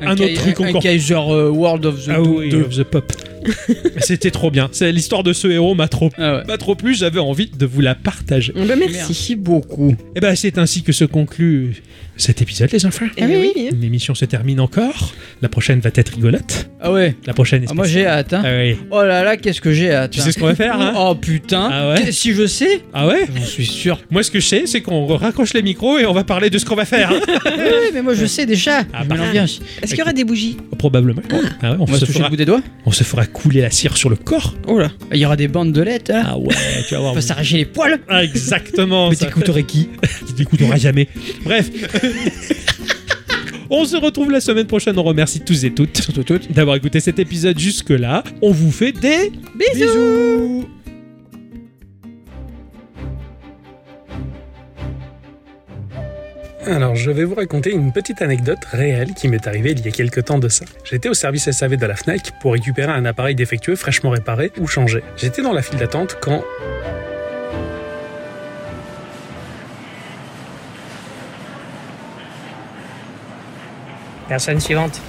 [0.00, 0.82] un, Un autre truc un encore.
[0.82, 2.66] Kaiser euh, World of the oui, Doom 2.
[2.66, 3.12] of the Pop.
[4.00, 4.68] C'était trop bien.
[4.72, 6.44] C'est l'histoire de ce héros m'a trop, Ah ouais.
[6.44, 6.94] m'a trop plu.
[6.94, 8.52] J'avais envie de vous la partager.
[8.56, 8.94] Eh ben, merci.
[8.96, 9.94] Merci beaucoup.
[10.14, 11.82] Et ben c'est ainsi que se conclut
[12.16, 13.06] cet épisode, les enfants.
[13.16, 13.68] Eh ben oui.
[13.78, 15.12] L'émission se termine encore.
[15.42, 16.68] La prochaine va être rigolote.
[16.80, 17.14] Ah ouais.
[17.26, 18.32] La prochaine est Ah, moi j'ai hâte.
[18.32, 18.42] Hein.
[18.44, 18.76] Ah oui.
[18.90, 20.12] Oh là là, qu'est-ce que j'ai hâte.
[20.12, 20.24] Tu hein.
[20.24, 21.68] sais ce qu'on va faire, hein Oh putain.
[21.70, 24.00] Ah ouais Si je sais, Ah ouais j'en suis sûr.
[24.10, 26.58] Moi, ce que je sais, c'est qu'on raccroche les micros et on va parler de
[26.58, 27.10] ce qu'on va faire.
[27.12, 27.20] hein.
[27.46, 28.82] oui, mais moi je sais déjà.
[28.92, 29.16] Ah, bah.
[29.16, 29.60] l'ambiance.
[29.82, 31.22] Est-ce qu'il y aura des bougies Probablement.
[31.62, 32.62] Ah ouais, on, On va se toucher fera, le bout des doigts.
[32.86, 34.54] on se fera couler la cire sur le corps.
[34.66, 34.90] Oh là.
[35.12, 36.22] Il y aura des bandes de lettres là.
[36.26, 36.54] Ah ouais,
[36.88, 37.12] tu vas voir.
[37.12, 37.98] On va s'arracher les poils.
[38.08, 39.10] Ah, exactement.
[39.10, 39.88] Mais t'écouterais qui
[40.26, 41.08] qui t'écoutera jamais.
[41.44, 41.70] Bref.
[43.70, 44.98] On se retrouve la semaine prochaine.
[44.98, 46.52] On remercie tous et toutes Surtout toutes.
[46.52, 48.22] d'avoir écouté cet épisode jusque-là.
[48.42, 50.66] On vous fait des Bisous.
[56.66, 59.92] Alors, je vais vous raconter une petite anecdote réelle qui m'est arrivée il y a
[59.92, 60.64] quelques temps de ça.
[60.82, 64.66] J'étais au service SAV de la FNAC pour récupérer un appareil défectueux fraîchement réparé ou
[64.66, 65.02] changé.
[65.16, 66.42] J'étais dans la file d'attente quand...
[74.28, 75.00] Personne suivante.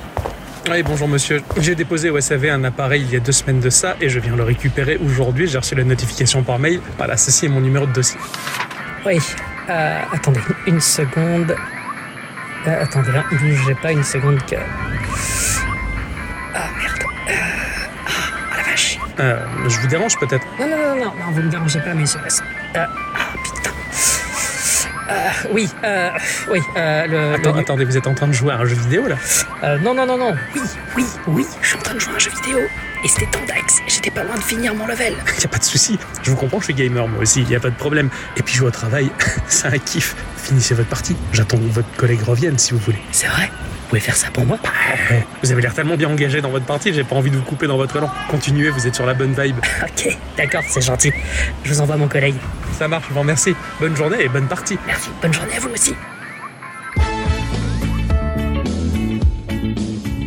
[0.69, 1.41] Oui, bonjour monsieur.
[1.57, 4.19] J'ai déposé au SAV un appareil il y a deux semaines de ça et je
[4.19, 5.48] viens le récupérer aujourd'hui.
[5.48, 6.81] J'ai reçu la notification par mail.
[6.98, 8.19] Voilà, ceci est mon numéro de dossier.
[9.06, 9.19] Oui.
[9.69, 11.56] Euh, attendez, une seconde.
[12.68, 14.56] Euh, attendez, hein, bougez pas une seconde que.
[16.53, 17.03] Ah merde.
[17.30, 17.34] Euh,
[18.53, 18.99] Ah la vache.
[19.68, 20.45] Je vous dérange peut-être?
[20.60, 22.19] Non, non, non, non, non, vous me dérangez pas, monsieur.
[25.09, 26.09] Euh, oui, euh,
[26.51, 27.34] oui, euh, le.
[27.35, 29.15] Attends, le- attendez, vous êtes en train de jouer à un jeu vidéo là?
[29.63, 30.35] Euh, non, non, non, non.
[30.55, 30.61] Oui,
[30.97, 32.59] oui, oui, je suis en train de jouer à un jeu vidéo.
[33.07, 33.84] Et c'était Tandax.
[33.88, 35.13] J'étais pas loin de finir mon level.
[35.41, 35.97] Y a pas de souci.
[36.23, 38.09] Je vous comprends, je suis gamer moi aussi, y a pas de problème.
[38.35, 39.09] Et puis je vais au travail,
[39.47, 40.13] c'est un kiff.
[40.35, 41.15] Finissez votre partie.
[41.31, 42.97] J'attends que votre collègue revienne si vous voulez.
[43.13, 44.59] C'est vrai Vous pouvez faire ça pour moi
[45.11, 47.43] Eh, Vous avez l'air tellement bien engagé dans votre partie, j'ai pas envie de vous
[47.43, 48.11] couper dans votre élan.
[48.29, 49.55] Continuez, vous êtes sur la bonne vibe.
[49.84, 51.13] Ok, d'accord, c'est gentil.
[51.63, 52.35] Je vous envoie mon collègue.
[52.77, 53.55] Ça marche, je vous remercie.
[53.79, 54.77] Bonne journée et bonne partie.
[54.85, 55.95] Merci, bonne journée à vous aussi.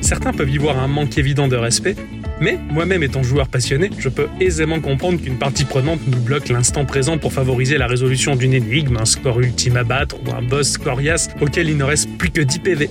[0.01, 1.95] Certains peuvent y voir un manque évident de respect,
[2.41, 6.85] mais moi-même étant joueur passionné, je peux aisément comprendre qu'une partie prenante nous bloque l'instant
[6.85, 10.79] présent pour favoriser la résolution d'une énigme, un score ultime à battre ou un boss
[10.79, 12.91] coriace auquel il ne reste plus que 10 PV.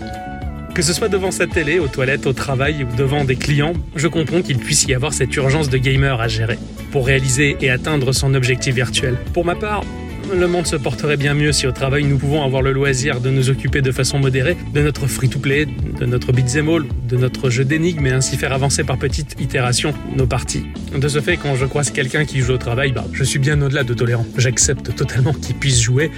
[0.74, 4.08] Que ce soit devant sa télé, aux toilettes, au travail ou devant des clients, je
[4.08, 6.58] comprends qu'il puisse y avoir cette urgence de gamer à gérer
[6.92, 9.18] pour réaliser et atteindre son objectif virtuel.
[9.34, 9.84] Pour ma part,
[10.34, 13.30] le monde se porterait bien mieux si au travail nous pouvons avoir le loisir de
[13.30, 17.66] nous occuper de façon modérée de notre free-to-play, de notre beat'em all, de notre jeu
[17.66, 20.66] d'énigmes et ainsi faire avancer par petites itérations nos parties.
[20.96, 23.62] De ce fait, quand je croise quelqu'un qui joue au travail, bah, je suis bien
[23.62, 24.26] au-delà de tolérant.
[24.38, 26.12] J'accepte totalement qu'il puisse jouer